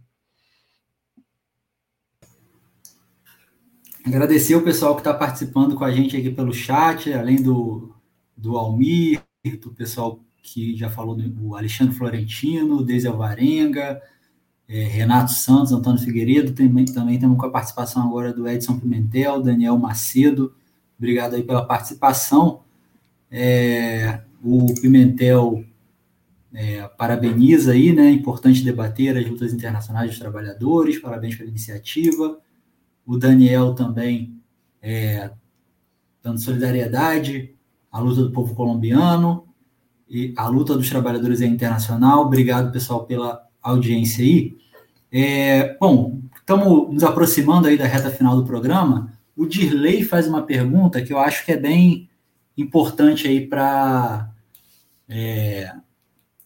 Agradecer 4.06 4.54
o 4.54 4.62
pessoal 4.62 4.94
que 4.94 5.00
está 5.00 5.12
participando 5.12 5.74
com 5.74 5.84
a 5.84 5.90
gente 5.90 6.16
aqui 6.16 6.30
pelo 6.30 6.52
chat, 6.52 7.12
além 7.12 7.42
do, 7.42 7.92
do 8.36 8.56
Almir, 8.56 9.20
do 9.60 9.72
pessoal 9.72 10.20
que 10.42 10.76
já 10.76 10.88
falou, 10.88 11.16
do 11.16 11.56
Alexandre 11.56 11.94
Florentino, 11.96 12.84
Deise 12.84 13.08
Alvarenga, 13.08 14.00
é, 14.68 14.84
Renato 14.84 15.32
Santos, 15.32 15.72
Antônio 15.72 16.00
Figueiredo, 16.00 16.52
também, 16.52 16.84
também 16.84 17.18
temos 17.18 17.36
com 17.36 17.46
a 17.46 17.50
participação 17.50 18.06
agora 18.06 18.32
do 18.32 18.48
Edson 18.48 18.78
Pimentel, 18.78 19.42
Daniel 19.42 19.76
Macedo, 19.76 20.54
obrigado 20.98 21.34
aí 21.34 21.42
pela 21.42 21.64
participação. 21.64 22.62
É, 23.30 24.20
o 24.42 24.74
Pimentel 24.80 25.64
é, 26.52 26.88
parabeniza 26.96 27.72
aí, 27.72 27.92
né? 27.92 28.10
Importante 28.10 28.64
debater 28.64 29.16
as 29.16 29.28
lutas 29.28 29.52
internacionais 29.52 30.10
dos 30.10 30.18
trabalhadores, 30.18 30.98
parabéns 30.98 31.34
pela 31.34 31.50
iniciativa. 31.50 32.38
O 33.04 33.18
Daniel 33.18 33.74
também 33.74 34.40
é, 34.80 35.30
dando 36.22 36.40
solidariedade 36.40 37.54
à 37.90 38.00
luta 38.00 38.22
do 38.22 38.32
povo 38.32 38.54
colombiano 38.54 39.46
e 40.08 40.32
a 40.36 40.48
luta 40.48 40.74
dos 40.74 40.88
trabalhadores 40.88 41.40
é 41.40 41.46
internacional. 41.46 42.22
Obrigado, 42.22 42.72
pessoal, 42.72 43.04
pela 43.04 43.44
audiência 43.60 44.24
aí. 44.24 44.56
É, 45.10 45.76
bom, 45.78 46.20
estamos 46.36 46.92
nos 46.92 47.02
aproximando 47.02 47.68
aí 47.68 47.76
da 47.76 47.86
reta 47.86 48.10
final 48.10 48.36
do 48.36 48.44
programa. 48.44 49.12
O 49.36 49.46
Dirley 49.46 50.02
faz 50.02 50.26
uma 50.26 50.42
pergunta 50.42 51.02
que 51.02 51.12
eu 51.12 51.18
acho 51.18 51.44
que 51.44 51.52
é 51.52 51.56
bem 51.56 52.08
importante 52.56 53.28
aí 53.28 53.46
para 53.46 54.32
é, 55.08 55.72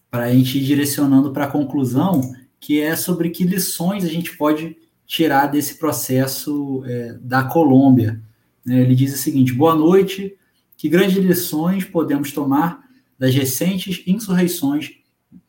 para 0.09 0.25
a 0.25 0.33
gente 0.33 0.57
ir 0.57 0.65
direcionando 0.65 1.31
para 1.31 1.45
a 1.45 1.51
conclusão, 1.51 2.21
que 2.59 2.81
é 2.81 2.95
sobre 2.97 3.29
que 3.29 3.45
lições 3.45 4.03
a 4.03 4.09
gente 4.09 4.35
pode 4.37 4.75
tirar 5.07 5.47
desse 5.47 5.75
processo 5.75 6.83
é, 6.85 7.17
da 7.21 7.43
Colômbia. 7.43 8.21
É, 8.67 8.81
ele 8.81 8.93
diz 8.93 9.15
o 9.15 9.17
seguinte: 9.17 9.53
boa 9.53 9.73
noite, 9.73 10.35
que 10.75 10.89
grandes 10.89 11.17
lições 11.17 11.85
podemos 11.85 12.33
tomar 12.33 12.83
das 13.17 13.33
recentes 13.33 14.03
insurreições 14.05 14.91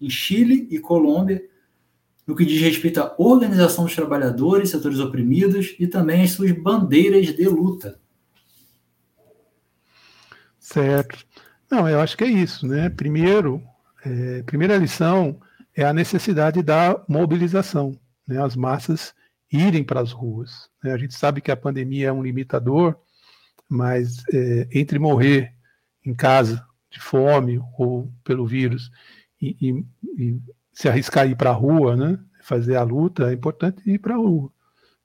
em 0.00 0.08
Chile 0.08 0.68
e 0.70 0.78
Colômbia, 0.78 1.42
no 2.32 2.36
que 2.36 2.46
diz 2.46 2.62
respeito 2.62 2.98
à 2.98 3.14
organização 3.18 3.84
dos 3.84 3.94
trabalhadores, 3.94 4.70
setores 4.70 4.98
oprimidos 4.98 5.76
e 5.78 5.86
também 5.86 6.22
as 6.22 6.30
suas 6.30 6.50
bandeiras 6.50 7.26
de 7.26 7.46
luta. 7.46 8.00
Certo. 10.58 11.26
Não, 11.70 11.86
eu 11.86 12.00
acho 12.00 12.16
que 12.16 12.24
é 12.24 12.28
isso, 12.28 12.66
né? 12.66 12.88
Primeiro, 12.88 13.62
é, 14.02 14.42
primeira 14.44 14.78
lição 14.78 15.38
é 15.76 15.84
a 15.84 15.92
necessidade 15.92 16.62
da 16.62 17.04
mobilização, 17.06 18.00
né, 18.26 18.42
as 18.42 18.56
massas 18.56 19.14
irem 19.52 19.84
para 19.84 20.00
as 20.00 20.10
ruas. 20.10 20.70
Né? 20.82 20.90
A 20.90 20.96
gente 20.96 21.14
sabe 21.14 21.42
que 21.42 21.50
a 21.50 21.56
pandemia 21.56 22.08
é 22.08 22.12
um 22.12 22.22
limitador, 22.22 22.96
mas 23.68 24.22
é, 24.32 24.68
entre 24.72 24.98
morrer 24.98 25.52
em 26.02 26.14
casa 26.14 26.64
de 26.90 26.98
fome 26.98 27.60
ou 27.76 28.10
pelo 28.24 28.46
vírus 28.46 28.90
e, 29.40 29.54
e, 29.60 29.84
e 30.18 30.40
se 30.72 30.88
arriscar 30.88 31.24
a 31.24 31.26
ir 31.26 31.36
para 31.36 31.50
a 31.50 31.54
rua, 31.54 31.96
né, 31.96 32.18
fazer 32.42 32.76
a 32.76 32.82
luta, 32.82 33.30
é 33.30 33.34
importante 33.34 33.82
ir 33.88 33.98
para 33.98 34.14
a 34.14 34.18
rua, 34.18 34.50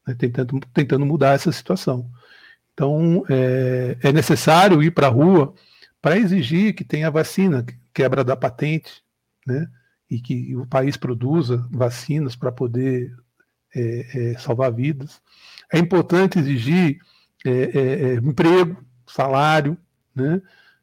né, 0.06 0.16
tentando, 0.16 0.60
tentando 0.74 1.06
mudar 1.06 1.34
essa 1.34 1.52
situação. 1.52 2.10
Então, 2.74 3.24
é, 3.28 3.98
é 4.02 4.12
necessário 4.12 4.84
ir 4.84 4.92
para 4.92 5.08
a 5.08 5.10
rua 5.10 5.54
para 6.02 6.18
exigir 6.18 6.74
que 6.74 6.84
tenha 6.84 7.10
vacina, 7.10 7.66
quebra 7.94 8.24
da 8.24 8.36
patente, 8.36 9.02
né? 9.46 9.68
E 10.10 10.22
que 10.22 10.56
o 10.56 10.66
país 10.66 10.96
produza 10.96 11.68
vacinas 11.72 12.36
para 12.36 12.52
poder 12.52 13.12
é, 13.76 14.32
é, 14.34 14.38
salvar 14.38 14.72
vidas. 14.72 15.20
É 15.74 15.80
importante 15.80 16.38
exigir 16.38 17.00
é, 17.44 17.50
é, 17.50 17.80
é 17.80 18.14
emprego, 18.14 18.78
salário, 19.08 19.76
né? 20.16 20.42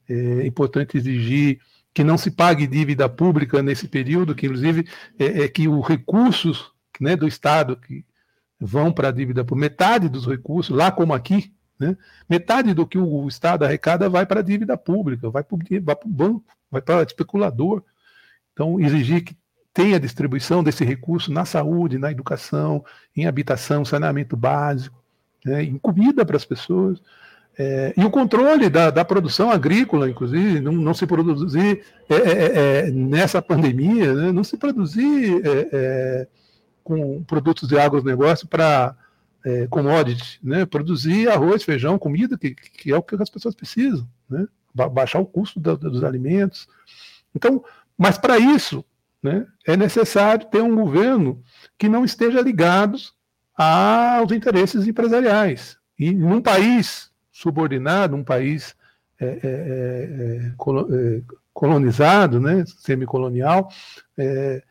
É 0.08 0.46
importante 0.46 0.98
exigir 0.98 1.60
que 1.94 2.02
não 2.02 2.18
se 2.18 2.30
pague 2.30 2.66
dívida 2.66 3.08
pública 3.08 3.62
nesse 3.62 3.86
período, 3.86 4.34
que 4.34 4.46
inclusive 4.46 4.86
é, 5.16 5.46
que 5.48 5.68
os 5.68 5.86
recursos 5.86 6.72
né, 7.00 7.14
do 7.14 7.26
Estado 7.26 7.76
que 7.76 8.04
vão 8.58 8.92
para 8.92 9.08
a 9.08 9.12
dívida 9.12 9.44
por 9.44 9.56
metade 9.56 10.08
dos 10.08 10.26
recursos, 10.26 10.74
lá 10.74 10.90
como 10.90 11.14
aqui, 11.14 11.54
né, 11.78 11.96
metade 12.28 12.74
do 12.74 12.86
que 12.86 12.98
o 12.98 13.28
Estado 13.28 13.64
arrecada 13.64 14.08
vai 14.08 14.26
para 14.26 14.40
a 14.40 14.42
dívida 14.42 14.76
pública, 14.76 15.30
vai 15.30 15.44
para 15.44 15.54
o 15.54 16.08
banco, 16.08 16.44
vai 16.70 16.82
para 16.82 16.98
o 16.98 17.02
especulador. 17.02 17.82
Então, 18.52 18.80
exigir 18.80 19.22
que 19.22 19.36
tenha 19.72 19.98
distribuição 19.98 20.62
desse 20.62 20.84
recurso 20.84 21.32
na 21.32 21.44
saúde, 21.44 21.98
na 21.98 22.10
educação, 22.10 22.84
em 23.16 23.26
habitação, 23.26 23.84
saneamento 23.84 24.36
básico, 24.36 25.02
né, 25.44 25.62
em 25.62 25.78
comida 25.78 26.24
para 26.24 26.36
as 26.36 26.44
pessoas. 26.44 27.00
É, 27.56 27.94
e 27.96 28.04
o 28.04 28.10
controle 28.10 28.68
da, 28.68 28.90
da, 28.90 29.04
produção 29.04 29.50
agrícola, 29.50 30.10
inclusive, 30.10 30.60
não, 30.60 30.72
não 30.72 30.92
se 30.92 31.06
produzir 31.06 31.84
é, 32.08 32.14
é, 32.14 32.18
é, 32.18 32.88
é 32.88 32.90
nessa 32.90 33.40
pandemia, 33.40 34.12
né, 34.12 34.32
não 34.32 34.42
se 34.42 34.56
produzir 34.56 35.40
é, 35.44 36.26
com 36.82 37.22
produtos 37.22 37.68
de 37.68 37.78
agronegócio 37.78 38.48
para 38.48 38.96
é, 39.44 39.68
commodity, 39.68 40.40
né, 40.42 40.66
produzir 40.66 41.28
arroz, 41.30 41.62
feijão, 41.62 41.96
comida, 41.96 42.36
que, 42.36 42.54
que 42.54 42.92
é 42.92 42.96
o 42.96 43.02
que 43.02 43.14
as 43.14 43.30
pessoas 43.30 43.54
precisam, 43.54 44.08
né, 44.28 44.48
baixar 44.74 45.20
o 45.20 45.26
custo 45.26 45.60
da, 45.60 45.76
dos 45.76 46.02
alimentos. 46.02 46.66
Então, 47.34 47.64
mas 47.96 48.18
para 48.18 48.36
isso, 48.36 48.84
né, 49.22 49.46
é 49.64 49.76
necessário 49.76 50.46
ter 50.46 50.60
um 50.60 50.74
governo 50.74 51.40
que 51.78 51.88
não 51.88 52.04
esteja 52.04 52.40
ligado 52.40 52.98
aos 53.56 54.32
interesses 54.32 54.88
empresariais. 54.88 55.78
E 55.96 56.12
num 56.12 56.42
país 56.42 57.13
subordinado, 57.34 58.16
um 58.16 58.24
país 58.24 58.74
é, 59.20 59.26
é, 59.26 59.30
é, 59.32 59.42
é, 59.42 61.18
é 61.18 61.22
colonizado, 61.52 62.40
né, 62.40 62.64
semicolonial, 62.66 63.68
é, 64.16 64.62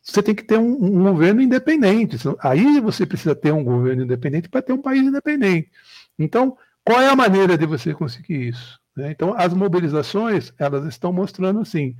você 0.00 0.22
tem 0.22 0.34
que 0.34 0.44
ter 0.44 0.58
um, 0.58 0.72
um, 0.84 1.02
governo 1.02 1.42
independente. 1.42 2.16
Aí 2.40 2.80
você 2.80 3.04
precisa 3.04 3.34
ter 3.34 3.52
um 3.52 3.64
governo 3.64 4.04
independente 4.04 4.48
para 4.48 4.62
ter 4.62 4.72
um 4.72 4.80
país 4.80 5.02
independente. 5.02 5.70
Então, 6.18 6.56
Qual 6.84 7.00
é 7.00 7.08
a 7.08 7.16
maneira 7.16 7.56
de 7.56 7.64
você 7.64 7.94
conseguir 7.94 8.48
isso? 8.48 8.80
Né? 8.96 9.10
Então, 9.10 9.34
as 9.36 9.54
mobilizações, 9.54 10.52
elas 10.58 10.84
estão 10.86 11.12
mostrando 11.12 11.60
assim, 11.60 11.94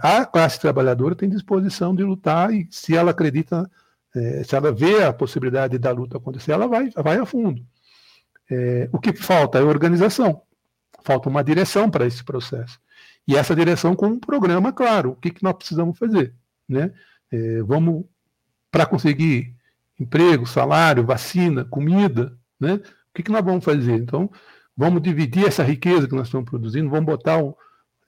a 0.00 0.26
classe 0.26 0.60
trabalhadora 0.60 1.14
tem 1.14 1.28
disposição 1.28 1.94
de 1.94 2.02
lutar 2.02 2.52
e 2.52 2.68
se 2.70 2.94
ela 2.94 3.12
acredita, 3.12 3.70
se 4.44 4.54
ela 4.54 4.72
vê 4.72 5.04
a 5.04 5.12
possibilidade 5.12 5.78
da 5.78 5.90
luta 5.90 6.18
acontecer, 6.18 6.52
ela 6.52 6.66
vai, 6.66 6.90
vai 6.90 7.18
a 7.18 7.24
fundo. 7.24 7.64
É, 8.50 8.88
o 8.92 8.98
que 8.98 9.12
falta 9.12 9.58
é 9.58 9.62
organização, 9.62 10.42
falta 11.04 11.28
uma 11.28 11.44
direção 11.44 11.90
para 11.90 12.06
esse 12.06 12.24
processo. 12.24 12.80
E 13.26 13.36
essa 13.36 13.54
direção 13.54 13.94
com 13.94 14.06
um 14.06 14.18
programa 14.18 14.72
claro, 14.72 15.12
o 15.12 15.16
que, 15.16 15.30
que 15.30 15.42
nós 15.42 15.54
precisamos 15.54 15.96
fazer. 15.96 16.34
Né? 16.68 16.92
É, 17.30 17.62
vamos, 17.62 18.04
para 18.70 18.86
conseguir 18.86 19.54
emprego, 19.98 20.46
salário, 20.46 21.04
vacina, 21.04 21.64
comida, 21.64 22.36
né? 22.58 22.74
o 22.74 23.14
que, 23.14 23.22
que 23.22 23.30
nós 23.30 23.44
vamos 23.44 23.64
fazer? 23.64 23.94
Então, 23.94 24.30
vamos 24.76 25.02
dividir 25.02 25.46
essa 25.46 25.62
riqueza 25.62 26.08
que 26.08 26.14
nós 26.14 26.26
estamos 26.26 26.48
produzindo, 26.48 26.90
vamos 26.90 27.06
botar 27.06 27.38
um, 27.38 27.54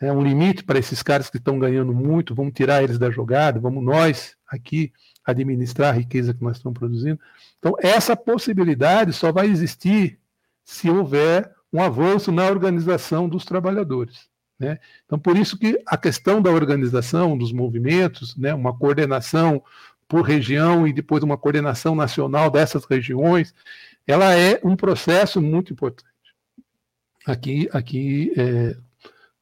é, 0.01 0.11
um 0.11 0.22
limite 0.22 0.64
para 0.64 0.78
esses 0.78 1.03
caras 1.03 1.30
que 1.30 1.36
estão 1.36 1.59
ganhando 1.59 1.93
muito, 1.93 2.34
vamos 2.34 2.55
tirar 2.55 2.82
eles 2.82 2.99
da 2.99 3.11
jogada, 3.11 3.61
vamos 3.61 3.84
nós 3.84 4.34
aqui 4.49 4.93
administrar 5.24 5.90
a 5.90 5.99
riqueza 5.99 6.34
que 6.34 6.43
nós 6.43 6.57
estamos 6.57 6.78
produzindo. 6.78 7.20
Então, 7.59 7.76
essa 7.78 8.16
possibilidade 8.16 9.12
só 9.12 9.30
vai 9.30 9.47
existir 9.47 10.18
se 10.65 10.91
houver 10.91 11.51
um 11.73 11.83
avanço 11.83 12.31
na 12.31 12.47
organização 12.47 13.29
dos 13.29 13.45
trabalhadores. 13.45 14.29
Né? 14.59 14.79
Então, 15.05 15.19
por 15.19 15.37
isso 15.37 15.59
que 15.59 15.81
a 15.87 15.97
questão 15.97 16.41
da 16.41 16.51
organização 16.51 17.37
dos 17.37 17.53
movimentos, 17.53 18.37
né, 18.37 18.55
uma 18.55 18.77
coordenação 18.77 19.63
por 20.07 20.23
região 20.23 20.87
e 20.87 20.93
depois 20.93 21.23
uma 21.23 21.39
coordenação 21.39 21.95
nacional 21.95 22.51
dessas 22.51 22.85
regiões, 22.85 23.55
ela 24.07 24.37
é 24.37 24.61
um 24.63 24.77
processo 24.77 25.41
muito 25.41 25.73
importante. 25.73 26.11
Aqui, 27.27 27.69
aqui 27.73 28.33
é, 28.37 28.77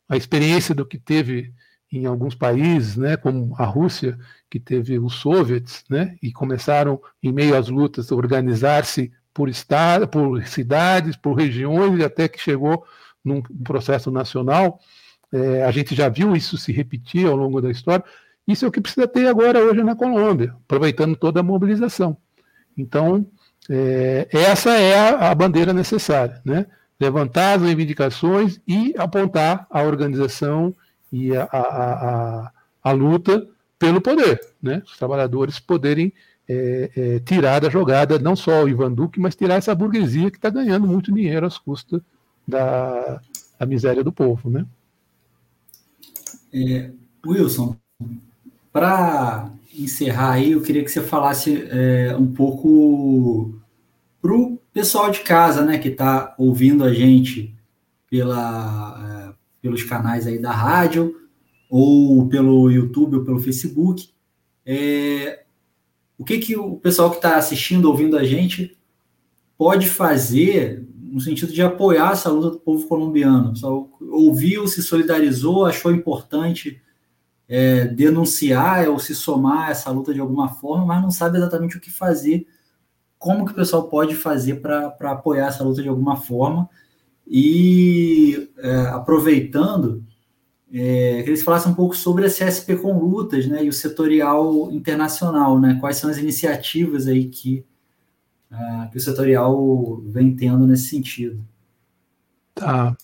a 0.09 0.17
experiência 0.17 0.75
do 0.75 0.87
que 0.87 0.99
teve 0.99 1.53
em 1.93 2.07
alguns 2.07 2.35
países, 2.35 2.97
né, 2.97 3.17
como 3.17 3.55
a 3.59 3.65
Rússia, 3.65 4.17
que 4.49 4.61
teve 4.61 4.99
os 4.99 5.15
soviets, 5.15 5.85
né, 5.91 6.17
e 6.23 6.33
começaram, 6.33 7.01
em 7.23 7.33
meio 7.33 7.57
às 7.57 7.69
lutas, 7.69 8.11
a 8.11 8.15
organizar-se 8.15 9.13
por 9.33 9.49
estado, 9.49 10.09
por 10.09 10.45
cidades, 10.47 11.17
por 11.17 11.35
regiões, 11.35 12.03
até 12.03 12.29
que 12.29 12.41
chegou 12.41 12.85
num 13.25 13.43
processo 13.43 14.11
nacional. 14.11 14.81
É, 15.33 15.65
a 15.65 15.71
gente 15.71 15.95
já 15.95 16.09
viu 16.09 16.35
isso 16.35 16.59
se 16.59 16.73
repetir 16.73 17.27
ao 17.27 17.37
longo 17.37 17.61
da 17.61 17.71
história. 17.71 18.05
Isso 18.47 18.65
é 18.65 18.69
o 18.69 18.73
que 18.73 18.81
precisa 18.81 19.07
ter 19.07 19.29
agora, 19.29 19.61
hoje, 19.61 19.83
na 19.83 19.95
Colômbia, 19.95 20.55
aproveitando 20.65 21.15
toda 21.15 21.41
a 21.41 21.43
mobilização. 21.43 22.17
Então, 22.77 23.27
é, 23.69 24.29
essa 24.33 24.71
é 24.71 24.99
a, 24.99 25.31
a 25.31 25.35
bandeira 25.35 25.73
necessária, 25.73 26.41
né? 26.45 26.67
levantar 27.01 27.55
as 27.57 27.63
reivindicações 27.63 28.61
e 28.69 28.95
apontar 28.99 29.67
a 29.71 29.83
organização 29.83 30.75
e 31.11 31.35
a, 31.35 31.45
a, 31.45 31.61
a, 31.61 32.53
a 32.83 32.93
luta 32.93 33.49
pelo 33.79 34.03
poder, 34.03 34.39
né? 34.63 34.83
Os 34.85 34.99
trabalhadores 34.99 35.59
poderem 35.59 36.13
é, 36.53 36.91
é, 36.97 37.21
tirar 37.21 37.61
da 37.61 37.71
jogada 37.71 38.19
não 38.19 38.35
só 38.35 38.65
o 38.65 38.69
Ivan 38.69 38.93
Duque, 38.93 39.21
mas 39.21 39.37
tirar 39.37 39.55
essa 39.55 39.73
burguesia 39.73 40.33
que 40.33 40.37
está 40.37 40.51
ganhando 40.51 40.85
muito 40.85 41.15
dinheiro 41.15 41.47
às 41.47 41.57
custas 41.57 42.01
da, 42.47 43.21
da 43.57 43.65
miséria 43.65 44.03
do 44.03 44.11
povo, 44.11 44.51
né? 44.51 44.67
É, 46.53 46.91
Wilson, 47.25 47.77
para 48.73 49.49
encerrar 49.79 50.33
aí, 50.33 50.51
eu 50.51 50.61
queria 50.61 50.83
que 50.83 50.91
você 50.91 51.01
falasse 51.01 51.69
é, 51.71 52.17
um 52.17 52.27
pouco 52.27 53.55
para 54.21 54.33
o 54.33 54.59
pessoal 54.73 55.09
de 55.13 55.21
casa, 55.21 55.65
né, 55.65 55.79
que 55.79 55.89
está 55.89 56.35
ouvindo 56.37 56.83
a 56.83 56.93
gente 56.93 57.55
pela, 58.11 59.31
é, 59.31 59.35
pelos 59.63 59.85
canais 59.85 60.27
aí 60.27 60.41
da 60.41 60.51
rádio, 60.51 61.15
ou 61.71 62.29
pelo 62.29 62.69
YouTube, 62.69 63.19
ou 63.19 63.25
pelo 63.25 63.39
Facebook, 63.39 64.11
é, 64.67 65.45
o 66.21 66.25
que, 66.25 66.39
que 66.39 66.55
o 66.55 66.77
pessoal 66.77 67.09
que 67.09 67.17
está 67.17 67.39
assistindo, 67.39 67.87
ouvindo 67.87 68.15
a 68.15 68.23
gente, 68.23 68.77
pode 69.57 69.89
fazer 69.89 70.87
no 70.95 71.19
sentido 71.19 71.51
de 71.51 71.63
apoiar 71.63 72.13
essa 72.13 72.29
luta 72.29 72.51
do 72.51 72.61
povo 72.61 72.87
colombiano? 72.87 73.57
Só 73.57 73.89
ouviu, 74.03 74.69
se 74.69 74.83
solidarizou, 74.83 75.65
achou 75.65 75.91
importante 75.91 76.79
é, 77.49 77.87
denunciar 77.87 78.87
ou 78.91 78.99
se 78.99 79.15
somar 79.15 79.69
a 79.69 79.71
essa 79.71 79.91
luta 79.91 80.13
de 80.13 80.21
alguma 80.21 80.49
forma, 80.49 80.85
mas 80.85 81.03
não 81.03 81.11
sabe 81.11 81.39
exatamente 81.39 81.79
o 81.79 81.81
que 81.81 81.91
fazer 81.91 82.47
como 83.19 83.47
que 83.47 83.53
o 83.53 83.57
pessoal 83.57 83.89
pode 83.89 84.15
fazer 84.15 84.57
para 84.57 84.95
apoiar 85.13 85.47
essa 85.47 85.65
luta 85.65 85.83
de 85.83 85.89
alguma 85.89 86.17
forma. 86.17 86.69
E 87.27 88.51
é, 88.59 88.77
aproveitando, 88.89 90.05
é, 90.73 91.23
que 91.23 91.31
eles 91.31 91.43
falassem 91.43 91.73
um 91.73 91.75
pouco 91.75 91.97
sobre 91.97 92.25
a 92.25 92.29
CSP 92.29 92.77
com 92.77 92.99
lutas, 92.99 93.47
né, 93.47 93.65
e 93.65 93.69
o 93.69 93.73
setorial 93.73 94.71
internacional, 94.71 95.59
né, 95.61 95.77
quais 95.81 95.97
são 95.97 96.09
as 96.09 96.19
iniciativas 96.19 97.07
aí 97.07 97.29
que, 97.29 97.65
uh, 98.53 98.91
que 98.91 98.97
o 98.97 99.01
setorial 99.01 100.01
vem 100.07 100.35
tendo 100.35 100.67
nesse 100.67 100.89
sentido. 100.89 101.45
Tá, 102.55 102.97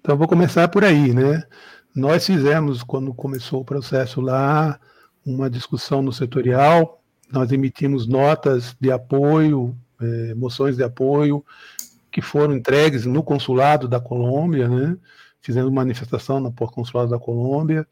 então 0.00 0.16
vou 0.16 0.26
começar 0.26 0.66
por 0.68 0.84
aí, 0.84 1.14
né, 1.14 1.44
nós 1.94 2.26
fizemos, 2.26 2.82
quando 2.82 3.14
começou 3.14 3.60
o 3.60 3.64
processo 3.64 4.20
lá, 4.20 4.80
uma 5.24 5.48
discussão 5.48 6.02
no 6.02 6.12
setorial, 6.12 7.00
nós 7.30 7.52
emitimos 7.52 8.06
notas 8.06 8.76
de 8.80 8.90
apoio, 8.90 9.76
é, 10.00 10.34
moções 10.34 10.76
de 10.76 10.82
apoio, 10.82 11.44
que 12.10 12.20
foram 12.20 12.54
entregues 12.54 13.06
no 13.06 13.22
consulado 13.22 13.88
da 13.88 14.00
Colômbia, 14.00 14.68
né? 14.68 14.96
Fizemos 15.44 15.70
manifestação 15.70 16.40
no 16.40 16.50
consulado 16.52 17.10
da 17.10 17.18
Colômbia, 17.18 17.86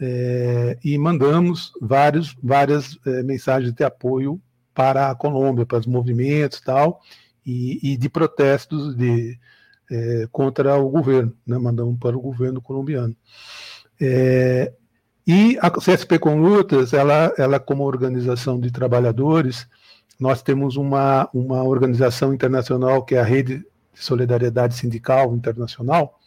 é, 0.00 0.76
e 0.84 0.98
mandamos 0.98 1.72
vários, 1.80 2.36
várias 2.42 2.98
é, 3.06 3.22
mensagens 3.22 3.72
de 3.72 3.84
apoio 3.84 4.40
para 4.74 5.10
a 5.10 5.14
Colômbia, 5.14 5.64
para 5.64 5.78
os 5.78 5.86
movimentos 5.86 6.60
tal, 6.60 7.00
e, 7.46 7.92
e 7.92 7.96
de 7.96 8.08
protestos 8.08 8.96
de, 8.96 9.38
é, 9.90 10.28
contra 10.30 10.76
o 10.76 10.88
governo, 10.90 11.32
né? 11.46 11.56
mandamos 11.56 11.98
para 11.98 12.16
o 12.16 12.20
governo 12.20 12.60
colombiano. 12.60 13.16
E 15.26 15.58
a 15.60 15.70
CSP 15.70 16.18
com 16.18 16.40
Lutas, 16.40 16.94
ela, 16.94 17.32
ela 17.36 17.60
como 17.60 17.84
organização 17.84 18.58
de 18.58 18.70
trabalhadores, 18.70 19.68
nós 20.18 20.42
temos 20.42 20.76
uma, 20.76 21.28
uma 21.34 21.62
organização 21.62 22.34
internacional 22.34 23.04
que 23.04 23.14
é 23.14 23.20
a 23.20 23.24
Rede 23.24 23.58
de 23.58 24.04
Solidariedade 24.04 24.74
Sindical 24.74 25.34
Internacional, 25.34 26.17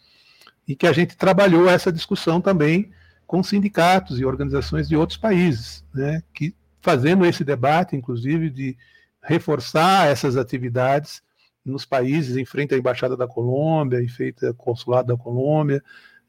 e 0.66 0.76
que 0.76 0.86
a 0.86 0.92
gente 0.92 1.16
trabalhou 1.16 1.68
essa 1.68 1.92
discussão 1.92 2.40
também 2.40 2.90
com 3.26 3.42
sindicatos 3.42 4.20
e 4.20 4.24
organizações 4.24 4.88
de 4.88 4.96
outros 4.96 5.18
países, 5.18 5.84
né, 5.94 6.22
que 6.34 6.54
fazendo 6.80 7.24
esse 7.24 7.44
debate, 7.44 7.96
inclusive, 7.96 8.50
de 8.50 8.76
reforçar 9.22 10.08
essas 10.08 10.36
atividades 10.36 11.22
nos 11.64 11.84
países, 11.84 12.36
em 12.36 12.44
frente 12.44 12.74
à 12.74 12.78
Embaixada 12.78 13.16
da 13.16 13.26
Colômbia, 13.26 14.02
em 14.02 14.08
frente 14.08 14.44
ao 14.44 14.52
Consulado 14.52 15.08
da 15.08 15.16
Colômbia, 15.16 15.82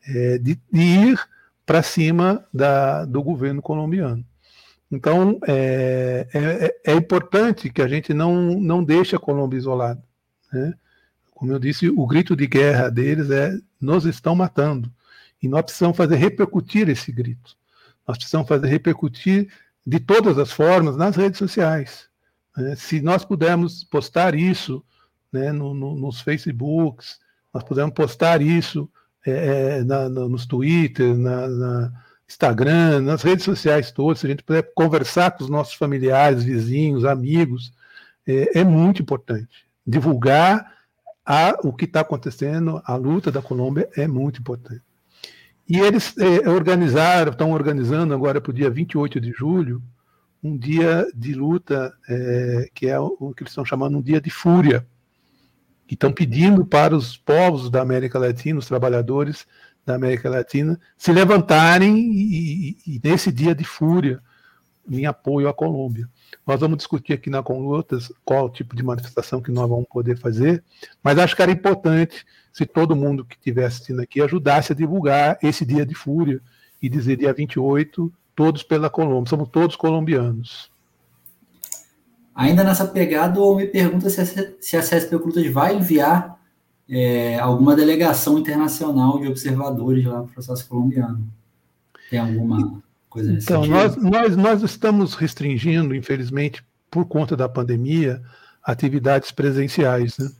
é, 0.07 0.37
de, 0.37 0.59
de 0.71 0.81
ir 0.81 1.19
para 1.65 1.81
cima 1.81 2.45
da, 2.53 3.03
do 3.05 3.23
governo 3.23 3.61
colombiano. 3.61 4.23
Então, 4.91 5.39
é, 5.47 6.27
é, 6.33 6.91
é, 6.91 6.95
importante 6.95 7.69
que 7.71 7.81
a 7.81 7.87
gente 7.87 8.13
não, 8.13 8.59
não 8.59 8.83
deixe 8.83 9.15
a 9.15 9.19
Colômbia 9.19 9.57
isolada. 9.57 10.03
Né? 10.51 10.73
Como 11.43 11.51
eu 11.51 11.59
disse, 11.59 11.89
o 11.89 12.07
grito 12.07 12.37
de 12.37 12.47
guerra 12.47 12.87
deles 12.87 13.29
é: 13.29 13.59
nos 13.81 14.05
estão 14.05 14.33
matando. 14.33 14.89
E 15.41 15.47
nós 15.49 15.63
precisamos 15.63 15.97
fazer 15.97 16.15
repercutir 16.15 16.87
esse 16.87 17.11
grito. 17.11 17.57
Nós 18.07 18.15
precisamos 18.15 18.47
fazer 18.47 18.65
repercutir 18.67 19.51
de 19.85 19.99
todas 19.99 20.37
as 20.37 20.53
formas 20.53 20.95
nas 20.95 21.17
redes 21.17 21.37
sociais. 21.37 22.07
Né? 22.55 22.77
Se 22.77 23.01
nós 23.01 23.25
pudermos 23.25 23.83
postar 23.83 24.35
isso 24.35 24.81
né, 25.33 25.51
no, 25.51 25.73
no, 25.73 25.95
nos 25.95 26.21
Facebooks, 26.21 27.19
nós 27.53 27.61
pudermos 27.65 27.93
postar 27.93 28.41
isso 28.41 28.89
é, 29.27 29.79
é, 29.79 29.83
na, 29.83 30.07
nos 30.07 30.45
Twitter, 30.45 31.13
na, 31.13 31.49
na, 31.49 32.03
Instagram, 32.25 33.01
nas 33.01 33.21
redes 33.21 33.43
sociais 33.43 33.91
todas, 33.91 34.19
se 34.19 34.27
a 34.27 34.29
gente 34.29 34.43
puder 34.43 34.73
conversar 34.73 35.31
com 35.31 35.43
os 35.43 35.49
nossos 35.49 35.73
familiares, 35.73 36.41
vizinhos, 36.41 37.03
amigos, 37.03 37.73
é, 38.25 38.59
é 38.61 38.63
muito 38.63 39.01
importante. 39.01 39.67
Divulgar 39.85 40.71
a, 41.25 41.57
o 41.63 41.71
que 41.71 41.85
está 41.85 42.01
acontecendo, 42.01 42.81
a 42.85 42.95
luta 42.95 43.31
da 43.31 43.41
Colômbia 43.41 43.89
é 43.95 44.07
muito 44.07 44.39
importante. 44.39 44.81
E 45.67 45.79
eles 45.79 46.13
é, 46.17 46.49
organizaram, 46.49 47.31
estão 47.31 47.51
organizando 47.51 48.13
agora 48.13 48.41
para 48.41 48.49
o 48.49 48.53
dia 48.53 48.69
28 48.69 49.19
de 49.21 49.31
julho, 49.31 49.81
um 50.43 50.57
dia 50.57 51.07
de 51.15 51.33
luta, 51.33 51.93
é, 52.09 52.69
que 52.73 52.87
é 52.87 52.99
o 52.99 53.33
que 53.33 53.43
eles 53.43 53.51
estão 53.51 53.63
chamando 53.63 53.97
um 53.97 54.01
dia 54.01 54.19
de 54.19 54.29
fúria 54.29 54.85
que 55.87 55.93
estão 55.93 56.11
pedindo 56.11 56.65
para 56.65 56.95
os 56.95 57.17
povos 57.17 57.69
da 57.69 57.81
América 57.81 58.19
Latina, 58.19 58.59
os 58.59 58.67
trabalhadores 58.67 59.45
da 59.85 59.95
América 59.95 60.29
Latina, 60.29 60.79
se 60.97 61.11
levantarem 61.11 61.97
e, 61.97 62.77
e, 62.85 62.95
e 62.95 63.01
nesse 63.03 63.31
dia 63.31 63.53
de 63.53 63.63
fúria 63.63 64.21
em 64.89 65.05
apoio 65.05 65.47
à 65.47 65.53
Colômbia. 65.53 66.09
Nós 66.45 66.59
vamos 66.59 66.77
discutir 66.77 67.13
aqui 67.13 67.29
na 67.29 67.41
Conlutas 67.41 68.11
qual 68.25 68.49
tipo 68.49 68.75
de 68.75 68.83
manifestação 68.83 69.41
que 69.41 69.51
nós 69.51 69.69
vamos 69.69 69.87
poder 69.87 70.17
fazer, 70.17 70.63
mas 71.01 71.17
acho 71.17 71.35
que 71.35 71.41
era 71.41 71.51
importante 71.51 72.25
se 72.51 72.65
todo 72.65 72.95
mundo 72.95 73.25
que 73.25 73.35
estiver 73.35 73.65
assistindo 73.65 74.01
aqui 74.01 74.21
ajudasse 74.21 74.73
a 74.73 74.75
divulgar 74.75 75.37
esse 75.41 75.65
dia 75.65 75.85
de 75.85 75.95
fúria 75.95 76.41
e 76.81 76.89
dizer 76.89 77.17
dia 77.17 77.33
28, 77.33 78.11
todos 78.35 78.63
pela 78.63 78.89
Colômbia, 78.89 79.29
somos 79.29 79.49
todos 79.49 79.75
colombianos. 79.75 80.71
Ainda 82.35 82.63
nessa 82.63 82.85
pegada, 82.85 83.39
me 83.55 83.67
pergunta 83.67 84.09
se 84.09 84.21
a, 84.21 84.25
se 84.59 84.77
a 84.77 84.81
CSP 84.81 85.49
vai 85.51 85.75
enviar 85.75 86.39
é, 86.89 87.39
alguma 87.39 87.75
delegação 87.75 88.37
internacional 88.37 89.19
de 89.19 89.27
observadores 89.27 90.03
lá 90.03 90.15
para 90.15 90.23
o 90.23 90.27
processo 90.27 90.67
colombiano. 90.67 91.27
Tem 92.09 92.19
alguma 92.19 92.81
coisa 93.13 93.31
Então, 93.31 93.65
nós, 93.65 93.95
nós, 93.95 94.35
nós 94.35 94.63
estamos 94.63 95.13
restringindo, 95.13 95.93
infelizmente, 95.93 96.65
por 96.89 97.05
conta 97.05 97.37
da 97.37 97.47
pandemia, 97.47 98.21
atividades 98.63 99.31
presenciais. 99.31 100.17
Né? 100.17 100.31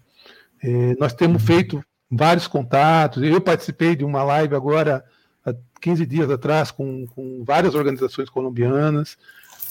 É, 0.64 0.96
nós 1.00 1.14
temos 1.14 1.42
uhum. 1.42 1.48
feito 1.48 1.86
vários 2.10 2.48
contatos. 2.48 3.22
Eu 3.22 3.40
participei 3.40 3.96
de 3.96 4.04
uma 4.04 4.24
live 4.24 4.56
agora, 4.56 5.06
há 5.46 5.54
15 5.80 6.06
dias 6.08 6.32
atrás, 6.32 6.72
com, 6.72 7.06
com 7.08 7.44
várias 7.46 7.76
organizações 7.76 8.30
colombianas. 8.30 9.18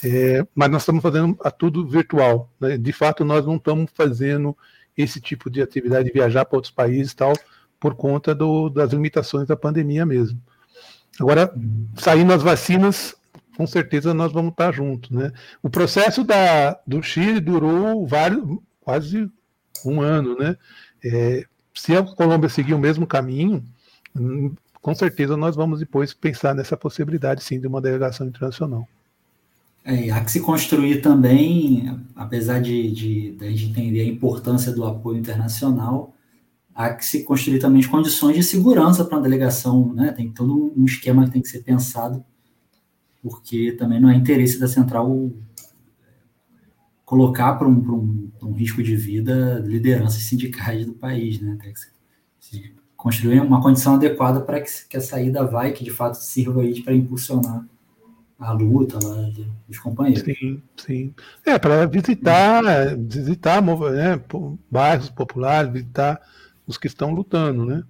É, 0.05 0.47
mas 0.55 0.71
nós 0.71 0.83
estamos 0.83 1.03
fazendo 1.03 1.37
a 1.43 1.51
tudo 1.51 1.87
virtual. 1.87 2.49
Né? 2.61 2.79
De 2.79 2.93
fato, 2.93 3.25
nós 3.25 3.45
não 3.45 3.57
estamos 3.57 3.91
fazendo 3.93 4.57
esse 4.97 5.21
tipo 5.21 5.51
de 5.51 5.61
atividade 5.61 6.07
de 6.07 6.13
viajar 6.13 6.45
para 6.45 6.57
outros 6.57 6.73
países 6.73 7.13
e 7.13 7.17
tal, 7.17 7.33
por 7.81 7.95
conta 7.97 8.33
do, 8.33 8.69
das 8.69 8.93
limitações 8.93 9.49
da 9.49 9.57
pandemia 9.57 10.07
mesmo. 10.07 10.41
Agora, 11.21 11.53
saindo 11.97 12.33
as 12.33 12.43
vacinas, 12.43 13.15
com 13.57 13.67
certeza 13.67 14.15
nós 14.15 14.33
vamos 14.33 14.53
estar 14.53 14.73
juntos. 14.73 15.11
Né? 15.11 15.33
O 15.63 15.69
processo 15.69 16.25
da, 16.25 16.79
do 16.87 17.03
Chile 17.03 17.41
durou 17.41 18.07
vários, 18.07 18.43
quase 18.81 19.31
um 19.85 20.01
ano. 20.01 20.37
Né? 20.39 20.57
É, 21.05 21.45
se 21.75 21.95
a 21.95 22.03
Colômbia 22.03 22.49
seguir 22.49 22.75
o 22.75 22.79
mesmo 22.79 23.07
caminho, 23.07 23.65
hum, 24.17 24.55
com 24.81 24.95
certeza 24.95 25.37
nós 25.37 25.55
vamos 25.55 25.81
depois 25.81 26.13
pensar 26.13 26.55
nessa 26.55 26.77
possibilidade 26.77 27.43
sim 27.43 27.61
de 27.61 27.67
uma 27.67 27.81
delegação 27.81 28.27
internacional. 28.27 28.89
É, 29.85 30.11
há 30.11 30.25
que 30.25 30.31
se 30.31 30.41
construir 30.41 31.01
também, 31.01 31.99
apesar 32.15 32.61
de, 32.61 32.91
de, 32.93 33.33
de 33.33 33.45
a 33.45 33.51
gente 33.51 33.65
entender 33.67 34.01
a 34.01 34.07
importância 34.07 34.73
do 34.73 34.85
apoio 34.85 35.19
internacional, 35.19 36.15
há 36.75 36.95
que 36.95 37.05
se 37.05 37.25
construir 37.25 37.59
também 37.59 37.81
as 37.81 37.87
condições 37.87 38.37
de 38.37 38.43
segurança 38.43 39.05
para 39.05 39.17
uma 39.17 39.23
delegação, 39.23 39.93
né? 39.95 40.13
Tem 40.13 40.31
todo 40.31 40.73
um 40.77 40.85
esquema 40.85 41.25
que 41.25 41.33
tem 41.33 41.43
que 41.43 41.49
ser 41.49 41.63
pensado, 41.63 42.25
porque 43.23 43.73
também 43.73 44.01
não 44.01 44.11
é 44.11 44.15
interesse 44.15 44.59
da 44.59 44.67
central 44.67 45.31
colocar 47.05 47.55
para 47.55 47.69
um, 47.69 47.73
um, 47.73 48.31
um, 48.43 48.53
risco 48.53 48.83
de 48.83 48.97
vida 48.97 49.63
lideranças 49.67 50.23
sindicais 50.23 50.87
do 50.87 50.95
país, 50.95 51.41
né? 51.41 51.59
Tem 51.61 51.73
que 51.73 51.81
se 52.41 52.75
construir 52.97 53.41
uma 53.41 53.61
condição 53.61 53.97
adequada 53.97 54.41
para 54.41 54.61
que, 54.61 54.71
que 54.89 54.97
a 54.97 55.01
saída 55.01 55.45
vai, 55.45 55.73
que 55.73 55.85
de 55.85 55.91
fato 55.91 56.15
sirva 56.15 56.63
aí 56.63 56.83
para 56.83 56.95
impulsionar 56.95 57.67
a 58.39 58.53
luta 58.53 58.99
lá 59.03 59.31
dos 59.69 59.79
companheiros. 59.79 60.23
Sim, 60.23 60.63
sim. 60.77 61.15
É, 61.45 61.59
para 61.59 61.87
visitar, 61.87 62.63
visitar 62.97 63.63
né, 63.63 64.21
bairros 64.71 65.11
populares, 65.11 65.73
visitar 65.73 66.21
os 66.67 66.77
que 66.77 66.87
estão 66.87 67.13
lutando, 67.13 67.65
né? 67.65 67.83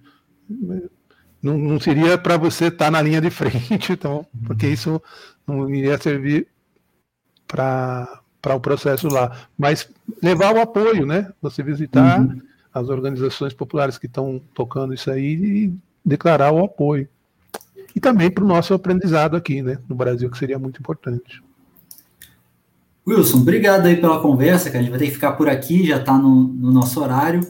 Não, 1.41 1.57
não 1.57 1.79
seria 1.79 2.17
para 2.17 2.37
você 2.37 2.65
estar 2.65 2.85
tá 2.85 2.91
na 2.91 3.01
linha 3.01 3.19
de 3.19 3.29
frente, 3.29 3.93
então, 3.93 4.25
porque 4.45 4.67
isso 4.67 5.01
não 5.45 5.69
iria 5.69 5.97
servir 5.97 6.47
para 7.47 8.23
o 8.55 8.59
processo 8.59 9.07
lá. 9.07 9.47
Mas 9.57 9.89
levar 10.21 10.55
o 10.55 10.61
apoio, 10.61 11.05
né? 11.05 11.31
Você 11.41 11.61
visitar 11.61 12.21
uhum. 12.21 12.41
as 12.73 12.89
organizações 12.89 13.53
populares 13.53 13.97
que 13.97 14.07
estão 14.07 14.41
tocando 14.53 14.93
isso 14.93 15.11
aí 15.11 15.33
e 15.33 15.77
declarar 16.05 16.51
o 16.51 16.63
apoio 16.63 17.07
e 17.95 17.99
também 17.99 18.29
para 18.29 18.43
o 18.43 18.47
nosso 18.47 18.73
aprendizado 18.73 19.35
aqui, 19.35 19.61
né, 19.61 19.77
no 19.87 19.95
Brasil, 19.95 20.29
que 20.29 20.37
seria 20.37 20.57
muito 20.57 20.79
importante. 20.79 21.43
Wilson, 23.05 23.39
obrigado 23.39 23.85
aí 23.85 23.97
pela 23.97 24.21
conversa, 24.21 24.71
que 24.71 24.77
a 24.77 24.81
gente 24.81 24.89
vai 24.89 24.99
ter 24.99 25.07
que 25.07 25.11
ficar 25.11 25.33
por 25.33 25.49
aqui, 25.49 25.85
já 25.85 25.97
está 25.97 26.17
no, 26.17 26.47
no, 26.47 26.71
nosso 26.71 27.01
horário. 27.01 27.41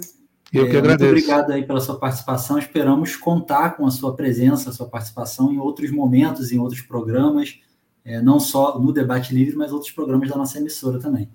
Eu 0.54 0.68
é, 0.68 0.70
que 0.70 0.78
agradeço. 0.78 1.12
Muito 1.12 1.24
obrigado 1.24 1.52
aí 1.52 1.66
pela 1.66 1.82
sua 1.82 1.98
participação. 1.98 2.60
Esperamos 2.60 3.16
contar 3.16 3.76
com 3.76 3.88
a 3.88 3.92
sua 3.92 4.16
presença, 4.16 4.70
a 4.70 4.74
sua 4.74 4.88
participação 4.88 5.52
em 5.52 5.58
outros 5.58 5.90
momentos, 5.90 6.52
em 6.52 6.60
outros 6.60 6.82
programas, 6.82 7.60
é, 8.06 8.22
não 8.22 8.40
só 8.40 8.80
no 8.80 8.94
Debate 8.94 9.34
Livre, 9.34 9.56
mas 9.56 9.74
outros 9.74 9.92
programas 9.92 10.30
da 10.30 10.38
nossa 10.38 10.60
emissora 10.60 11.00
também. 11.00 11.28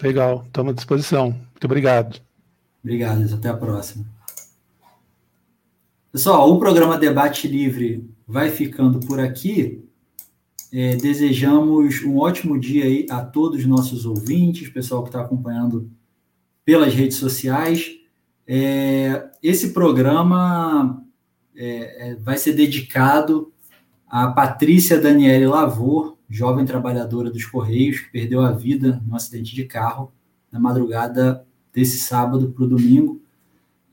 Legal, 0.00 0.44
estamos 0.46 0.70
à 0.70 0.74
disposição. 0.74 1.30
Muito 1.30 1.64
obrigado. 1.64 2.20
Obrigado, 2.82 3.34
até 3.34 3.48
a 3.48 3.56
próxima. 3.56 4.04
Pessoal, 6.12 6.48
o 6.52 6.58
programa 6.60 6.96
Debate 6.96 7.48
Livre 7.48 8.08
vai 8.26 8.50
ficando 8.50 9.00
por 9.00 9.18
aqui. 9.18 9.82
É, 10.72 10.94
desejamos 10.96 12.04
um 12.04 12.18
ótimo 12.18 12.58
dia 12.58 12.84
aí 12.84 13.06
a 13.10 13.20
todos 13.20 13.60
os 13.60 13.66
nossos 13.66 14.06
ouvintes, 14.06 14.68
pessoal 14.68 15.02
que 15.02 15.08
está 15.08 15.22
acompanhando 15.22 15.90
pelas 16.64 16.94
redes 16.94 17.16
sociais. 17.16 17.93
É, 18.46 19.30
esse 19.42 19.72
programa 19.72 21.02
é, 21.56 22.10
é, 22.10 22.14
vai 22.16 22.36
ser 22.36 22.52
dedicado 22.52 23.52
a 24.06 24.28
Patrícia 24.28 25.00
Daniele 25.00 25.46
Lavor, 25.46 26.18
jovem 26.28 26.64
trabalhadora 26.64 27.30
dos 27.30 27.44
Correios, 27.46 28.00
que 28.00 28.12
perdeu 28.12 28.42
a 28.42 28.52
vida 28.52 29.02
num 29.06 29.16
acidente 29.16 29.54
de 29.54 29.64
carro 29.64 30.12
na 30.52 30.60
madrugada 30.60 31.46
desse 31.72 31.98
sábado 31.98 32.52
para 32.52 32.64
o 32.64 32.68
domingo. 32.68 33.20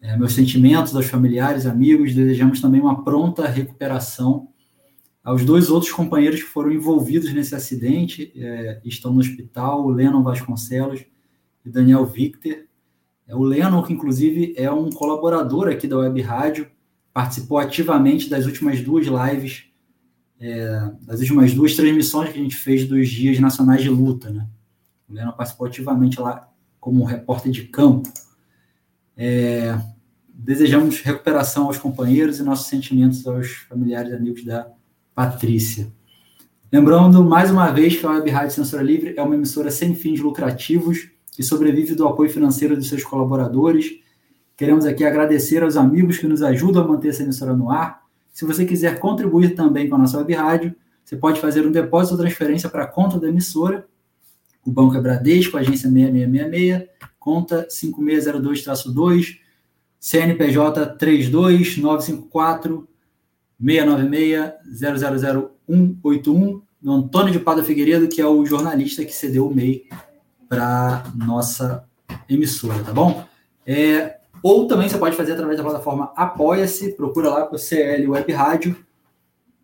É, 0.01 0.17
meus 0.17 0.33
sentimentos 0.33 0.95
aos 0.95 1.05
familiares, 1.05 1.65
amigos, 1.65 2.13
desejamos 2.13 2.59
também 2.59 2.81
uma 2.81 3.03
pronta 3.03 3.47
recuperação 3.47 4.47
aos 5.23 5.45
dois 5.45 5.69
outros 5.69 5.91
companheiros 5.91 6.41
que 6.41 6.49
foram 6.49 6.71
envolvidos 6.71 7.31
nesse 7.31 7.53
acidente, 7.53 8.31
é, 8.35 8.81
estão 8.83 9.13
no 9.13 9.19
hospital, 9.19 9.87
Lennon 9.89 10.23
Vasconcelos 10.23 11.05
e 11.63 11.69
Daniel 11.69 12.05
Victor. 12.05 12.63
É, 13.31 13.35
o 13.35 13.43
Lennon, 13.43 13.81
que 13.81 13.93
inclusive 13.93 14.53
é 14.57 14.69
um 14.69 14.89
colaborador 14.89 15.69
aqui 15.69 15.87
da 15.87 15.97
Web 15.97 16.21
Rádio, 16.21 16.69
participou 17.13 17.57
ativamente 17.57 18.29
das 18.29 18.45
últimas 18.45 18.81
duas 18.81 19.07
lives, 19.07 19.67
é, 20.37 20.91
das 21.03 21.21
últimas 21.21 21.53
duas 21.53 21.73
transmissões 21.75 22.33
que 22.33 22.39
a 22.39 22.43
gente 22.43 22.57
fez 22.57 22.85
dos 22.85 23.07
Dias 23.07 23.39
Nacionais 23.39 23.81
de 23.81 23.89
Luta. 23.89 24.29
Né? 24.29 24.45
O 25.07 25.13
Lennon 25.13 25.31
participou 25.31 25.65
ativamente 25.67 26.19
lá 26.19 26.49
como 26.77 27.05
repórter 27.05 27.53
de 27.53 27.63
campo. 27.63 28.11
É, 29.15 29.79
desejamos 30.27 30.99
recuperação 30.99 31.67
aos 31.67 31.77
companheiros 31.77 32.37
e 32.39 32.43
nossos 32.43 32.67
sentimentos 32.67 33.25
aos 33.25 33.47
familiares 33.69 34.11
e 34.11 34.15
amigos 34.15 34.43
da 34.43 34.67
Patrícia. 35.15 35.89
Lembrando 36.69 37.23
mais 37.23 37.49
uma 37.49 37.69
vez 37.71 37.95
que 37.95 38.05
a 38.05 38.09
Web 38.09 38.29
Rádio 38.29 38.55
Censura 38.55 38.83
Livre 38.83 39.13
é 39.15 39.21
uma 39.21 39.35
emissora 39.35 39.71
sem 39.71 39.95
fins 39.95 40.19
lucrativos 40.19 41.09
que 41.31 41.41
sobrevive 41.43 41.95
do 41.95 42.07
apoio 42.07 42.29
financeiro 42.29 42.75
dos 42.75 42.89
seus 42.89 43.03
colaboradores. 43.03 43.99
Queremos 44.55 44.85
aqui 44.85 45.03
agradecer 45.03 45.63
aos 45.63 45.77
amigos 45.77 46.17
que 46.17 46.27
nos 46.27 46.43
ajudam 46.43 46.83
a 46.83 46.87
manter 46.87 47.07
essa 47.09 47.23
emissora 47.23 47.53
no 47.53 47.71
ar. 47.71 48.01
Se 48.33 48.45
você 48.45 48.65
quiser 48.65 48.99
contribuir 48.99 49.55
também 49.55 49.89
com 49.89 49.95
a 49.95 49.97
nossa 49.97 50.17
web 50.17 50.33
rádio, 50.33 50.75
você 51.03 51.15
pode 51.15 51.39
fazer 51.39 51.65
um 51.65 51.71
depósito 51.71 52.15
ou 52.15 52.21
transferência 52.21 52.69
para 52.69 52.83
a 52.83 52.87
conta 52.87 53.19
da 53.19 53.27
emissora. 53.27 53.87
O 54.65 54.71
Banco 54.71 54.95
é 54.95 55.01
Bradesco, 55.01 55.57
agência 55.57 55.89
6666, 55.89 56.89
conta 57.17 57.67
5602-2, 57.67 59.39
CNPJ 59.99 60.85
32954 60.97 62.87
696 63.59 64.53
000181, 65.67 66.61
no 66.81 66.93
Antônio 66.93 67.31
de 67.31 67.39
Pada 67.39 67.63
Figueiredo, 67.63 68.07
que 68.07 68.21
é 68.21 68.27
o 68.27 68.45
jornalista 68.45 69.03
que 69.05 69.13
cedeu 69.13 69.47
o 69.47 69.53
MEI 69.53 69.85
para 70.51 71.05
nossa 71.15 71.87
emissora, 72.27 72.83
tá 72.83 72.91
bom? 72.91 73.23
É, 73.65 74.17
ou 74.43 74.67
também 74.67 74.89
você 74.89 74.97
pode 74.97 75.15
fazer 75.15 75.31
através 75.31 75.57
da 75.57 75.63
plataforma 75.63 76.11
Apoia-se, 76.13 76.91
procura 76.91 77.29
lá 77.29 77.45
com 77.45 77.55
o 77.55 77.57
CL 77.57 78.05
Web 78.09 78.33
Rádio. 78.33 78.75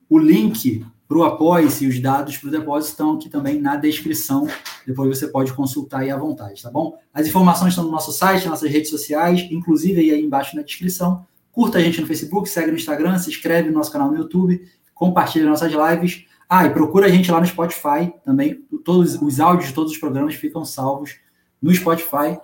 O 0.09 0.17
link 0.17 0.85
para 1.05 1.17
o 1.17 1.25
Apoia-se 1.25 1.83
e 1.83 1.89
os 1.89 1.99
dados 1.99 2.37
para 2.37 2.47
o 2.47 2.51
depósito 2.51 2.91
estão 2.91 3.15
aqui 3.15 3.27
também 3.27 3.59
na 3.59 3.75
descrição. 3.75 4.47
Depois 4.85 5.09
você 5.09 5.27
pode 5.27 5.51
consultar 5.51 6.03
aí 6.03 6.09
à 6.09 6.15
vontade, 6.15 6.63
tá 6.63 6.71
bom? 6.71 6.97
As 7.13 7.27
informações 7.27 7.71
estão 7.71 7.83
no 7.83 7.91
nosso 7.91 8.13
site, 8.13 8.43
nas 8.43 8.51
nossas 8.51 8.71
redes 8.71 8.89
sociais, 8.89 9.45
inclusive 9.51 9.99
aí 9.99 10.21
embaixo 10.21 10.55
na 10.55 10.61
descrição. 10.61 11.25
Curta 11.51 11.79
a 11.79 11.81
gente 11.81 11.99
no 11.99 12.07
Facebook, 12.07 12.47
segue 12.47 12.71
no 12.71 12.77
Instagram, 12.77 13.19
se 13.19 13.29
inscreve 13.29 13.67
no 13.67 13.75
nosso 13.75 13.91
canal 13.91 14.09
no 14.09 14.15
YouTube, 14.15 14.65
compartilha 14.93 15.49
nossas 15.49 15.69
lives. 15.69 16.25
Ah, 16.49 16.65
e 16.65 16.69
procura 16.69 17.07
a 17.07 17.09
gente 17.09 17.29
lá 17.31 17.39
no 17.39 17.45
Spotify 17.45 18.13
também. 18.23 18.63
Todos 18.83 19.21
os 19.21 19.39
áudios 19.39 19.69
de 19.69 19.75
todos 19.75 19.91
os 19.91 19.97
programas 19.97 20.35
ficam 20.35 20.63
salvos 20.63 21.17
no 21.61 21.73
Spotify 21.73 22.37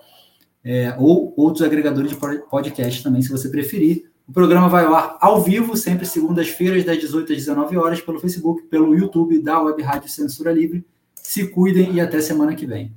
é, 0.62 0.94
ou 0.98 1.32
outros 1.36 1.62
agregadores 1.62 2.10
de 2.10 2.16
podcast 2.50 3.02
também, 3.02 3.22
se 3.22 3.30
você 3.30 3.48
preferir. 3.48 4.10
O 4.26 4.32
programa 4.32 4.68
vai 4.68 4.84
ao 4.84 4.94
ar 4.94 5.18
ao 5.20 5.42
vivo, 5.42 5.76
sempre 5.76 6.06
segundas-feiras, 6.06 6.84
das 6.84 6.98
18 6.98 7.32
às 7.32 7.38
19 7.38 7.76
horas, 7.76 8.00
pelo 8.00 8.18
Facebook, 8.18 8.62
pelo 8.64 8.96
YouTube 8.96 9.42
da 9.42 9.60
Web 9.60 9.82
Rádio 9.82 10.08
Censura 10.08 10.52
Livre. 10.52 10.84
Se 11.14 11.48
cuidem 11.48 11.94
e 11.94 12.00
até 12.00 12.20
semana 12.20 12.54
que 12.54 12.66
vem. 12.66 12.94